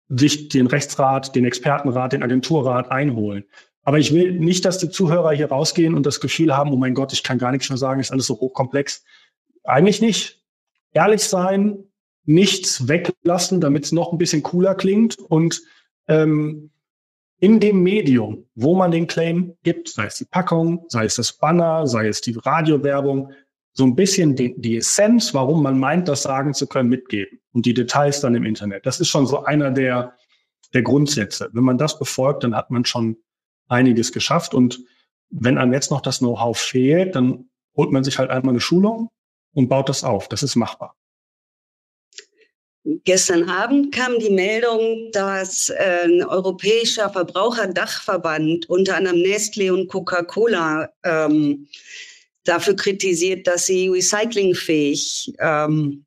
sich 0.10 0.50
den 0.50 0.68
Rechtsrat, 0.68 1.36
den 1.36 1.46
Expertenrat, 1.46 2.14
den 2.14 2.24
Agenturrat 2.24 2.92
einholen. 2.92 3.46
Aber 3.86 4.00
ich 4.00 4.14
will 4.14 4.34
nicht, 4.34 4.66
dass 4.66 4.80
die 4.80 4.90
Zuhörer 4.90 5.32
hier 5.32 5.50
rausgehen 5.50 5.94
und 5.94 6.06
das 6.06 6.20
Gefühl 6.20 6.58
haben, 6.58 6.74
oh 6.74 6.76
mein 6.76 6.96
Gott, 6.96 7.14
ich 7.14 7.24
kann 7.24 7.38
gar 7.38 7.52
nichts 7.52 7.70
mehr 7.70 7.78
sagen, 7.78 8.02
ist 8.02 8.12
alles 8.12 8.26
so 8.26 8.40
hochkomplex. 8.40 9.04
Eigentlich 9.64 10.02
nicht. 10.02 10.44
Ehrlich 10.92 11.22
sein, 11.22 11.84
nichts 12.26 12.88
weglassen, 12.88 13.62
damit 13.62 13.86
es 13.86 13.92
noch 13.92 14.12
ein 14.12 14.18
bisschen 14.18 14.42
cooler 14.42 14.74
klingt 14.74 15.20
und 15.20 15.62
ähm, 16.08 16.72
in 17.40 17.60
dem 17.60 17.84
Medium, 17.84 18.46
wo 18.56 18.76
man 18.76 18.92
den 18.92 19.06
Claim 19.06 19.56
gibt, 19.62 19.90
sei 19.90 20.06
es 20.06 20.18
die 20.18 20.26
Packung, 20.26 20.86
sei 20.88 21.06
es 21.06 21.16
das 21.16 21.34
Banner, 21.34 21.86
sei 21.86 22.08
es 22.08 22.22
die 22.22 22.34
Radiowerbung, 22.34 23.34
so 23.74 23.84
ein 23.84 23.96
bisschen 23.96 24.36
die, 24.36 24.60
die 24.60 24.78
Essenz, 24.78 25.34
warum 25.34 25.62
man 25.62 25.78
meint, 25.78 26.08
das 26.08 26.24
sagen 26.24 26.54
zu 26.54 26.66
können, 26.66 26.90
mitgeben 26.90 27.40
und 27.52 27.66
die 27.66 27.74
Details 27.74 28.22
dann 28.22 28.34
im 28.34 28.46
Internet. 28.46 28.86
Das 28.86 29.00
ist 29.00 29.10
schon 29.10 29.28
so 29.28 29.44
einer 29.44 29.70
der, 29.70 30.16
der 30.74 30.82
Grundsätze. 30.82 31.50
Wenn 31.52 31.66
man 31.66 31.78
das 31.78 32.00
befolgt, 32.00 32.44
dann 32.44 32.56
hat 32.56 32.72
man 32.72 32.86
schon 32.86 33.18
einiges 33.68 34.12
geschafft. 34.12 34.54
Und 34.54 34.80
wenn 35.30 35.58
einem 35.58 35.74
jetzt 35.74 35.92
noch 35.92 36.02
das 36.02 36.20
Know-how 36.20 36.58
fehlt, 36.58 37.16
dann 37.16 37.50
holt 37.76 37.92
man 37.92 38.04
sich 38.04 38.18
halt 38.18 38.30
einmal 38.30 38.54
eine 38.54 38.62
Schulung 38.62 39.10
und 39.54 39.70
baut 39.70 39.90
das 39.90 40.04
auf. 40.04 40.28
Das 40.30 40.44
ist 40.44 40.56
machbar. 40.56 40.96
Gestern 43.04 43.50
Abend 43.50 43.92
kam 43.92 44.20
die 44.20 44.30
Meldung, 44.30 45.10
dass 45.12 45.70
äh, 45.70 46.02
ein 46.04 46.24
europäischer 46.24 47.10
Verbraucherdachverband, 47.10 48.70
unter 48.70 48.98
anderem 48.98 49.22
Nestle 49.22 49.74
und 49.74 49.88
Coca-Cola, 49.88 50.90
ähm, 51.04 51.68
dafür 52.44 52.76
kritisiert, 52.76 53.48
dass 53.48 53.66
sie 53.66 53.88
recyclingfähig 53.88 55.34
ähm, 55.40 56.06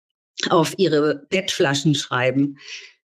auf 0.51 0.75
ihre 0.79 1.27
PET-Flaschen 1.31 1.97
schreiben. 1.97 2.59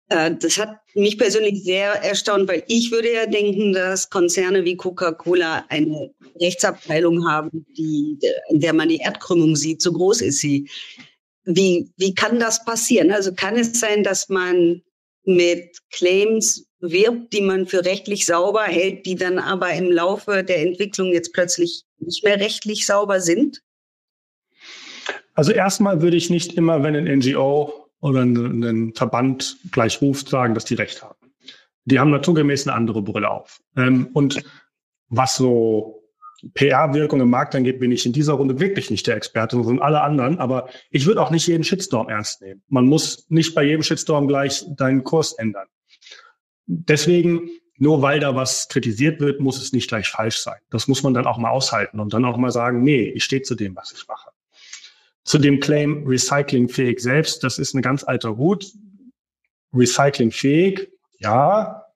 Äh, 0.08 0.32
das 0.38 0.58
hat 0.58 0.78
mich 0.94 1.18
persönlich 1.18 1.62
sehr 1.64 1.92
erstaunt, 2.02 2.48
weil 2.48 2.64
ich 2.68 2.90
würde 2.90 3.12
ja 3.12 3.26
denken, 3.26 3.72
dass 3.72 4.10
Konzerne 4.10 4.64
wie 4.64 4.76
Coca-Cola 4.76 5.64
eine 5.68 6.10
Rechtsabteilung 6.40 7.28
haben, 7.28 7.66
die, 7.76 8.18
in 8.50 8.60
der 8.60 8.72
man 8.72 8.88
die 8.88 8.98
Erdkrümmung 8.98 9.56
sieht, 9.56 9.82
so 9.82 9.92
groß 9.92 10.20
ist 10.20 10.40
sie. 10.40 10.68
Wie, 11.44 11.90
wie 11.96 12.14
kann 12.14 12.38
das 12.38 12.64
passieren? 12.64 13.10
Also 13.10 13.34
kann 13.34 13.56
es 13.56 13.78
sein, 13.78 14.02
dass 14.02 14.28
man 14.28 14.82
mit 15.24 15.78
Claims 15.90 16.66
wirbt, 16.80 17.32
die 17.32 17.40
man 17.40 17.66
für 17.66 17.84
rechtlich 17.84 18.26
sauber 18.26 18.64
hält, 18.64 19.06
die 19.06 19.14
dann 19.14 19.38
aber 19.38 19.72
im 19.72 19.90
Laufe 19.90 20.44
der 20.44 20.60
Entwicklung 20.60 21.12
jetzt 21.12 21.32
plötzlich 21.32 21.84
nicht 21.98 22.24
mehr 22.24 22.38
rechtlich 22.40 22.86
sauber 22.86 23.20
sind? 23.20 23.62
Also 25.34 25.52
erstmal 25.52 26.02
würde 26.02 26.16
ich 26.16 26.30
nicht 26.30 26.54
immer, 26.54 26.82
wenn 26.82 26.94
ein 26.94 27.18
NGO 27.18 27.83
oder 28.04 28.20
ein 28.20 28.92
Verband 28.94 29.56
gleich 29.70 30.02
ruft, 30.02 30.28
sagen, 30.28 30.52
dass 30.52 30.66
die 30.66 30.74
recht 30.74 31.02
haben. 31.02 31.32
Die 31.86 31.98
haben 31.98 32.10
naturgemäß 32.10 32.68
eine 32.68 32.76
andere 32.76 33.00
Brille 33.00 33.30
auf. 33.30 33.62
Ähm, 33.78 34.10
und 34.12 34.42
was 35.08 35.36
so 35.36 36.02
PR-Wirkung 36.52 37.22
im 37.22 37.30
Markt 37.30 37.54
angeht, 37.54 37.80
bin 37.80 37.92
ich 37.92 38.04
in 38.04 38.12
dieser 38.12 38.34
Runde 38.34 38.60
wirklich 38.60 38.90
nicht 38.90 39.06
der 39.06 39.16
Experte, 39.16 39.56
sondern 39.56 39.82
alle 39.82 40.02
anderen. 40.02 40.38
Aber 40.38 40.68
ich 40.90 41.06
würde 41.06 41.22
auch 41.22 41.30
nicht 41.30 41.46
jeden 41.46 41.64
Shitstorm 41.64 42.10
ernst 42.10 42.42
nehmen. 42.42 42.62
Man 42.68 42.84
muss 42.84 43.24
nicht 43.30 43.54
bei 43.54 43.64
jedem 43.64 43.82
Shitstorm 43.82 44.28
gleich 44.28 44.66
deinen 44.76 45.02
Kurs 45.02 45.32
ändern. 45.32 45.68
Deswegen, 46.66 47.48
nur 47.78 48.02
weil 48.02 48.20
da 48.20 48.36
was 48.36 48.68
kritisiert 48.68 49.18
wird, 49.20 49.40
muss 49.40 49.56
es 49.62 49.72
nicht 49.72 49.88
gleich 49.88 50.08
falsch 50.08 50.40
sein. 50.40 50.60
Das 50.68 50.88
muss 50.88 51.02
man 51.02 51.14
dann 51.14 51.26
auch 51.26 51.38
mal 51.38 51.50
aushalten 51.50 52.00
und 52.00 52.12
dann 52.12 52.26
auch 52.26 52.36
mal 52.36 52.52
sagen, 52.52 52.82
nee, 52.82 53.08
ich 53.14 53.24
stehe 53.24 53.40
zu 53.40 53.54
dem, 53.54 53.74
was 53.76 53.92
ich 53.92 54.06
mache. 54.06 54.28
Zu 55.24 55.38
dem 55.38 55.60
Claim 55.60 56.06
recyclingfähig 56.06 57.00
selbst, 57.00 57.42
das 57.42 57.58
ist 57.58 57.74
ein 57.74 57.82
ganz 57.82 58.04
alter 58.04 58.36
Hut. 58.36 58.72
Recyclingfähig, 59.72 60.90
ja. 61.18 61.86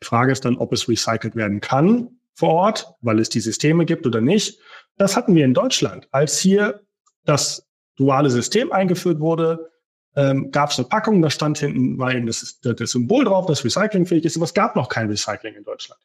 Die 0.00 0.06
Frage 0.06 0.32
ist 0.32 0.44
dann, 0.44 0.56
ob 0.56 0.72
es 0.72 0.88
recycelt 0.88 1.34
werden 1.34 1.60
kann 1.60 2.18
vor 2.34 2.50
Ort, 2.50 2.94
weil 3.00 3.18
es 3.18 3.30
die 3.30 3.40
Systeme 3.40 3.86
gibt 3.86 4.06
oder 4.06 4.20
nicht. 4.20 4.58
Das 4.96 5.16
hatten 5.16 5.34
wir 5.34 5.44
in 5.44 5.54
Deutschland. 5.54 6.08
Als 6.10 6.38
hier 6.38 6.82
das 7.24 7.66
duale 7.96 8.28
System 8.28 8.72
eingeführt 8.72 9.20
wurde, 9.20 9.70
ähm, 10.16 10.50
gab 10.50 10.70
es 10.70 10.78
eine 10.78 10.88
Packung, 10.88 11.22
da 11.22 11.30
stand 11.30 11.58
hinten, 11.58 11.98
war 11.98 12.14
eben 12.14 12.26
das, 12.26 12.60
das 12.60 12.90
Symbol 12.90 13.24
drauf, 13.24 13.46
das 13.46 13.64
recyclingfähig 13.64 14.24
ist, 14.24 14.36
aber 14.36 14.44
es 14.44 14.54
gab 14.54 14.76
noch 14.76 14.88
kein 14.88 15.08
Recycling 15.08 15.54
in 15.54 15.64
Deutschland. 15.64 16.00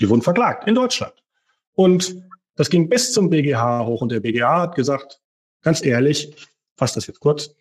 Die 0.00 0.08
wurden 0.08 0.22
verklagt 0.22 0.66
in 0.66 0.74
Deutschland. 0.74 1.14
Und 1.74 2.16
das 2.56 2.70
ging 2.70 2.88
bis 2.88 3.12
zum 3.12 3.30
BGH 3.30 3.86
hoch 3.86 4.02
und 4.02 4.10
der 4.10 4.20
BGH 4.20 4.62
hat 4.62 4.74
gesagt, 4.74 5.20
ganz 5.62 5.84
ehrlich, 5.84 6.34
fasse 6.76 6.96
das 6.96 7.06
jetzt 7.06 7.20
kurz, 7.20 7.54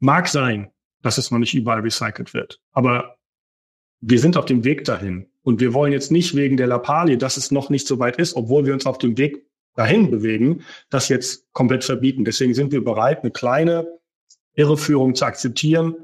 mag 0.00 0.28
sein, 0.28 0.70
dass 1.02 1.18
es 1.18 1.30
noch 1.30 1.38
nicht 1.38 1.54
überall 1.54 1.80
recycelt 1.80 2.34
wird. 2.34 2.60
Aber 2.72 3.16
wir 4.00 4.18
sind 4.18 4.36
auf 4.36 4.46
dem 4.46 4.64
Weg 4.64 4.84
dahin. 4.84 5.30
Und 5.42 5.60
wir 5.60 5.74
wollen 5.74 5.92
jetzt 5.92 6.10
nicht 6.10 6.34
wegen 6.34 6.56
der 6.56 6.66
Lappalie, 6.66 7.18
dass 7.18 7.36
es 7.36 7.50
noch 7.50 7.68
nicht 7.68 7.86
so 7.86 7.98
weit 7.98 8.16
ist, 8.16 8.34
obwohl 8.34 8.64
wir 8.64 8.72
uns 8.72 8.86
auf 8.86 8.96
dem 8.96 9.18
Weg 9.18 9.46
dahin 9.74 10.10
bewegen, 10.10 10.64
das 10.88 11.08
jetzt 11.08 11.52
komplett 11.52 11.84
verbieten. 11.84 12.24
Deswegen 12.24 12.54
sind 12.54 12.72
wir 12.72 12.82
bereit, 12.82 13.20
eine 13.20 13.30
kleine 13.30 13.86
Irreführung 14.54 15.14
zu 15.14 15.26
akzeptieren 15.26 15.96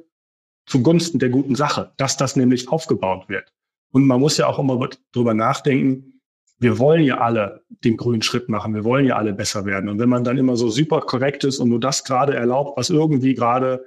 zugunsten 0.67 1.19
der 1.19 1.31
guten 1.31 1.57
Sache, 1.57 1.93
dass 1.97 2.17
das 2.17 2.37
nämlich 2.37 2.69
aufgebaut 2.69 3.29
wird. 3.29 3.53
Und 3.91 4.07
man 4.07 4.21
muss 4.21 4.37
ja 4.37 4.47
auch 4.47 4.59
immer 4.59 4.89
drüber 5.13 5.35
nachdenken, 5.35 6.20
wir 6.61 6.79
wollen 6.79 7.03
ja 7.03 7.19
alle 7.19 7.65
den 7.69 7.97
grünen 7.97 8.23
Schritt 8.23 8.51
machen, 8.51 8.75
wir 8.75 8.85
wollen 8.85 9.07
ja 9.07 9.17
alle 9.17 9.33
besser 9.33 9.65
werden. 9.65 9.89
Und 9.89 9.99
wenn 9.99 10.11
man 10.11 10.25
dann 10.25 10.37
immer 10.37 10.57
so 10.57 10.69
super 10.69 11.01
korrekt 11.01 11.43
ist 11.43 11.59
und 11.59 11.71
nur 11.71 11.81
das 11.81 12.05
gerade 12.05 12.35
erlaubt, 12.35 12.77
was 12.77 12.91
irgendwie 12.91 13.35
gerade 13.35 13.85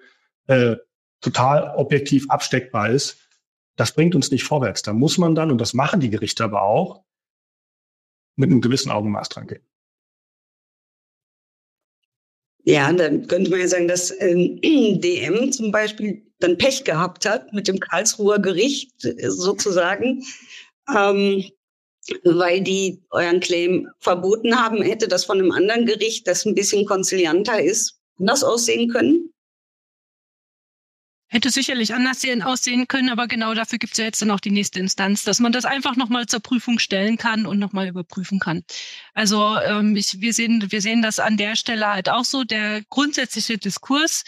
äh, 0.48 0.76
total 1.22 1.76
objektiv 1.78 2.30
absteckbar 2.30 2.90
ist, 2.90 3.20
das 3.76 3.94
bringt 3.94 4.16
uns 4.16 4.32
nicht 4.32 4.44
vorwärts. 4.44 4.82
Da 4.82 4.92
muss 4.92 5.20
man 5.20 5.36
dann, 5.36 5.52
und 5.52 5.62
das 5.62 5.76
machen 5.76 6.00
die 6.00 6.10
Gerichte 6.10 6.44
aber 6.44 6.64
auch, 6.64 7.04
mit 8.36 8.50
einem 8.50 8.62
gewissen 8.62 8.92
Augenmaß 8.92 9.30
dran 9.30 9.46
gehen. 9.46 9.64
Ja, 12.66 12.92
dann 12.92 13.28
könnte 13.28 13.52
man 13.52 13.60
ja 13.60 13.68
sagen, 13.68 13.88
dass 13.88 14.10
ähm, 14.20 14.60
DM 14.64 15.52
zum 15.52 15.72
Beispiel 15.72 16.26
dann 16.40 16.58
Pech 16.58 16.86
gehabt 16.86 17.28
hat 17.28 17.54
mit 17.54 17.68
dem 17.68 17.80
Karlsruher 17.80 18.40
Gericht 18.40 19.06
äh, 19.06 19.30
sozusagen. 19.30 20.24
Ähm, 20.96 21.44
weil 22.24 22.62
die 22.62 23.02
euren 23.12 23.40
Claim 23.40 23.90
verboten 24.00 24.60
haben, 24.60 24.82
hätte 24.82 25.08
das 25.08 25.26
von 25.26 25.40
einem 25.40 25.52
anderen 25.52 25.86
Gericht, 25.86 26.28
das 26.28 26.46
ein 26.46 26.56
bisschen 26.56 26.86
konzilianter 26.86 27.62
ist, 27.62 28.00
anders 28.20 28.44
aussehen 28.44 28.90
können? 28.90 29.34
Hätte 31.34 31.50
sicherlich 31.50 31.96
anders 31.96 32.22
aussehen 32.44 32.88
können, 32.88 33.10
aber 33.10 33.28
genau 33.28 33.56
dafür 33.56 33.80
gibt 33.80 33.94
es 33.94 33.98
ja 33.98 34.06
jetzt 34.06 34.22
dann 34.22 34.30
auch 34.30 34.40
die 34.40 34.52
nächste 34.52 34.80
Instanz, 34.80 35.24
dass 35.24 35.40
man 35.40 35.52
das 35.52 35.66
einfach 35.66 35.96
nochmal 35.96 36.28
zur 36.28 36.42
Prüfung 36.42 36.78
stellen 36.78 37.18
kann 37.18 37.48
und 37.48 37.58
nochmal 37.58 37.88
überprüfen 37.88 38.38
kann. 38.38 38.64
Also 39.16 39.58
ähm, 39.66 39.96
ich, 39.96 40.22
wir, 40.22 40.32
sehen, 40.32 40.64
wir 40.70 40.80
sehen 40.80 41.02
das 41.02 41.18
an 41.18 41.36
der 41.36 41.56
Stelle 41.56 41.88
halt 41.88 42.08
auch 42.08 42.24
so, 42.24 42.44
der 42.44 42.84
grundsätzliche 42.88 43.58
Diskurs, 43.58 44.26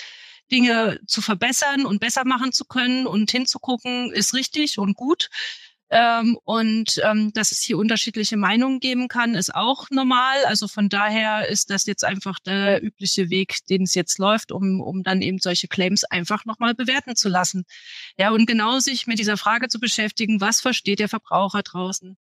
Dinge 0.51 0.99
zu 1.05 1.21
verbessern 1.21 1.85
und 1.85 1.99
besser 1.99 2.25
machen 2.25 2.51
zu 2.53 2.65
können 2.65 3.05
und 3.05 3.29
hinzugucken, 3.29 4.11
ist 4.11 4.33
richtig 4.33 4.79
und 4.79 4.95
gut. 4.95 5.29
Ähm, 5.91 6.37
und 6.43 6.99
ähm, 7.03 7.31
dass 7.33 7.51
es 7.51 7.61
hier 7.61 7.77
unterschiedliche 7.77 8.37
Meinungen 8.37 8.79
geben 8.79 9.07
kann, 9.07 9.35
ist 9.35 9.53
auch 9.53 9.89
normal. 9.91 10.43
Also 10.45 10.67
von 10.67 10.89
daher 10.89 11.47
ist 11.47 11.69
das 11.69 11.85
jetzt 11.85 12.03
einfach 12.03 12.39
der 12.39 12.83
übliche 12.83 13.29
Weg, 13.29 13.57
den 13.69 13.83
es 13.83 13.93
jetzt 13.93 14.17
läuft, 14.17 14.51
um, 14.51 14.81
um 14.81 15.03
dann 15.03 15.21
eben 15.21 15.37
solche 15.39 15.67
Claims 15.67 16.03
einfach 16.03 16.45
nochmal 16.45 16.73
bewerten 16.73 17.15
zu 17.15 17.29
lassen. 17.29 17.65
Ja, 18.17 18.31
und 18.31 18.47
genau 18.47 18.79
sich 18.79 19.05
mit 19.05 19.19
dieser 19.19 19.37
Frage 19.37 19.67
zu 19.67 19.79
beschäftigen, 19.79 20.41
was 20.41 20.59
versteht 20.59 20.99
der 20.99 21.09
Verbraucher 21.09 21.61
draußen? 21.61 22.17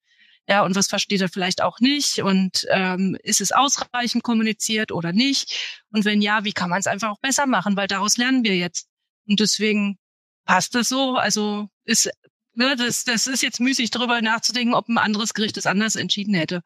Ja, 0.48 0.64
und 0.66 0.76
was 0.76 0.88
versteht 0.88 1.22
er 1.22 1.30
vielleicht 1.30 1.62
auch 1.62 1.80
nicht? 1.80 2.20
Und 2.22 2.66
ähm, 2.70 3.18
ist 3.24 3.40
es 3.40 3.54
ausreichend 3.54 4.24
kommuniziert 4.24 4.92
oder 4.92 5.14
nicht? 5.14 5.82
Und 5.92 6.04
wenn 6.04 6.22
ja, 6.22 6.44
wie 6.44 6.52
kann 6.52 6.70
man 6.70 6.80
es 6.80 6.88
einfach 6.88 7.12
auch 7.12 7.20
besser 7.22 7.46
machen? 7.46 7.78
Weil 7.78 7.88
daraus 7.88 8.18
lernen 8.18 8.44
wir 8.44 8.58
jetzt. 8.58 8.88
Und 9.26 9.40
deswegen 9.40 9.98
passt 10.46 10.76
das 10.76 10.90
so. 10.90 11.16
Also 11.16 11.70
ist 11.86 12.10
ne, 12.56 12.76
das, 12.76 13.04
das 13.04 13.28
ist 13.28 13.44
jetzt 13.44 13.60
müßig, 13.60 13.92
darüber 13.92 14.22
nachzudenken, 14.22 14.74
ob 14.74 14.88
ein 14.88 14.98
anderes 14.98 15.34
Gericht 15.34 15.58
es 15.58 15.66
anders 15.66 15.96
entschieden 15.96 16.34
hätte. 16.34 16.62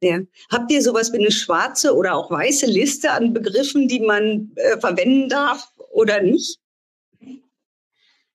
Ja. 0.00 0.20
Habt 0.50 0.70
ihr 0.70 0.80
sowas 0.82 1.12
wie 1.12 1.18
eine 1.18 1.32
schwarze 1.32 1.94
oder 1.94 2.14
auch 2.14 2.30
weiße 2.30 2.66
Liste 2.66 3.10
an 3.10 3.32
Begriffen, 3.32 3.88
die 3.88 4.00
man 4.00 4.52
äh, 4.54 4.78
verwenden 4.78 5.28
darf 5.28 5.72
oder 5.90 6.22
nicht? 6.22 6.58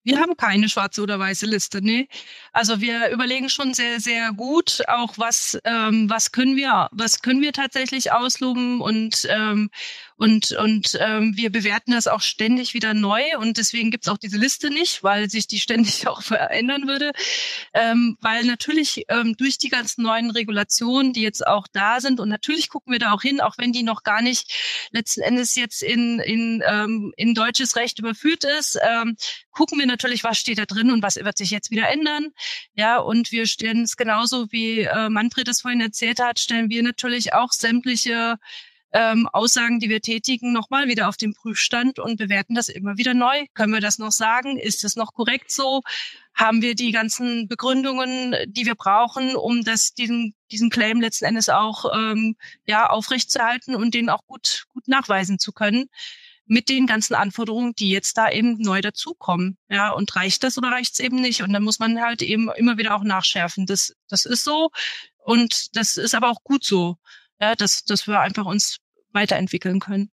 Wir 0.06 0.20
haben 0.20 0.36
keine 0.36 0.68
schwarze 0.68 1.00
oder 1.00 1.18
weiße 1.18 1.46
Liste, 1.46 1.80
nee. 1.80 2.08
Also 2.52 2.82
wir 2.82 3.08
überlegen 3.08 3.48
schon 3.48 3.72
sehr, 3.72 4.00
sehr 4.00 4.32
gut, 4.32 4.82
auch 4.86 5.16
was, 5.16 5.58
ähm, 5.64 6.10
was 6.10 6.30
können 6.30 6.56
wir, 6.56 6.90
was 6.92 7.22
können 7.22 7.40
wir 7.40 7.54
tatsächlich 7.54 8.12
ausloben 8.12 8.82
und 8.82 9.26
ähm, 9.30 9.70
und, 10.16 10.52
und 10.52 10.96
ähm, 11.00 11.36
wir 11.36 11.50
bewerten 11.50 11.90
das 11.90 12.06
auch 12.06 12.20
ständig 12.20 12.72
wieder 12.72 12.94
neu 12.94 13.22
und 13.38 13.58
deswegen 13.58 13.90
gibt's 13.90 14.08
auch 14.08 14.18
diese 14.18 14.38
Liste 14.38 14.70
nicht, 14.70 15.02
weil 15.02 15.28
sich 15.28 15.48
die 15.48 15.58
ständig 15.58 16.06
auch 16.08 16.22
verändern 16.22 16.86
würde. 16.86 17.12
Ähm, 17.72 18.16
weil 18.20 18.44
natürlich 18.44 19.04
ähm, 19.08 19.36
durch 19.36 19.58
die 19.58 19.70
ganzen 19.70 20.02
neuen 20.02 20.30
Regulationen, 20.30 21.12
die 21.12 21.22
jetzt 21.22 21.44
auch 21.46 21.66
da 21.72 22.00
sind, 22.00 22.20
und 22.20 22.28
natürlich 22.28 22.68
gucken 22.68 22.92
wir 22.92 23.00
da 23.00 23.12
auch 23.12 23.22
hin, 23.22 23.40
auch 23.40 23.58
wenn 23.58 23.72
die 23.72 23.82
noch 23.82 24.04
gar 24.04 24.22
nicht 24.22 24.88
letzten 24.92 25.22
Endes 25.22 25.56
jetzt 25.56 25.82
in, 25.82 26.20
in, 26.20 26.62
ähm, 26.64 27.12
in 27.16 27.34
deutsches 27.34 27.74
Recht 27.74 27.98
überführt 27.98 28.44
ist, 28.44 28.78
ähm, 28.88 29.16
gucken 29.50 29.78
wir 29.78 29.86
natürlich, 29.86 30.22
was 30.22 30.38
steht 30.38 30.58
da 30.58 30.66
drin 30.66 30.92
und 30.92 31.02
was 31.02 31.16
wird 31.16 31.38
sich 31.38 31.50
jetzt 31.50 31.72
wieder 31.72 31.88
ändern. 31.88 32.28
Ja, 32.74 32.98
und 32.98 33.32
wir 33.32 33.46
stellen 33.46 33.82
es 33.82 33.96
genauso 33.96 34.52
wie 34.52 34.80
äh, 34.80 35.08
Manfred 35.08 35.48
es 35.48 35.62
vorhin 35.62 35.80
erzählt 35.80 36.20
hat, 36.20 36.38
stellen 36.38 36.70
wir 36.70 36.84
natürlich 36.84 37.34
auch 37.34 37.50
sämtliche 37.50 38.36
ähm, 38.94 39.28
Aussagen, 39.32 39.80
die 39.80 39.88
wir 39.88 40.00
tätigen, 40.00 40.52
nochmal 40.52 40.86
wieder 40.86 41.08
auf 41.08 41.16
den 41.16 41.34
Prüfstand 41.34 41.98
und 41.98 42.16
bewerten 42.16 42.54
das 42.54 42.68
immer 42.68 42.96
wieder 42.96 43.12
neu. 43.12 43.44
Können 43.52 43.72
wir 43.72 43.80
das 43.80 43.98
noch 43.98 44.12
sagen? 44.12 44.56
Ist 44.56 44.84
es 44.84 44.94
noch 44.94 45.12
korrekt 45.12 45.50
so? 45.50 45.82
Haben 46.32 46.62
wir 46.62 46.76
die 46.76 46.92
ganzen 46.92 47.48
Begründungen, 47.48 48.36
die 48.46 48.66
wir 48.66 48.76
brauchen, 48.76 49.34
um 49.34 49.64
das, 49.64 49.94
diesen, 49.94 50.34
diesen 50.52 50.70
Claim 50.70 51.00
letzten 51.00 51.24
Endes 51.24 51.48
auch 51.48 51.86
ähm, 51.92 52.36
ja, 52.66 52.86
aufrechtzuerhalten 52.88 53.74
und 53.74 53.94
den 53.94 54.08
auch 54.08 54.24
gut, 54.26 54.66
gut 54.72 54.86
nachweisen 54.86 55.38
zu 55.38 55.52
können? 55.52 55.86
mit 56.46 56.68
den 56.68 56.86
ganzen 56.86 57.14
Anforderungen, 57.14 57.74
die 57.74 57.88
jetzt 57.88 58.18
da 58.18 58.30
eben 58.30 58.58
neu 58.58 58.82
dazukommen. 58.82 59.56
Ja, 59.70 59.92
und 59.92 60.14
reicht 60.14 60.44
das 60.44 60.58
oder 60.58 60.68
reicht 60.68 60.92
es 60.92 60.98
eben 60.98 61.16
nicht? 61.16 61.42
Und 61.42 61.54
dann 61.54 61.62
muss 61.62 61.78
man 61.78 62.02
halt 62.02 62.20
eben 62.20 62.50
immer 62.50 62.76
wieder 62.76 62.94
auch 62.94 63.02
nachschärfen. 63.02 63.64
Das, 63.64 63.94
das 64.08 64.26
ist 64.26 64.44
so 64.44 64.70
und 65.16 65.74
das 65.74 65.96
ist 65.96 66.14
aber 66.14 66.28
auch 66.28 66.44
gut 66.44 66.62
so. 66.62 66.98
Ja, 67.40 67.54
dass, 67.54 67.84
dass 67.84 68.06
wir 68.06 68.20
einfach 68.20 68.44
uns 68.44 68.78
weiterentwickeln 69.14 69.80
können. 69.80 70.10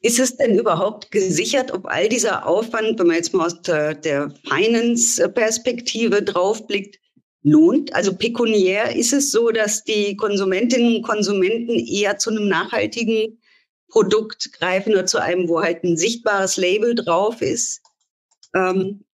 Ist 0.00 0.20
es 0.20 0.36
denn 0.36 0.58
überhaupt 0.58 1.10
gesichert, 1.10 1.72
ob 1.72 1.86
all 1.86 2.08
dieser 2.08 2.46
Aufwand, 2.46 2.98
wenn 2.98 3.08
man 3.08 3.16
jetzt 3.16 3.34
mal 3.34 3.46
aus 3.46 3.60
der, 3.62 4.32
Finance-Perspektive 4.48 6.22
draufblickt, 6.22 7.00
lohnt? 7.42 7.94
Also 7.94 8.14
pekuniär 8.14 8.94
ist 8.94 9.12
es 9.12 9.32
so, 9.32 9.50
dass 9.50 9.84
die 9.84 10.16
Konsumentinnen 10.16 10.96
und 10.96 11.02
Konsumenten 11.02 11.72
eher 11.72 12.18
zu 12.18 12.30
einem 12.30 12.46
nachhaltigen 12.46 13.40
Produkt 13.88 14.52
greifen 14.52 14.92
oder 14.92 15.06
zu 15.06 15.18
einem, 15.18 15.48
wo 15.48 15.60
halt 15.60 15.82
ein 15.82 15.96
sichtbares 15.96 16.56
Label 16.56 16.94
drauf 16.94 17.42
ist? 17.42 17.82
Ähm, 18.54 19.04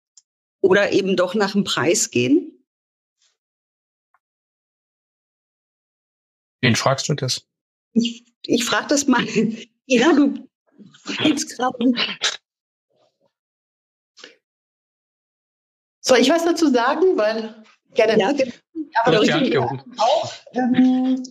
oder 0.61 0.91
eben 0.91 1.15
doch 1.15 1.33
nach 1.33 1.53
dem 1.53 1.63
Preis 1.63 2.11
gehen? 2.11 2.52
Wen 6.63 6.77
fragst 6.77 7.09
du 7.09 7.13
das? 7.13 7.45
Ich, 7.91 8.23
ich 8.45 8.63
frage 8.63 8.87
das 8.87 9.05
mal. 9.07 9.25
Ja, 9.85 10.13
du 10.13 10.47
fragst 11.03 11.57
gerade. 11.57 11.77
Soll 15.99 16.19
ich 16.19 16.29
was 16.29 16.45
dazu 16.45 16.69
sagen? 16.69 17.17
Weil 17.17 17.65
gerne. 17.93 18.17
Ja, 18.17 18.29
aber 19.03 19.19
auch. 19.19 20.31
Ähm, 20.53 21.21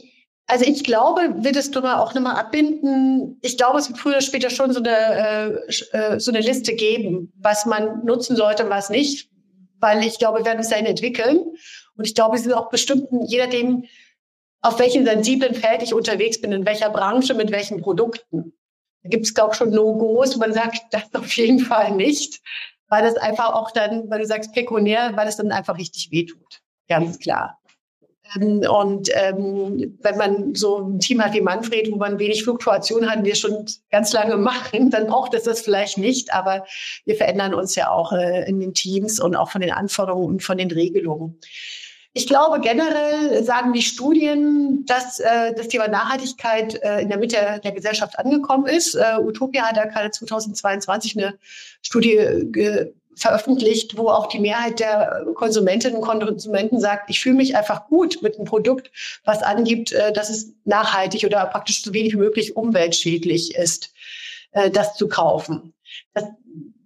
also 0.49 0.67
ich 0.67 0.85
glaube, 0.85 1.35
würdest 1.39 1.75
du 1.75 1.81
mal 1.81 1.99
auch 1.99 2.13
nochmal 2.13 2.37
abbinden. 2.37 3.39
Ich 3.41 3.57
glaube, 3.57 3.79
es 3.79 3.89
wird 3.89 3.99
früher 3.99 4.13
oder 4.13 4.21
später 4.21 4.51
schon 4.51 4.75
so 4.75 4.81
eine, 4.81 5.63
äh, 5.67 5.73
äh, 5.93 6.21
so 6.21 6.31
eine 6.31 6.41
Liste 6.41 6.75
geben, 6.75 7.33
was 7.39 7.65
man 7.65 8.05
nutzen 8.05 8.37
sollte 8.37 8.65
und 8.65 8.71
was 8.71 8.91
nicht. 8.91 9.31
Weil 9.81 10.05
ich 10.05 10.19
glaube, 10.19 10.41
wir 10.41 10.45
werden 10.45 10.59
uns 10.59 10.69
dahin 10.69 10.85
entwickeln. 10.85 11.39
Und 11.97 12.07
ich 12.07 12.15
glaube, 12.15 12.37
es 12.37 12.45
ist 12.45 12.53
auch 12.53 12.69
bestimmt, 12.69 13.09
je 13.29 13.39
nachdem, 13.39 13.87
auf 14.63 14.79
welchem 14.79 15.05
sensiblen 15.05 15.55
Feld 15.55 15.83
ich 15.83 15.93
unterwegs 15.93 16.41
bin, 16.41 16.53
in 16.53 16.65
welcher 16.65 16.89
Branche, 16.89 17.35
mit 17.35 17.51
welchen 17.51 17.81
Produkten. 17.83 18.55
Da 19.03 19.09
gibt 19.09 19.27
es, 19.27 19.35
glaube 19.35 19.53
ich, 19.53 19.59
schon 19.59 19.71
No-Gos, 19.71 20.37
wo 20.37 20.39
man 20.39 20.53
sagt, 20.53 20.83
das 20.93 21.13
auf 21.15 21.33
jeden 21.37 21.59
Fall 21.59 21.91
nicht, 21.93 22.41
weil 22.89 23.03
das 23.03 23.17
einfach 23.17 23.53
auch 23.55 23.73
dann, 23.73 24.09
weil 24.09 24.21
du 24.21 24.27
sagst 24.27 24.53
pekuniär, 24.53 25.13
weil 25.17 25.27
es 25.27 25.37
dann 25.37 25.51
einfach 25.51 25.77
richtig 25.77 26.13
wehtut. 26.13 26.63
Ganz 26.89 27.19
klar. 27.19 27.59
Ähm, 28.37 28.63
und 28.71 29.09
ähm, 29.15 29.99
wenn 30.01 30.17
man 30.17 30.55
so 30.55 30.79
ein 30.79 31.01
Team 31.01 31.23
hat 31.23 31.35
wie 31.35 31.41
Manfred, 31.41 31.91
wo 31.91 31.97
man 31.97 32.19
wenig 32.19 32.45
Fluktuation 32.45 33.11
hat, 33.11 33.25
wir 33.25 33.35
schon 33.35 33.67
ganz 33.91 34.13
lange 34.13 34.37
machen, 34.37 34.91
dann 34.91 35.09
braucht 35.09 35.35
es 35.35 35.45
das 35.45 35.63
vielleicht 35.63 35.99
nicht. 35.99 36.33
Aber 36.33 36.65
wir 37.05 37.17
verändern 37.17 37.55
uns 37.55 37.75
ja 37.75 37.91
auch 37.91 38.13
äh, 38.13 38.49
in 38.49 38.61
den 38.61 38.75
Teams 38.75 39.19
und 39.19 39.35
auch 39.35 39.51
von 39.51 39.61
den 39.61 39.73
Anforderungen 39.73 40.27
und 40.27 40.43
von 40.43 40.59
den 40.59 40.71
Regelungen. 40.71 41.41
Ich 42.15 42.27
glaube, 42.27 42.61
generell 42.61 43.43
sagen 43.43 43.73
die 43.73 43.83
Studien, 43.83 44.85
dass 44.87 45.19
äh, 45.19 45.55
das 45.55 45.69
Thema 45.69 45.89
Nachhaltigkeit 45.89 46.75
äh, 46.83 47.01
in 47.01 47.09
der 47.09 47.19
Mitte 47.19 47.61
der 47.65 47.73
Gesellschaft 47.73 48.19
angekommen 48.19 48.67
ist. 48.67 48.95
Äh, 48.95 49.17
Utopia 49.19 49.63
hat 49.63 49.77
ja 49.77 49.87
gerade 49.87 50.11
2022 50.11 51.17
eine 51.17 51.39
Studie 51.81 52.19
veröffentlicht, 53.15 53.97
wo 53.97 54.09
auch 54.09 54.27
die 54.27 54.39
Mehrheit 54.39 54.81
der 54.81 55.27
Konsumentinnen 55.35 55.97
und 55.97 56.05
Konsumenten 56.05 56.81
sagt, 56.81 57.11
ich 57.11 57.21
fühle 57.21 57.37
mich 57.37 57.57
einfach 57.57 57.89
gut 57.89 58.23
mit 58.23 58.37
einem 58.37 58.47
Produkt, 58.47 58.91
was 59.25 59.43
angibt, 59.43 59.93
äh, 59.93 60.13
dass 60.13 60.31
es 60.31 60.53
nachhaltig 60.65 61.25
oder 61.25 61.45
praktisch 61.47 61.83
so 61.83 61.93
wenig 61.93 62.15
wie 62.15 62.19
möglich 62.19 62.57
umweltschädlich 62.57 63.55
ist, 63.55 63.93
äh, 64.53 64.71
das 64.71 64.97
zu 64.97 65.09
kaufen. 65.09 65.75
Das 66.15 66.25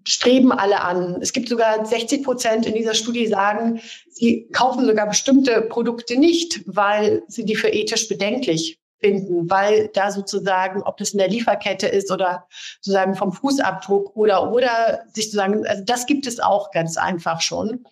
streben 0.07 0.52
alle 0.52 0.82
an. 0.82 1.18
Es 1.20 1.32
gibt 1.32 1.48
sogar 1.48 1.84
60 1.84 2.22
Prozent 2.22 2.64
in 2.64 2.74
dieser 2.74 2.94
Studie 2.94 3.26
sagen, 3.26 3.80
sie 4.09 4.48
kaufen 4.52 4.86
sogar 4.86 5.09
bestimmte 5.09 5.62
Produkte 5.62 6.16
nicht, 6.16 6.62
weil 6.66 7.22
sie 7.28 7.44
die 7.44 7.57
für 7.57 7.68
ethisch 7.68 8.09
bedenklich 8.09 8.78
finden, 9.00 9.50
weil 9.50 9.90
da 9.92 10.11
sozusagen, 10.11 10.82
ob 10.82 10.96
das 10.96 11.11
in 11.11 11.18
der 11.18 11.28
Lieferkette 11.28 11.88
ist 11.88 12.11
oder 12.11 12.46
sozusagen 12.80 13.14
vom 13.14 13.32
Fußabdruck 13.32 14.16
oder 14.16 14.52
oder 14.52 15.02
sich 15.12 15.26
sozusagen, 15.26 15.66
also 15.66 15.82
das 15.84 16.07
gibt 16.07 16.26
es 16.26 16.40
auch 16.40 16.70
ganz 16.70 16.96
einfach 16.96 17.40
schon. 17.40 17.84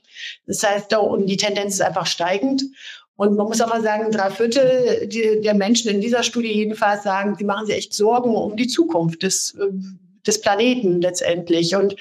Das 0.46 0.62
heißt, 0.62 0.96
und 0.96 1.26
die 1.26 1.36
Tendenz 1.36 1.74
ist 1.74 1.82
einfach 1.82 2.06
steigend. 2.06 2.62
Und 3.16 3.36
man 3.36 3.46
muss 3.46 3.60
auch 3.60 3.68
mal 3.68 3.82
sagen, 3.82 4.10
drei 4.10 4.30
Viertel 4.30 5.08
der 5.08 5.54
Menschen 5.54 5.90
in 5.90 6.00
dieser 6.00 6.24
Studie 6.24 6.52
jedenfalls 6.52 7.04
sagen, 7.04 7.36
sie 7.36 7.44
machen 7.44 7.66
sich 7.66 7.76
echt 7.76 7.94
Sorgen 7.94 8.34
um 8.34 8.56
die 8.56 8.66
Zukunft 8.66 9.22
des 9.22 9.54
äh, 9.54 9.70
des 10.26 10.40
Planeten 10.40 11.00
letztendlich 11.00 11.74
und 11.74 11.96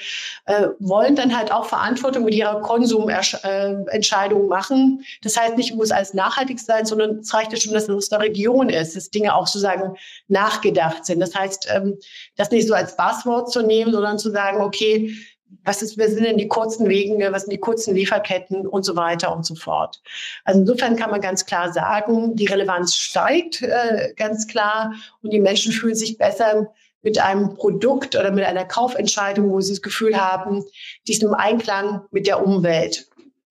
äh, 0.46 0.68
wollen 0.78 1.16
dann 1.16 1.36
halt 1.36 1.52
auch 1.52 1.66
Verantwortung 1.66 2.24
mit 2.24 2.34
ihrer 2.34 2.60
Konsumentscheidung 2.60 4.48
machen. 4.48 5.04
Das 5.22 5.36
heißt 5.36 5.56
nicht, 5.56 5.74
muss 5.74 5.90
alles 5.90 6.14
nachhaltig 6.14 6.60
sein, 6.60 6.86
sondern 6.86 7.18
es 7.18 7.32
reicht 7.32 7.52
ja 7.52 7.58
schon, 7.58 7.72
dass 7.72 7.84
es 7.84 7.90
aus 7.90 8.08
der 8.08 8.20
Region 8.20 8.68
ist, 8.68 8.96
dass 8.96 9.10
Dinge 9.10 9.34
auch 9.34 9.46
sozusagen 9.46 9.96
nachgedacht 10.28 11.04
sind. 11.04 11.20
Das 11.20 11.34
heißt, 11.34 11.68
ähm, 11.74 11.98
das 12.36 12.50
nicht 12.50 12.66
so 12.66 12.74
als 12.74 12.96
Buzzword 12.96 13.50
zu 13.50 13.62
nehmen, 13.62 13.92
sondern 13.92 14.18
zu 14.18 14.30
sagen, 14.30 14.60
okay, 14.60 15.14
was 15.62 15.82
ist, 15.82 15.98
was 15.98 16.12
sind 16.12 16.24
denn 16.24 16.38
die 16.38 16.48
kurzen 16.48 16.88
Wege, 16.88 17.32
was 17.32 17.42
sind 17.42 17.52
die 17.52 17.58
kurzen 17.58 17.94
Lieferketten 17.94 18.66
und 18.66 18.84
so 18.84 18.96
weiter 18.96 19.34
und 19.34 19.46
so 19.46 19.54
fort. 19.54 20.02
Also 20.44 20.60
insofern 20.60 20.96
kann 20.96 21.10
man 21.10 21.20
ganz 21.20 21.46
klar 21.46 21.72
sagen, 21.72 22.34
die 22.36 22.46
Relevanz 22.46 22.94
steigt 22.96 23.62
äh, 23.62 24.12
ganz 24.16 24.46
klar 24.46 24.94
und 25.22 25.32
die 25.32 25.40
Menschen 25.40 25.72
fühlen 25.72 25.94
sich 25.94 26.18
besser 26.18 26.72
mit 27.04 27.18
einem 27.18 27.54
Produkt 27.54 28.16
oder 28.16 28.32
mit 28.32 28.44
einer 28.44 28.64
Kaufentscheidung, 28.64 29.50
wo 29.50 29.60
sie 29.60 29.72
das 29.72 29.82
Gefühl 29.82 30.20
haben, 30.20 30.64
die 31.06 31.12
ist 31.12 31.22
im 31.22 31.34
Einklang 31.34 32.00
mit 32.10 32.26
der 32.26 32.44
Umwelt. 32.44 33.06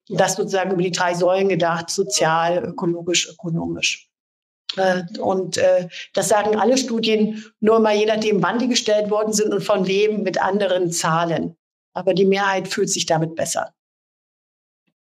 Das 0.10 0.36
sozusagen 0.36 0.72
über 0.72 0.82
die 0.82 0.92
drei 0.92 1.14
Säulen 1.14 1.48
gedacht, 1.48 1.90
sozial, 1.90 2.64
ökologisch, 2.66 3.30
ökonomisch. 3.30 4.10
Äh, 4.76 5.04
und 5.20 5.58
äh, 5.58 5.88
das 6.14 6.28
sagen 6.28 6.60
alle 6.60 6.78
Studien, 6.78 7.46
nur 7.60 7.80
mal 7.80 7.96
je 7.96 8.06
nachdem, 8.06 8.42
wann 8.42 8.60
die 8.60 8.68
gestellt 8.68 9.10
worden 9.10 9.32
sind 9.32 9.54
und 9.54 9.64
von 9.64 9.88
wem 9.88 10.24
mit 10.24 10.42
anderen 10.42 10.92
Zahlen. 10.92 11.56
Aber 11.94 12.14
die 12.14 12.26
Mehrheit 12.26 12.68
fühlt 12.68 12.90
sich 12.90 13.06
damit 13.06 13.36
besser. 13.36 13.74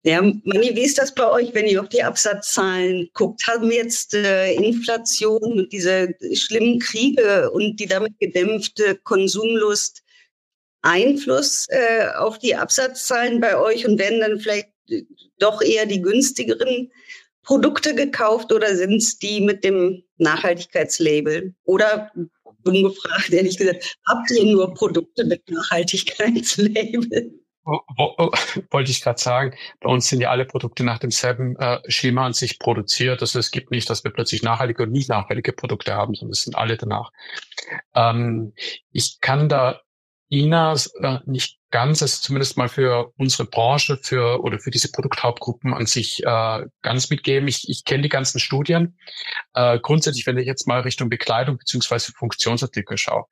Ja, 0.06 0.20
Manni, 0.20 0.76
wie 0.76 0.84
ist 0.84 0.98
das 0.98 1.14
bei 1.14 1.30
euch, 1.30 1.54
wenn 1.54 1.66
ihr 1.66 1.80
auf 1.80 1.88
die 1.88 2.02
Absatzzahlen 2.02 3.08
guckt? 3.14 3.46
Haben 3.46 3.70
jetzt 3.70 4.12
äh, 4.12 4.52
Inflation 4.52 5.40
und 5.40 5.72
diese 5.72 6.14
schlimmen 6.34 6.78
Kriege 6.78 7.50
und 7.50 7.80
die 7.80 7.86
damit 7.86 8.12
gedämpfte 8.20 8.96
Konsumlust 9.02 10.02
Einfluss 10.82 11.66
äh, 11.70 12.08
auf 12.16 12.38
die 12.38 12.54
Absatzzahlen 12.54 13.40
bei 13.40 13.56
euch 13.56 13.86
und 13.86 13.98
werden 13.98 14.20
dann 14.20 14.38
vielleicht 14.38 14.68
äh, 14.90 15.04
doch 15.38 15.62
eher 15.62 15.86
die 15.86 16.02
günstigeren 16.02 16.92
Produkte 17.42 17.94
gekauft 17.94 18.52
oder 18.52 18.76
sind 18.76 18.96
es 18.96 19.18
die 19.18 19.40
mit 19.40 19.64
dem 19.64 20.02
Nachhaltigkeitslabel? 20.18 21.54
Oder 21.64 22.12
ungefragt, 22.64 23.30
ehrlich 23.30 23.56
gesagt, 23.56 23.96
habt 24.06 24.30
ihr 24.30 24.44
nur 24.44 24.74
Produkte 24.74 25.24
mit 25.24 25.50
Nachhaltigkeitslabel? 25.50 27.43
wollte 28.70 28.90
ich 28.90 29.02
gerade 29.02 29.20
sagen, 29.20 29.54
bei 29.80 29.88
uns 29.88 30.08
sind 30.08 30.20
ja 30.20 30.30
alle 30.30 30.44
Produkte 30.44 30.84
nach 30.84 30.98
demselben 30.98 31.56
äh, 31.56 31.80
Schema 31.88 32.26
an 32.26 32.32
sich 32.32 32.58
produziert. 32.58 33.20
Also 33.20 33.38
es 33.38 33.50
gibt 33.50 33.70
nicht, 33.70 33.88
dass 33.88 34.04
wir 34.04 34.12
plötzlich 34.12 34.42
nachhaltige 34.42 34.82
und 34.82 34.92
nicht 34.92 35.08
nachhaltige 35.08 35.52
Produkte 35.52 35.94
haben, 35.94 36.14
sondern 36.14 36.32
es 36.32 36.42
sind 36.42 36.56
alle 36.56 36.76
danach. 36.76 37.10
Ähm, 37.94 38.52
ich 38.90 39.18
kann 39.20 39.48
da 39.48 39.80
Ina 40.30 40.74
äh, 41.00 41.18
nicht 41.26 41.58
ganz, 41.70 42.02
also 42.02 42.20
zumindest 42.20 42.56
mal 42.56 42.68
für 42.68 43.12
unsere 43.16 43.48
Branche, 43.48 43.98
für 44.00 44.42
oder 44.42 44.58
für 44.58 44.70
diese 44.70 44.90
Produkthauptgruppen 44.90 45.74
an 45.74 45.86
sich 45.86 46.22
äh, 46.24 46.66
ganz 46.82 47.10
mitgeben. 47.10 47.48
Ich, 47.48 47.68
ich 47.68 47.84
kenne 47.84 48.02
die 48.02 48.08
ganzen 48.08 48.38
Studien. 48.38 48.98
Äh, 49.54 49.78
grundsätzlich, 49.80 50.26
wenn 50.26 50.38
ich 50.38 50.46
jetzt 50.46 50.66
mal 50.66 50.80
Richtung 50.80 51.08
Bekleidung 51.08 51.58
beziehungsweise 51.58 52.12
Funktionsartikel 52.12 52.96
schaue, 52.96 53.24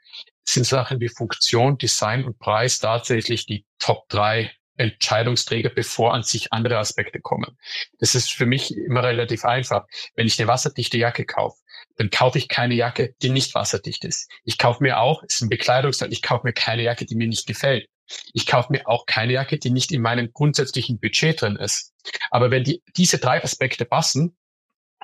sind 0.45 0.67
Sachen 0.67 1.01
wie 1.01 1.09
Funktion, 1.09 1.79
Design 1.79 2.25
und 2.25 2.39
Preis 2.39 2.79
tatsächlich 2.79 3.47
die 3.47 3.65
Top 3.79 4.09
drei 4.09 4.53
Entscheidungsträger, 4.77 5.71
bevor 5.71 6.15
an 6.15 6.23
sich 6.23 6.53
andere 6.53 6.79
Aspekte 6.79 7.21
kommen. 7.21 7.59
Das 7.99 8.15
ist 8.15 8.33
für 8.33 8.47
mich 8.47 8.75
immer 8.77 9.03
relativ 9.03 9.45
einfach. 9.45 9.85
Wenn 10.15 10.27
ich 10.27 10.39
eine 10.41 10.49
wasserdichte 10.49 10.99
Jacke 10.99 11.25
kaufe, 11.25 11.59
dann 11.97 12.11
kaufe 12.11 12.39
ich 12.39 12.49
keine 12.49 12.75
Jacke, 12.75 13.15
die 13.23 13.31
nicht 13.31 13.55
wasserdicht 13.55 14.05
ist. 14.05 14.31
Ich 14.45 14.59
kaufe 14.59 14.83
mir 14.83 14.99
auch, 14.99 15.23
es 15.23 15.37
ist 15.37 15.43
ein 15.43 15.51
Bekleidungsteil, 15.51 16.13
ich 16.13 16.23
kaufe 16.23 16.47
mir 16.47 16.53
keine 16.53 16.83
Jacke, 16.83 17.05
die 17.05 17.15
mir 17.15 17.29
nicht 17.29 17.47
gefällt. 17.47 17.87
Ich 18.33 18.47
kaufe 18.47 18.73
mir 18.73 18.89
auch 18.89 19.07
keine 19.07 19.35
Jacke, 19.35 19.59
die 19.59 19.71
nicht 19.71 19.93
in 19.93 20.03
meinem 20.03 20.33
grundsätzlichen 20.33 20.99
Budget 20.99 21.41
drin 21.41 21.57
ist. 21.57 21.93
Aber 22.31 22.51
wenn 22.51 22.65
die, 22.65 22.83
diese 22.97 23.19
drei 23.19 23.43
Aspekte 23.43 23.85
passen, 23.85 24.37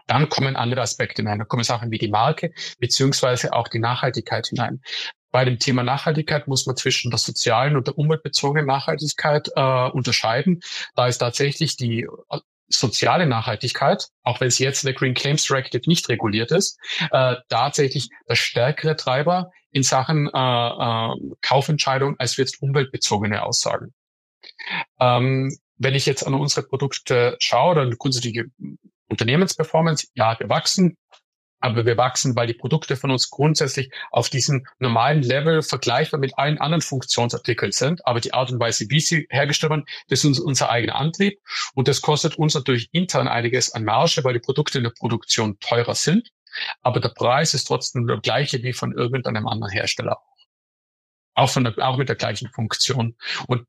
dann 0.09 0.29
kommen 0.29 0.57
andere 0.57 0.81
Aspekte 0.81 1.23
hinein. 1.23 1.39
Da 1.39 1.45
kommen 1.45 1.63
Sachen 1.63 1.91
wie 1.93 1.99
die 1.99 2.09
Marke 2.09 2.53
beziehungsweise 2.81 3.53
auch 3.53 3.69
die 3.69 3.79
Nachhaltigkeit 3.79 4.49
hinein. 4.49 4.81
Bei 5.31 5.45
dem 5.45 5.59
Thema 5.59 5.83
Nachhaltigkeit 5.83 6.49
muss 6.49 6.67
man 6.67 6.77
zwischen 6.77 7.11
der 7.11 7.19
sozialen 7.19 7.77
und 7.77 7.87
der 7.87 7.99
umweltbezogenen 7.99 8.67
Nachhaltigkeit 8.67 9.49
äh, 9.55 9.89
unterscheiden. 9.91 10.61
Da 10.97 11.07
ist 11.07 11.19
tatsächlich 11.19 11.77
die 11.77 12.09
äh, 12.31 12.39
soziale 12.69 13.27
Nachhaltigkeit, 13.27 14.09
auch 14.23 14.41
wenn 14.41 14.51
sie 14.51 14.65
jetzt 14.65 14.83
in 14.85 14.89
der 14.89 14.95
Green 14.95 15.15
Claims 15.15 15.45
Directive 15.45 15.83
nicht 15.87 16.09
reguliert 16.09 16.51
ist, 16.51 16.79
äh, 17.13 17.37
tatsächlich 17.49 18.09
der 18.29 18.37
stärkere 18.37 18.97
Treiber 18.97 19.51
in 19.71 19.83
Sachen 19.83 20.29
äh, 20.29 20.39
äh, 20.39 21.15
Kaufentscheidung 21.43 22.17
als 22.19 22.37
jetzt 22.39 22.63
umweltbezogene 22.63 23.43
Aussagen. 23.43 23.93
Ähm, 24.99 25.55
wenn 25.77 25.95
ich 25.95 26.07
jetzt 26.07 26.27
an 26.27 26.35
unsere 26.35 26.67
Produkte 26.67 27.37
schaue, 27.39 27.75
dann 27.75 27.97
grundsätzliche 27.99 28.47
Unternehmensperformance, 29.09 30.09
ja, 30.15 30.39
wir 30.39 30.49
wachsen, 30.49 30.97
aber 31.61 31.87
wir 31.87 31.97
wachsen, 31.97 32.37
weil 32.37 32.47
die 32.47 32.55
Produkte 32.55 32.97
von 32.97 33.11
uns 33.11 33.31
grundsätzlich 33.31 33.91
auf 34.11 34.29
diesem 34.29 34.67
normalen 34.79 35.23
Level 35.23 35.63
vergleichbar 35.63 36.21
mit 36.21 36.39
allen 36.39 36.59
anderen 36.59 36.83
Funktionsartikeln 36.83 37.73
sind. 37.73 38.07
Aber 38.07 38.21
die 38.21 38.33
Art 38.33 38.53
und 38.53 38.61
Weise, 38.61 38.87
wie 38.91 39.01
sie 39.01 39.27
hergestellt 39.31 39.71
werden, 39.71 39.85
das 40.09 40.25
ist 40.25 40.39
unser 40.39 40.71
eigener 40.71 40.95
Antrieb. 40.95 41.41
Und 41.75 41.89
das 41.89 42.01
kostet 42.01 42.37
uns 42.37 42.55
natürlich 42.55 42.89
intern 42.93 43.27
einiges 43.27 43.73
an 43.75 43.85
Marge, 43.85 44.23
weil 44.23 44.35
die 44.35 44.41
Produkte 44.41 44.79
in 44.79 44.85
der 44.85 44.93
Produktion 44.97 45.59
teurer 45.59 45.95
sind. 45.95 46.31
Aber 46.83 47.01
der 47.01 47.11
Preis 47.11 47.55
ist 47.55 47.65
trotzdem 47.65 48.07
der 48.07 48.19
gleiche 48.19 48.63
wie 48.63 48.73
von 48.73 48.93
irgendeinem 48.93 49.49
anderen 49.49 49.73
Hersteller 49.73 50.19
auch. 51.35 51.51
Von 51.51 51.65
der, 51.65 51.75
auch 51.79 51.97
mit 51.97 52.09
der 52.09 52.17
gleichen 52.17 52.49
Funktion. 52.51 53.17
Und 53.47 53.67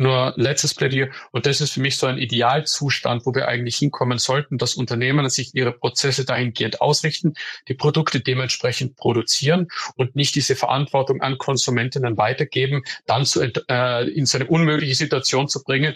nur 0.00 0.32
letztes 0.36 0.74
Plädier. 0.74 1.10
Und 1.30 1.44
das 1.44 1.60
ist 1.60 1.72
für 1.72 1.80
mich 1.80 1.98
so 1.98 2.06
ein 2.06 2.16
Idealzustand, 2.16 3.26
wo 3.26 3.34
wir 3.34 3.48
eigentlich 3.48 3.76
hinkommen 3.76 4.18
sollten, 4.18 4.56
dass 4.56 4.74
Unternehmen 4.74 5.28
sich 5.28 5.54
ihre 5.54 5.72
Prozesse 5.72 6.24
dahingehend 6.24 6.80
ausrichten, 6.80 7.34
die 7.68 7.74
Produkte 7.74 8.20
dementsprechend 8.20 8.96
produzieren 8.96 9.68
und 9.96 10.16
nicht 10.16 10.34
diese 10.34 10.56
Verantwortung 10.56 11.20
an 11.20 11.36
Konsumentinnen 11.36 12.16
weitergeben, 12.16 12.82
dann 13.04 13.26
zu, 13.26 13.42
äh, 13.42 14.08
in 14.08 14.24
so 14.24 14.38
eine 14.38 14.46
unmögliche 14.46 14.94
Situation 14.94 15.48
zu 15.48 15.62
bringen, 15.62 15.94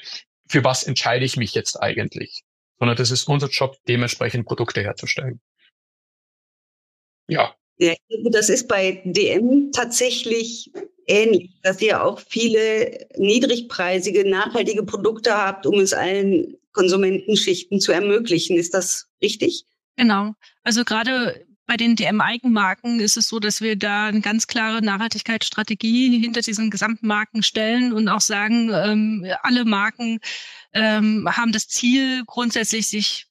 für 0.49 0.63
was 0.63 0.83
entscheide 0.83 1.25
ich 1.25 1.39
mich 1.39 1.55
jetzt 1.55 1.83
eigentlich? 1.83 2.43
Sondern 2.79 2.99
das 2.99 3.11
ist 3.11 3.27
unser 3.27 3.49
Job, 3.49 3.79
dementsprechend 3.89 4.47
Produkte 4.47 4.83
herzustellen. 4.83 5.41
Ja. 7.27 7.55
Ja, 7.79 7.95
das 8.31 8.51
ist 8.51 8.69
bei 8.69 9.03
DM 9.05 9.73
tatsächlich 9.73 10.71
ähnlich, 11.07 11.51
dass 11.63 11.81
ihr 11.81 12.03
auch 12.03 12.21
viele 12.21 13.07
niedrigpreisige, 13.17 14.29
nachhaltige 14.29 14.85
Produkte 14.85 15.37
habt, 15.37 15.67
um 15.67 15.79
es 15.79 15.93
allen 15.93 16.57
Konsumentenschichten 16.73 17.81
zu 17.81 17.93
ermöglichen. 17.93 18.57
Ist 18.57 18.75
das 18.75 19.07
richtig? 19.23 19.65
Genau. 19.97 20.35
Also 20.63 20.85
gerade 20.85 21.47
bei 21.67 21.77
den 21.77 21.97
DM-Eigenmarken 21.97 23.01
ist 23.01 23.17
es 23.17 23.29
so, 23.29 23.39
dass 23.39 23.61
wir 23.61 23.77
da 23.77 24.07
eine 24.07 24.21
ganz 24.21 24.47
klare 24.47 24.83
Nachhaltigkeitsstrategie 24.83 26.21
hinter 26.21 26.43
diesen 26.43 26.71
gesamten 26.71 27.07
Marken 27.07 27.43
stellen 27.43 27.93
und 27.93 28.09
auch 28.09 28.21
sagen, 28.21 28.71
ähm, 28.73 29.27
alle 29.43 29.65
Marken 29.65 30.21
ähm, 30.75 31.27
haben 31.31 31.53
das 31.53 31.69
Ziel, 31.69 32.25
grundsätzlich 32.27 32.89
sich 32.89 33.27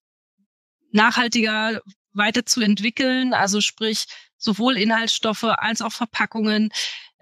nachhaltiger 0.92 1.82
weiterzuentwickeln. 2.14 3.34
Also 3.34 3.62
sprich, 3.62 4.06
sowohl 4.38 4.78
Inhaltsstoffe 4.78 5.44
als 5.44 5.82
auch 5.82 5.92
Verpackungen, 5.92 6.72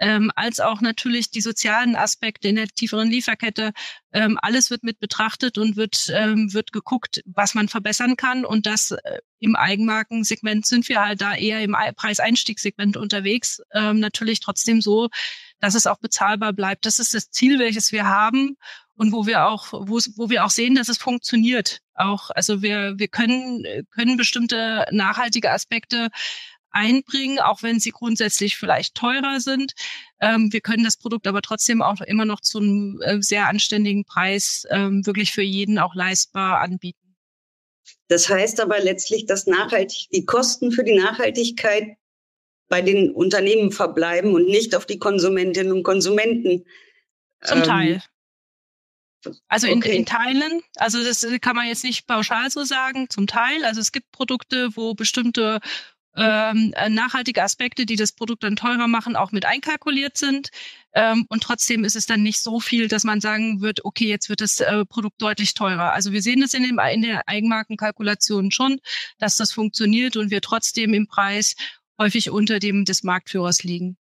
ähm, 0.01 0.31
als 0.35 0.59
auch 0.59 0.81
natürlich 0.81 1.29
die 1.29 1.41
sozialen 1.41 1.95
Aspekte 1.95 2.47
in 2.47 2.55
der 2.55 2.67
tieferen 2.67 3.09
Lieferkette. 3.09 3.71
Ähm, 4.11 4.37
alles 4.41 4.71
wird 4.71 4.83
mit 4.83 4.99
betrachtet 4.99 5.59
und 5.59 5.75
wird, 5.75 6.11
ähm, 6.13 6.51
wird 6.53 6.73
geguckt, 6.73 7.21
was 7.25 7.53
man 7.53 7.69
verbessern 7.69 8.17
kann. 8.17 8.43
Und 8.43 8.65
das 8.65 8.91
äh, 8.91 9.19
im 9.39 9.55
Eigenmarkensegment 9.55 10.65
sind 10.65 10.89
wir 10.89 11.01
halt 11.01 11.21
da 11.21 11.35
eher 11.35 11.61
im 11.61 11.77
Preiseinstiegssegment 11.95 12.97
unterwegs. 12.97 13.61
Ähm, 13.73 13.99
natürlich 13.99 14.39
trotzdem 14.39 14.81
so, 14.81 15.09
dass 15.59 15.75
es 15.75 15.85
auch 15.85 15.99
bezahlbar 15.99 16.51
bleibt. 16.51 16.87
Das 16.87 16.97
ist 16.97 17.13
das 17.13 17.29
Ziel, 17.29 17.59
welches 17.59 17.91
wir 17.91 18.07
haben 18.07 18.57
und 18.95 19.11
wo 19.11 19.27
wir 19.27 19.45
auch, 19.45 19.71
wo, 19.71 19.99
wo 20.15 20.29
wir 20.31 20.45
auch 20.45 20.49
sehen, 20.49 20.73
dass 20.73 20.89
es 20.89 20.97
funktioniert. 20.97 21.79
Auch, 21.93 22.31
also 22.31 22.63
wir, 22.63 22.97
wir 22.97 23.07
können, 23.07 23.63
können 23.91 24.17
bestimmte 24.17 24.85
nachhaltige 24.91 25.51
Aspekte 25.51 26.09
einbringen, 26.71 27.39
auch 27.39 27.63
wenn 27.63 27.79
sie 27.79 27.91
grundsätzlich 27.91 28.57
vielleicht 28.57 28.95
teurer 28.95 29.39
sind. 29.39 29.73
Ähm, 30.19 30.51
wir 30.51 30.61
können 30.61 30.83
das 30.83 30.97
Produkt 30.97 31.27
aber 31.27 31.41
trotzdem 31.41 31.81
auch 31.81 32.01
immer 32.01 32.25
noch 32.25 32.41
zu 32.41 32.59
einem 32.59 33.01
äh, 33.01 33.21
sehr 33.21 33.47
anständigen 33.47 34.05
Preis 34.05 34.65
ähm, 34.69 35.05
wirklich 35.05 35.31
für 35.31 35.43
jeden 35.43 35.79
auch 35.79 35.95
leistbar 35.95 36.61
anbieten. 36.61 37.15
Das 38.07 38.29
heißt 38.29 38.59
aber 38.59 38.79
letztlich, 38.79 39.25
dass 39.25 39.47
nachhaltig 39.47 40.09
die 40.11 40.25
Kosten 40.25 40.71
für 40.71 40.83
die 40.83 40.97
Nachhaltigkeit 40.97 41.95
bei 42.67 42.81
den 42.81 43.11
Unternehmen 43.11 43.71
verbleiben 43.71 44.33
und 44.33 44.45
nicht 44.47 44.75
auf 44.75 44.85
die 44.85 44.97
Konsumentinnen 44.97 45.71
und 45.71 45.83
Konsumenten. 45.83 46.65
Zum 47.43 47.59
ähm, 47.59 47.63
Teil. 47.63 48.03
Also 49.47 49.67
in, 49.67 49.77
okay. 49.77 49.95
in 49.95 50.05
Teilen, 50.05 50.61
also 50.75 51.03
das 51.03 51.27
kann 51.41 51.55
man 51.55 51.67
jetzt 51.67 51.83
nicht 51.83 52.07
pauschal 52.07 52.49
so 52.49 52.63
sagen, 52.63 53.09
zum 53.09 53.27
Teil. 53.27 53.63
Also 53.65 53.79
es 53.79 53.91
gibt 53.91 54.11
Produkte, 54.11 54.69
wo 54.75 54.93
bestimmte 54.95 55.59
ähm, 56.15 56.73
äh, 56.75 56.89
nachhaltige 56.89 57.43
Aspekte, 57.43 57.85
die 57.85 57.95
das 57.95 58.11
Produkt 58.11 58.43
dann 58.43 58.55
teurer 58.55 58.87
machen, 58.87 59.15
auch 59.15 59.31
mit 59.31 59.45
einkalkuliert 59.45 60.17
sind. 60.17 60.49
Ähm, 60.93 61.25
und 61.29 61.43
trotzdem 61.43 61.83
ist 61.83 61.95
es 61.95 62.05
dann 62.05 62.21
nicht 62.21 62.41
so 62.41 62.59
viel, 62.59 62.87
dass 62.87 63.03
man 63.03 63.21
sagen 63.21 63.61
wird, 63.61 63.85
okay, 63.85 64.07
jetzt 64.07 64.27
wird 64.27 64.41
das 64.41 64.59
äh, 64.59 64.85
Produkt 64.85 65.21
deutlich 65.21 65.53
teurer. 65.53 65.93
Also 65.93 66.11
wir 66.11 66.21
sehen 66.21 66.43
es 66.43 66.53
in, 66.53 66.63
dem, 66.63 66.79
in 66.79 67.01
der 67.01 67.27
Eigenmarkenkalkulation 67.27 68.51
schon, 68.51 68.79
dass 69.19 69.37
das 69.37 69.53
funktioniert 69.53 70.17
und 70.17 70.31
wir 70.31 70.41
trotzdem 70.41 70.93
im 70.93 71.07
Preis 71.07 71.55
häufig 71.97 72.29
unter 72.29 72.59
dem 72.59 72.83
des 72.83 73.03
Marktführers 73.03 73.63
liegen. 73.63 73.97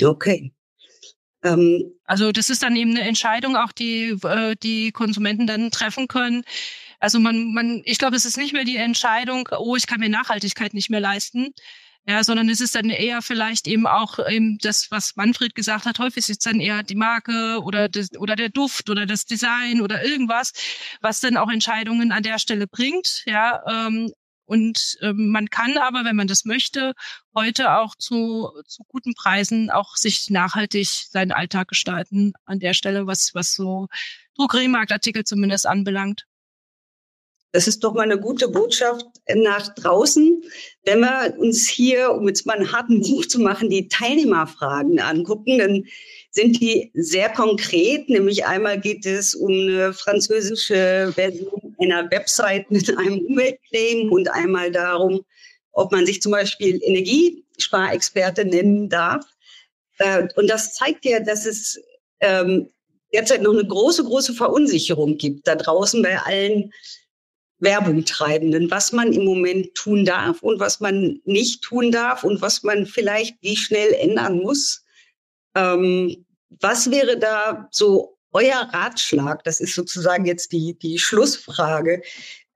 Okay. 0.00 0.52
Ähm, 1.42 1.92
also 2.04 2.32
das 2.32 2.50
ist 2.50 2.62
dann 2.62 2.76
eben 2.76 2.90
eine 2.90 3.02
Entscheidung, 3.02 3.56
auch 3.56 3.72
die 3.72 4.16
äh, 4.22 4.56
die 4.62 4.92
Konsumenten 4.92 5.46
dann 5.46 5.70
treffen 5.70 6.06
können. 6.06 6.44
Also 7.00 7.18
man, 7.18 7.52
man, 7.52 7.82
ich 7.84 7.98
glaube, 7.98 8.16
es 8.16 8.26
ist 8.26 8.36
nicht 8.36 8.52
mehr 8.52 8.64
die 8.64 8.76
Entscheidung, 8.76 9.48
oh, 9.58 9.74
ich 9.74 9.86
kann 9.86 10.00
mir 10.00 10.10
Nachhaltigkeit 10.10 10.74
nicht 10.74 10.90
mehr 10.90 11.00
leisten, 11.00 11.52
ja, 12.06 12.24
sondern 12.24 12.48
es 12.48 12.60
ist 12.60 12.74
dann 12.74 12.90
eher 12.90 13.22
vielleicht 13.22 13.66
eben 13.66 13.86
auch 13.86 14.18
eben 14.28 14.58
das, 14.58 14.90
was 14.90 15.16
Manfred 15.16 15.54
gesagt 15.54 15.86
hat, 15.86 15.98
häufig 15.98 16.18
ist 16.18 16.30
es 16.30 16.38
dann 16.38 16.60
eher 16.60 16.82
die 16.82 16.94
Marke 16.94 17.60
oder 17.62 17.88
das, 17.88 18.10
oder 18.18 18.36
der 18.36 18.48
Duft 18.48 18.90
oder 18.90 19.06
das 19.06 19.26
Design 19.26 19.80
oder 19.80 20.04
irgendwas, 20.04 20.52
was 21.00 21.20
dann 21.20 21.36
auch 21.36 21.50
Entscheidungen 21.50 22.12
an 22.12 22.22
der 22.22 22.38
Stelle 22.38 22.66
bringt, 22.66 23.22
ja. 23.26 23.62
Ähm, 23.66 24.12
und 24.46 24.96
ähm, 25.00 25.28
man 25.28 25.48
kann 25.48 25.78
aber, 25.78 26.04
wenn 26.04 26.16
man 26.16 26.26
das 26.26 26.44
möchte, 26.44 26.94
heute 27.36 27.76
auch 27.76 27.94
zu, 27.94 28.50
zu 28.66 28.82
guten 28.88 29.14
Preisen 29.14 29.70
auch 29.70 29.94
sich 29.94 30.28
nachhaltig 30.28 30.88
seinen 30.88 31.30
Alltag 31.30 31.68
gestalten 31.68 32.32
an 32.46 32.58
der 32.58 32.74
Stelle, 32.74 33.06
was, 33.06 33.30
was 33.32 33.54
so 33.54 33.86
Drogeriemarktartikel 34.36 35.22
zumindest 35.22 35.66
anbelangt. 35.66 36.24
Das 37.52 37.66
ist 37.66 37.82
doch 37.82 37.94
mal 37.94 38.02
eine 38.02 38.18
gute 38.18 38.48
Botschaft 38.48 39.06
nach 39.34 39.74
draußen. 39.74 40.42
Wenn 40.84 41.00
wir 41.00 41.34
uns 41.38 41.68
hier, 41.68 42.12
um 42.12 42.28
jetzt 42.28 42.46
mal 42.46 42.56
einen 42.56 42.72
harten 42.72 43.00
Buch 43.00 43.26
zu 43.26 43.40
machen, 43.40 43.70
die 43.70 43.88
Teilnehmerfragen 43.88 45.00
angucken, 45.00 45.58
dann 45.58 45.84
sind 46.30 46.60
die 46.60 46.90
sehr 46.94 47.28
konkret. 47.28 48.08
Nämlich 48.08 48.46
einmal 48.46 48.80
geht 48.80 49.04
es 49.04 49.34
um 49.34 49.50
eine 49.50 49.92
französische 49.92 51.12
Version 51.14 51.74
einer 51.80 52.10
Website 52.10 52.70
mit 52.70 52.96
einem 52.96 53.18
Umweltclaim 53.20 54.12
und 54.12 54.30
einmal 54.30 54.70
darum, 54.70 55.22
ob 55.72 55.90
man 55.92 56.06
sich 56.06 56.22
zum 56.22 56.32
Beispiel 56.32 56.78
Energie 56.82 57.44
Energiesparexperte 57.60 58.44
nennen 58.44 58.88
darf. 58.88 59.24
Äh, 59.98 60.28
und 60.36 60.48
das 60.48 60.74
zeigt 60.74 61.04
ja, 61.04 61.20
dass 61.20 61.46
es 61.46 61.80
ähm, 62.20 62.70
derzeit 63.12 63.42
noch 63.42 63.52
eine 63.52 63.66
große, 63.66 64.04
große 64.04 64.34
Verunsicherung 64.34 65.16
gibt 65.16 65.46
da 65.46 65.56
draußen 65.56 66.02
bei 66.02 66.18
allen 66.18 66.72
Werbung 67.60 68.04
treibenden, 68.04 68.70
was 68.70 68.92
man 68.92 69.12
im 69.12 69.24
Moment 69.24 69.74
tun 69.74 70.04
darf 70.04 70.42
und 70.42 70.58
was 70.60 70.80
man 70.80 71.20
nicht 71.24 71.62
tun 71.62 71.92
darf 71.92 72.24
und 72.24 72.40
was 72.42 72.62
man 72.62 72.86
vielleicht 72.86 73.36
wie 73.42 73.56
schnell 73.56 73.92
ändern 73.92 74.38
muss. 74.38 74.84
Ähm, 75.54 76.24
was 76.60 76.90
wäre 76.90 77.18
da 77.18 77.68
so 77.70 78.16
euer 78.32 78.68
Ratschlag? 78.72 79.44
Das 79.44 79.60
ist 79.60 79.74
sozusagen 79.74 80.24
jetzt 80.24 80.52
die, 80.52 80.78
die 80.78 80.98
Schlussfrage. 80.98 82.02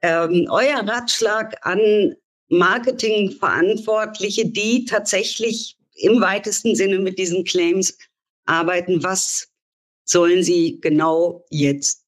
Ähm, 0.02 0.48
euer 0.50 0.78
Ratschlag 0.86 1.56
an 1.62 2.14
Marketingverantwortliche, 2.48 4.46
die 4.46 4.84
tatsächlich 4.84 5.76
im 5.96 6.20
weitesten 6.20 6.74
Sinne 6.74 6.98
mit 6.98 7.18
diesen 7.18 7.44
Claims 7.44 7.96
arbeiten. 8.46 9.02
Was 9.02 9.48
sollen 10.04 10.42
sie 10.42 10.80
genau 10.80 11.44
jetzt 11.50 12.03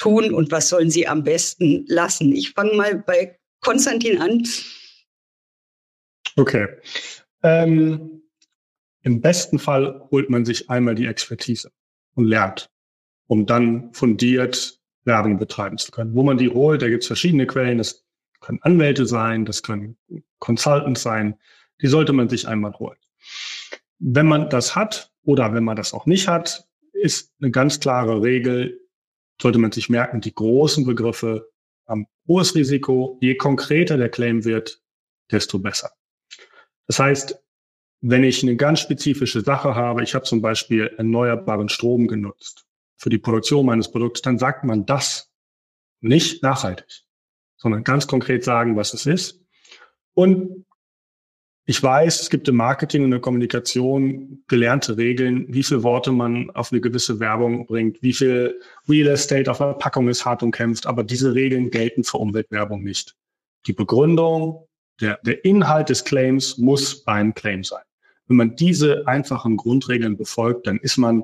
tun 0.00 0.34
und 0.34 0.50
was 0.50 0.68
sollen 0.68 0.90
sie 0.90 1.06
am 1.06 1.22
besten 1.22 1.84
lassen? 1.86 2.32
Ich 2.32 2.50
fange 2.50 2.74
mal 2.74 2.96
bei 2.96 3.38
Konstantin 3.60 4.20
an. 4.20 4.42
Okay. 6.36 6.66
Ähm, 7.42 8.22
Im 9.02 9.20
besten 9.20 9.58
Fall 9.58 10.08
holt 10.10 10.30
man 10.30 10.44
sich 10.44 10.68
einmal 10.68 10.94
die 10.94 11.06
Expertise 11.06 11.70
und 12.14 12.24
lernt, 12.24 12.70
um 13.26 13.46
dann 13.46 13.92
fundiert 13.94 14.80
Werbung 15.04 15.38
betreiben 15.38 15.78
zu 15.78 15.90
können. 15.90 16.14
Wo 16.14 16.22
man 16.22 16.38
die 16.38 16.48
holt, 16.48 16.82
da 16.82 16.88
gibt 16.88 17.02
es 17.02 17.06
verschiedene 17.06 17.46
Quellen. 17.46 17.78
Das 17.78 18.04
können 18.40 18.60
Anwälte 18.62 19.06
sein, 19.06 19.44
das 19.44 19.62
können 19.62 19.96
Consultants 20.38 21.02
sein. 21.02 21.38
Die 21.82 21.86
sollte 21.86 22.12
man 22.12 22.28
sich 22.28 22.48
einmal 22.48 22.72
holen. 22.78 22.98
Wenn 23.98 24.26
man 24.26 24.48
das 24.50 24.74
hat 24.74 25.12
oder 25.24 25.52
wenn 25.52 25.64
man 25.64 25.76
das 25.76 25.92
auch 25.92 26.06
nicht 26.06 26.28
hat, 26.28 26.66
ist 26.92 27.32
eine 27.40 27.50
ganz 27.50 27.80
klare 27.80 28.22
Regel, 28.22 28.79
sollte 29.40 29.58
man 29.58 29.72
sich 29.72 29.88
merken, 29.88 30.20
die 30.20 30.34
großen 30.34 30.84
Begriffe 30.84 31.50
haben 31.86 32.06
hohes 32.28 32.54
Risiko. 32.54 33.18
Je 33.20 33.34
konkreter 33.36 33.96
der 33.96 34.08
Claim 34.08 34.44
wird, 34.44 34.80
desto 35.30 35.58
besser. 35.58 35.90
Das 36.86 36.98
heißt, 36.98 37.42
wenn 38.02 38.24
ich 38.24 38.42
eine 38.42 38.56
ganz 38.56 38.80
spezifische 38.80 39.42
Sache 39.42 39.74
habe, 39.74 40.02
ich 40.02 40.14
habe 40.14 40.24
zum 40.24 40.40
Beispiel 40.40 40.86
erneuerbaren 40.96 41.68
Strom 41.68 42.06
genutzt 42.06 42.66
für 42.96 43.10
die 43.10 43.18
Produktion 43.18 43.66
meines 43.66 43.90
Produkts, 43.90 44.22
dann 44.22 44.38
sagt 44.38 44.64
man 44.64 44.86
das 44.86 45.30
nicht 46.00 46.42
nachhaltig, 46.42 47.04
sondern 47.56 47.84
ganz 47.84 48.06
konkret 48.06 48.42
sagen, 48.44 48.76
was 48.76 48.94
es 48.94 49.06
ist. 49.06 49.40
Und 50.14 50.66
ich 51.70 51.80
weiß, 51.80 52.22
es 52.22 52.30
gibt 52.30 52.48
im 52.48 52.56
Marketing 52.56 53.04
und 53.04 53.12
der 53.12 53.20
Kommunikation 53.20 54.42
gelernte 54.48 54.96
Regeln, 54.96 55.46
wie 55.54 55.62
viele 55.62 55.84
Worte 55.84 56.10
man 56.10 56.50
auf 56.50 56.72
eine 56.72 56.80
gewisse 56.80 57.20
Werbung 57.20 57.64
bringt, 57.66 58.02
wie 58.02 58.12
viel 58.12 58.60
Real 58.88 59.06
Estate 59.06 59.48
auf 59.48 59.60
einer 59.60 59.74
Packung 59.74 60.08
ist 60.08 60.24
hart 60.24 60.42
umkämpft, 60.42 60.88
aber 60.88 61.04
diese 61.04 61.32
Regeln 61.32 61.70
gelten 61.70 62.02
für 62.02 62.18
Umweltwerbung 62.18 62.82
nicht. 62.82 63.14
Die 63.68 63.72
Begründung, 63.72 64.66
der, 65.00 65.20
der 65.22 65.44
Inhalt 65.44 65.90
des 65.90 66.04
Claims 66.04 66.58
muss 66.58 67.04
beim 67.04 67.34
Claim 67.34 67.62
sein. 67.62 67.84
Wenn 68.26 68.38
man 68.38 68.56
diese 68.56 69.06
einfachen 69.06 69.56
Grundregeln 69.56 70.16
befolgt, 70.16 70.66
dann 70.66 70.78
ist 70.78 70.96
man 70.96 71.22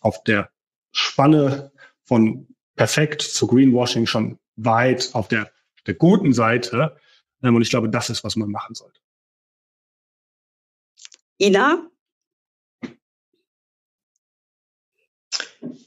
auf 0.00 0.24
der 0.24 0.48
Spanne 0.92 1.70
von 2.02 2.46
perfekt 2.76 3.20
zu 3.20 3.46
Greenwashing 3.46 4.06
schon 4.06 4.38
weit 4.56 5.10
auf 5.12 5.28
der, 5.28 5.50
der 5.86 5.92
guten 5.92 6.32
Seite. 6.32 6.96
Und 7.42 7.60
ich 7.60 7.68
glaube, 7.68 7.90
das 7.90 8.08
ist, 8.08 8.24
was 8.24 8.36
man 8.36 8.50
machen 8.50 8.74
sollte. 8.74 9.01
Ina? 11.38 11.88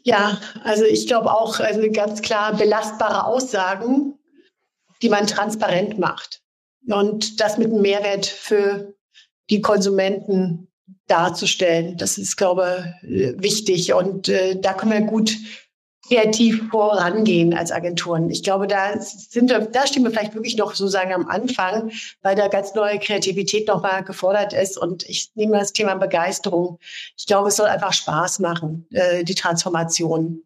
Ja, 0.04 0.40
also 0.64 0.86
ich 0.86 1.08
glaube 1.08 1.32
auch, 1.32 1.60
also 1.60 1.82
ganz 1.92 2.22
klar 2.22 2.56
belastbare 2.56 3.26
Aussagen, 3.26 4.20
die 5.02 5.10
man 5.10 5.28
transparent 5.28 5.98
macht. 5.98 6.42
Und 6.88 7.40
das 7.42 7.58
mit 7.58 7.68
einem 7.68 7.82
Mehrwert 7.82 8.26
für 8.26 8.94
die 9.50 9.62
Konsumenten 9.62 10.72
darzustellen. 11.08 11.98
Das 11.98 12.18
ist, 12.18 12.38
glaube 12.38 12.94
ich, 13.02 13.34
wichtig. 13.42 13.94
Und 13.94 14.30
äh, 14.30 14.60
da 14.60 14.74
können 14.74 14.92
wir 14.92 15.02
gut 15.02 15.36
kreativ 16.08 16.70
vorangehen 16.70 17.54
als 17.54 17.72
Agenturen. 17.72 18.30
Ich 18.30 18.44
glaube, 18.44 18.68
da 18.68 19.00
sind 19.00 19.50
wir, 19.50 19.60
da 19.60 19.88
stehen 19.88 20.04
wir 20.04 20.12
vielleicht 20.12 20.36
wirklich 20.36 20.58
noch 20.58 20.74
sozusagen 20.76 21.14
am 21.14 21.28
Anfang, 21.28 21.92
weil 22.22 22.36
da 22.36 22.48
ganz 22.48 22.76
neue 22.76 23.00
Kreativität 23.00 23.68
nochmal 23.68 24.04
gefordert 24.04 24.54
ist. 24.54 24.78
Und 24.78 25.04
ich 25.04 25.32
nehme 25.36 25.58
das 25.58 25.74
Thema 25.74 25.96
Begeisterung. 25.96 26.80
Ich 27.18 27.26
glaube, 27.26 27.50
es 27.50 27.56
soll 27.56 27.68
einfach 27.68 27.94
Spaß 27.94 28.40
machen, 28.40 28.88
äh, 28.92 29.24
die 29.24 29.36
Transformation. 29.36 30.44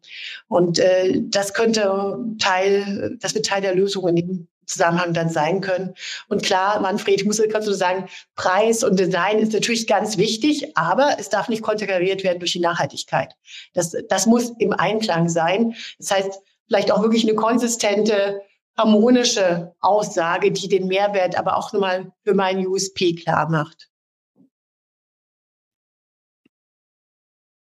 Und 0.48 0.78
äh, 0.78 1.20
das 1.22 1.52
könnte 1.52 2.18
Teil, 2.38 3.18
das 3.20 3.34
wird 3.34 3.46
Teil 3.46 3.62
der 3.62 3.74
Lösung 3.74 4.08
in 4.08 4.16
dem 4.16 4.48
Zusammenhang 4.70 5.12
dann 5.12 5.28
sein 5.28 5.60
können. 5.60 5.94
Und 6.28 6.42
klar, 6.42 6.80
Manfred, 6.80 7.20
ich 7.20 7.26
muss 7.26 7.40
kannst 7.50 7.68
du 7.68 7.72
sagen, 7.72 8.08
Preis 8.36 8.84
und 8.84 8.98
Design 8.98 9.38
ist 9.38 9.52
natürlich 9.52 9.86
ganz 9.86 10.16
wichtig, 10.16 10.76
aber 10.76 11.16
es 11.18 11.28
darf 11.28 11.48
nicht 11.48 11.62
konterkariert 11.62 12.22
werden 12.22 12.38
durch 12.38 12.52
die 12.52 12.60
Nachhaltigkeit. 12.60 13.34
Das, 13.74 13.96
das 14.08 14.26
muss 14.26 14.52
im 14.58 14.72
Einklang 14.72 15.28
sein. 15.28 15.74
Das 15.98 16.10
heißt, 16.10 16.40
vielleicht 16.66 16.92
auch 16.92 17.02
wirklich 17.02 17.24
eine 17.24 17.34
konsistente, 17.34 18.40
harmonische 18.76 19.74
Aussage, 19.80 20.52
die 20.52 20.68
den 20.68 20.86
Mehrwert 20.86 21.36
aber 21.36 21.56
auch 21.56 21.72
nochmal 21.72 22.12
für 22.24 22.34
meinen 22.34 22.66
USP 22.66 23.14
klar 23.14 23.50
macht. 23.50 23.88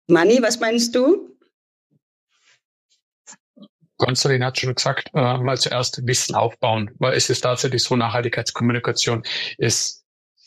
Manni, 0.08 0.42
was 0.42 0.60
meinst 0.60 0.96
du? 0.96 1.35
Konstantin 3.98 4.44
hat 4.44 4.60
schon 4.60 4.76
gesagt, 4.76 5.10
äh, 5.14 5.38
mal 5.38 5.58
zuerst 5.58 6.06
Wissen 6.06 6.36
aufbauen, 6.36 6.92
weil 7.00 7.14
es 7.14 7.30
ist 7.30 7.42
tatsächlich 7.42 7.84
so, 7.84 7.96
Nachhaltigkeitskommunikation 7.96 9.24
ist 9.58 10.06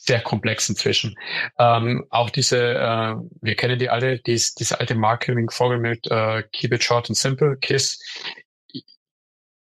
sehr 0.08 0.20
komplex 0.20 0.68
inzwischen. 0.68 1.14
Ähm, 1.58 2.04
auch 2.10 2.30
diese, 2.30 2.74
äh, 2.74 3.14
wir 3.42 3.54
kennen 3.56 3.78
die 3.78 3.90
alle, 3.90 4.18
dies, 4.18 4.54
diese 4.54 4.80
alte 4.80 4.94
Marketing-Folge 4.94 5.78
mit 5.78 6.10
äh, 6.10 6.42
Keep 6.52 6.74
it 6.74 6.82
short 6.84 7.08
and 7.10 7.16
simple, 7.16 7.56
KISS, 7.56 7.98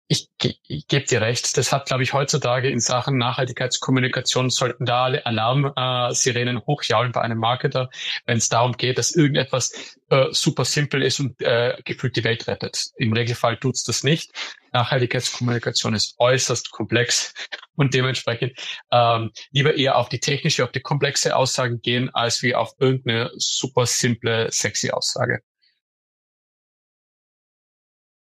ich, 0.09 0.28
ich 0.68 0.86
gebe 0.86 1.04
dir 1.04 1.20
recht. 1.20 1.57
Das 1.57 1.72
hat, 1.72 1.86
glaube 1.86 2.04
ich, 2.04 2.12
heutzutage 2.12 2.70
in 2.70 2.78
Sachen 2.78 3.18
Nachhaltigkeitskommunikation 3.18 4.50
sollten 4.50 4.84
da 4.84 5.04
alle 5.04 5.26
Alarm-Sirenen 5.26 6.59
äh, 6.59 6.61
hochjaulen 6.61 7.11
bei 7.12 7.22
einem 7.22 7.38
Marketer, 7.38 7.90
wenn 8.24 8.38
es 8.38 8.48
darum 8.48 8.72
geht, 8.76 8.98
dass 8.98 9.16
irgendetwas 9.16 9.96
äh, 10.11 10.26
super 10.30 10.64
simpel 10.64 11.02
ist 11.02 11.18
und 11.18 11.40
äh, 11.42 11.76
gefühlt 11.84 12.14
die 12.14 12.22
Welt 12.22 12.46
rettet. 12.46 12.90
Im 12.96 13.12
Regelfall 13.12 13.57
tut's 13.57 13.82
das 13.82 14.04
nicht. 14.04 14.30
Nachhaltigkeitskommunikation 14.72 15.94
ist 15.94 16.14
äußerst 16.18 16.70
komplex 16.70 17.34
und 17.74 17.92
dementsprechend 17.92 18.52
ähm, 18.92 19.32
lieber 19.50 19.74
eher 19.74 19.96
auf 19.96 20.09
die 20.09 20.20
technische, 20.20 20.62
auf 20.62 20.70
die 20.70 20.80
komplexe 20.80 21.34
Aussage 21.34 21.78
gehen, 21.78 22.11
als 22.14 22.42
wie 22.42 22.54
auf 22.54 22.74
irgendeine 22.78 23.30
super 23.36 23.86
simple, 23.86 24.52
sexy 24.52 24.90
Aussage. 24.90 25.40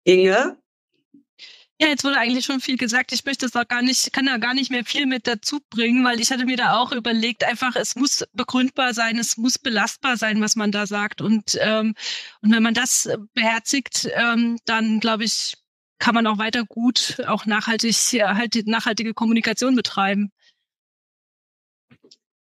Inge? 0.04 0.56
Ja, 1.82 1.88
jetzt 1.88 2.04
wurde 2.04 2.18
eigentlich 2.18 2.44
schon 2.44 2.60
viel 2.60 2.76
gesagt. 2.76 3.10
Ich 3.12 3.24
möchte 3.24 3.46
es 3.46 3.56
auch 3.56 3.66
gar 3.66 3.80
nicht, 3.80 4.12
kann 4.12 4.26
da 4.26 4.36
gar 4.36 4.52
nicht 4.52 4.70
mehr 4.70 4.84
viel 4.84 5.06
mit 5.06 5.26
dazu 5.26 5.60
bringen, 5.70 6.04
weil 6.04 6.20
ich 6.20 6.30
hatte 6.30 6.44
mir 6.44 6.58
da 6.58 6.76
auch 6.76 6.92
überlegt, 6.92 7.42
einfach, 7.42 7.74
es 7.74 7.96
muss 7.96 8.22
begründbar 8.34 8.92
sein, 8.92 9.16
es 9.18 9.38
muss 9.38 9.58
belastbar 9.58 10.18
sein, 10.18 10.42
was 10.42 10.56
man 10.56 10.72
da 10.72 10.86
sagt. 10.86 11.22
Und, 11.22 11.56
ähm, 11.58 11.94
und 12.42 12.52
wenn 12.52 12.62
man 12.62 12.74
das 12.74 13.08
beherzigt, 13.32 14.06
ähm, 14.14 14.58
dann 14.66 15.00
glaube 15.00 15.24
ich, 15.24 15.56
kann 15.98 16.14
man 16.14 16.26
auch 16.26 16.36
weiter 16.36 16.64
gut 16.66 17.22
auch 17.26 17.46
nachhaltig, 17.46 17.96
halt 18.20 18.66
nachhaltige 18.66 19.14
Kommunikation 19.14 19.74
betreiben. 19.74 20.32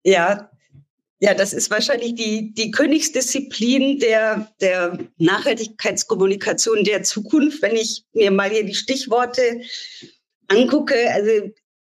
Ja, 0.05 0.51
ja, 1.23 1.35
das 1.35 1.53
ist 1.53 1.71
wahrscheinlich 1.71 2.17
die, 2.17 2.53
die 2.53 2.73
Königsdisziplin 2.73 4.01
der, 4.01 4.53
der 4.61 4.99
Nachhaltigkeitskommunikation 5.19 6.83
der 6.83 7.05
Zukunft. 7.05 7.63
Wenn 7.63 7.77
ich 7.77 8.03
mir 8.13 8.33
mal 8.33 8.51
hier 8.51 8.65
die 8.65 8.75
Stichworte 8.75 9.61
angucke, 10.49 10.97
also 11.13 11.53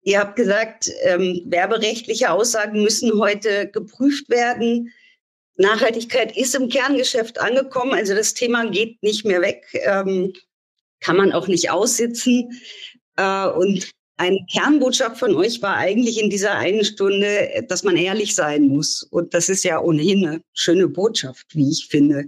ihr 0.03 0.19
habt 0.19 0.35
gesagt, 0.35 0.91
ähm, 1.05 1.41
werberechtliche 1.47 2.33
Aussagen 2.33 2.83
müssen 2.83 3.17
heute 3.17 3.69
geprüft 3.69 4.29
werden. 4.29 4.93
Nachhaltigkeit 5.55 6.37
ist 6.37 6.57
im 6.57 6.69
Kerngeschäft 6.69 7.41
angekommen, 7.41 7.93
also 7.93 8.17
das 8.17 8.35
Thema 8.35 8.69
geht 8.71 9.01
nicht 9.05 9.25
mehr 9.25 9.41
weg, 9.41 9.65
ähm, 9.85 10.33
kann 10.99 11.17
man 11.17 11.31
auch 11.31 11.47
nicht 11.47 11.71
aussitzen. 11.71 12.61
Äh, 13.17 13.47
und 13.47 13.89
eine 14.23 14.47
Kernbotschaft 14.51 15.19
von 15.19 15.35
euch 15.35 15.61
war 15.63 15.77
eigentlich 15.77 16.23
in 16.23 16.31
dieser 16.31 16.55
einen 16.55 16.85
Stunde, 16.85 17.65
dass 17.69 17.83
man 17.83 17.97
ehrlich 17.97 18.35
sein 18.35 18.69
muss. 18.69 19.03
Und 19.03 19.35
das 19.35 19.49
ist 19.49 19.65
ja 19.65 19.81
ohnehin 19.81 20.25
eine 20.25 20.43
schöne 20.53 20.87
Botschaft, 20.87 21.47
wie 21.55 21.71
ich 21.71 21.89
finde. 21.91 22.27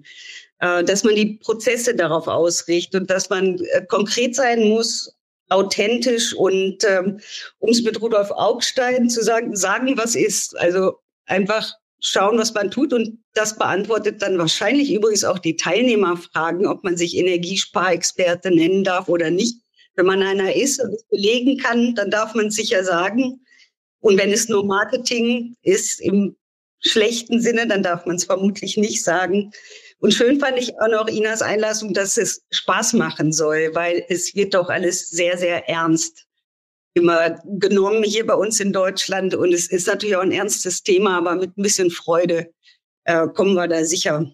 Äh, 0.58 0.82
dass 0.82 1.04
man 1.04 1.14
die 1.14 1.38
Prozesse 1.42 1.94
darauf 1.94 2.26
ausrichtet 2.26 3.02
und 3.02 3.10
dass 3.10 3.30
man 3.30 3.58
äh, 3.58 3.84
konkret 3.86 4.34
sein 4.34 4.68
muss, 4.68 5.14
authentisch 5.50 6.34
und 6.34 6.82
ähm, 6.84 7.20
um 7.58 7.70
es 7.70 7.82
mit 7.82 8.00
Rudolf 8.00 8.30
Augstein 8.32 9.08
zu 9.08 9.22
sagen, 9.22 9.54
sagen, 9.54 9.96
was 9.96 10.16
ist. 10.16 10.58
Also 10.58 10.94
einfach 11.26 11.74
schauen, 12.00 12.38
was 12.38 12.54
man 12.54 12.72
tut. 12.72 12.92
Und 12.92 13.18
das 13.34 13.56
beantwortet 13.56 14.20
dann 14.20 14.36
wahrscheinlich 14.38 14.92
übrigens 14.92 15.24
auch 15.24 15.38
die 15.38 15.56
Teilnehmerfragen, 15.56 16.66
ob 16.66 16.82
man 16.82 16.96
sich 16.96 17.16
Energiesparexperte 17.16 18.50
nennen 18.50 18.82
darf 18.82 19.08
oder 19.08 19.30
nicht. 19.30 19.63
Wenn 19.96 20.06
man 20.06 20.22
einer 20.22 20.54
ist 20.54 20.80
und 20.80 20.92
es 20.92 21.04
belegen 21.04 21.58
kann, 21.58 21.94
dann 21.94 22.10
darf 22.10 22.34
man 22.34 22.46
es 22.46 22.56
sicher 22.56 22.84
sagen. 22.84 23.40
Und 24.00 24.18
wenn 24.18 24.32
es 24.32 24.48
nur 24.48 24.64
Marketing 24.64 25.56
ist 25.62 26.00
im 26.00 26.36
schlechten 26.80 27.40
Sinne, 27.40 27.66
dann 27.66 27.82
darf 27.82 28.04
man 28.06 28.16
es 28.16 28.24
vermutlich 28.24 28.76
nicht 28.76 29.02
sagen. 29.02 29.50
Und 30.00 30.12
schön 30.12 30.38
fand 30.38 30.58
ich 30.58 30.78
auch 30.80 30.88
noch 30.88 31.08
Inas 31.08 31.40
Einlassung, 31.40 31.94
dass 31.94 32.18
es 32.18 32.42
Spaß 32.50 32.92
machen 32.94 33.32
soll, 33.32 33.70
weil 33.74 34.04
es 34.08 34.34
wird 34.34 34.54
doch 34.54 34.68
alles 34.68 35.08
sehr, 35.08 35.38
sehr 35.38 35.68
ernst 35.68 36.26
immer 36.94 37.40
genommen 37.44 38.04
hier 38.04 38.26
bei 38.26 38.34
uns 38.34 38.60
in 38.60 38.72
Deutschland. 38.72 39.34
Und 39.34 39.52
es 39.52 39.68
ist 39.70 39.86
natürlich 39.86 40.16
auch 40.16 40.22
ein 40.22 40.32
ernstes 40.32 40.82
Thema, 40.82 41.18
aber 41.18 41.34
mit 41.34 41.56
ein 41.56 41.62
bisschen 41.62 41.90
Freude 41.90 42.52
äh, 43.04 43.26
kommen 43.28 43.54
wir 43.54 43.66
da 43.68 43.84
sicher 43.84 44.30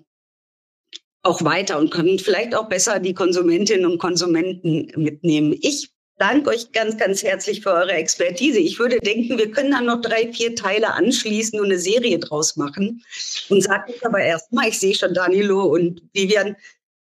auch 1.22 1.44
weiter 1.44 1.78
und 1.78 1.90
können 1.90 2.18
vielleicht 2.18 2.54
auch 2.54 2.68
besser 2.68 2.98
die 2.98 3.14
Konsumentinnen 3.14 3.90
und 3.90 3.98
Konsumenten 3.98 4.90
mitnehmen. 4.96 5.56
Ich 5.60 5.90
danke 6.20 6.50
euch 6.50 6.72
ganz, 6.72 6.96
ganz 6.96 7.22
herzlich 7.22 7.62
für 7.62 7.72
eure 7.72 7.92
Expertise. 7.92 8.58
Ich 8.58 8.78
würde 8.78 9.00
denken, 9.00 9.38
wir 9.38 9.50
können 9.50 9.72
dann 9.72 9.86
noch 9.86 10.00
drei, 10.00 10.32
vier 10.32 10.54
Teile 10.54 10.92
anschließen 10.94 11.58
und 11.58 11.66
eine 11.66 11.78
Serie 11.78 12.18
draus 12.18 12.56
machen. 12.56 13.02
Und 13.48 13.62
sage 13.62 13.92
jetzt 13.92 14.04
aber 14.04 14.20
erstmal, 14.20 14.68
ich 14.68 14.78
sehe 14.78 14.94
schon 14.94 15.14
Danilo 15.14 15.64
und 15.64 16.02
Vivian, 16.12 16.56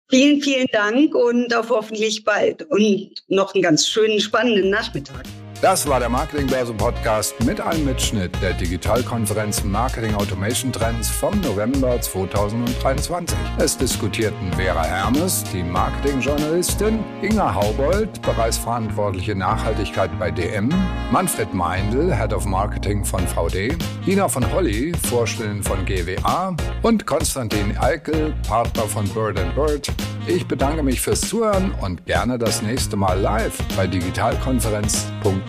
vielen, 0.10 0.42
vielen 0.42 0.68
Dank 0.72 1.16
und 1.16 1.54
auf 1.54 1.70
hoffentlich 1.70 2.24
bald 2.24 2.64
und 2.70 3.24
noch 3.28 3.54
einen 3.54 3.64
ganz 3.64 3.88
schönen, 3.88 4.20
spannenden 4.20 4.70
Nachmittag. 4.70 5.26
Das 5.60 5.88
war 5.88 6.00
der 6.00 6.10
Marketingbörse 6.10 6.72
Podcast 6.72 7.34
mit 7.44 7.60
einem 7.60 7.86
Mitschnitt 7.86 8.32
der 8.44 8.54
Digitalkonferenz 8.54 9.64
Marketing 9.64 10.14
Automation 10.14 10.72
Trends 10.72 11.10
vom 11.10 11.42
November 11.42 12.00
2023. 12.00 13.36
Es 13.58 13.76
diskutierten 13.76 14.54
Vera 14.54 14.84
Hermes, 14.84 15.44
die 15.52 15.64
Marketingjournalistin, 15.64 17.00
Inga 17.24 17.56
Haubold, 17.56 18.22
bereichsverantwortliche 18.22 19.34
Nachhaltigkeit 19.34 20.12
bei 20.20 20.30
DM, 20.30 20.72
Manfred 21.12 21.52
Meindl, 21.56 22.16
Head 22.16 22.34
of 22.34 22.46
Marketing 22.46 23.04
von 23.04 23.28
VD, 23.28 23.76
Ina 24.06 24.28
von 24.28 24.50
Holly, 24.54 24.94
Vorstellerin 25.10 25.64
von 25.64 25.84
GWA 25.86 26.56
und 26.84 27.08
Konstantin 27.08 27.76
Eikel, 27.80 28.36
Partner 28.48 28.84
von 28.84 29.10
Bird 29.10 29.40
Bird. 29.56 29.92
Ich 30.28 30.46
bedanke 30.46 30.84
mich 30.84 31.00
fürs 31.00 31.22
Zuhören 31.22 31.72
und 31.82 32.06
gerne 32.06 32.38
das 32.38 32.62
nächste 32.62 32.98
Mal 32.98 33.18
live 33.18 33.58
bei 33.78 33.88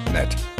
digitalkonferenz.net. 0.06 0.57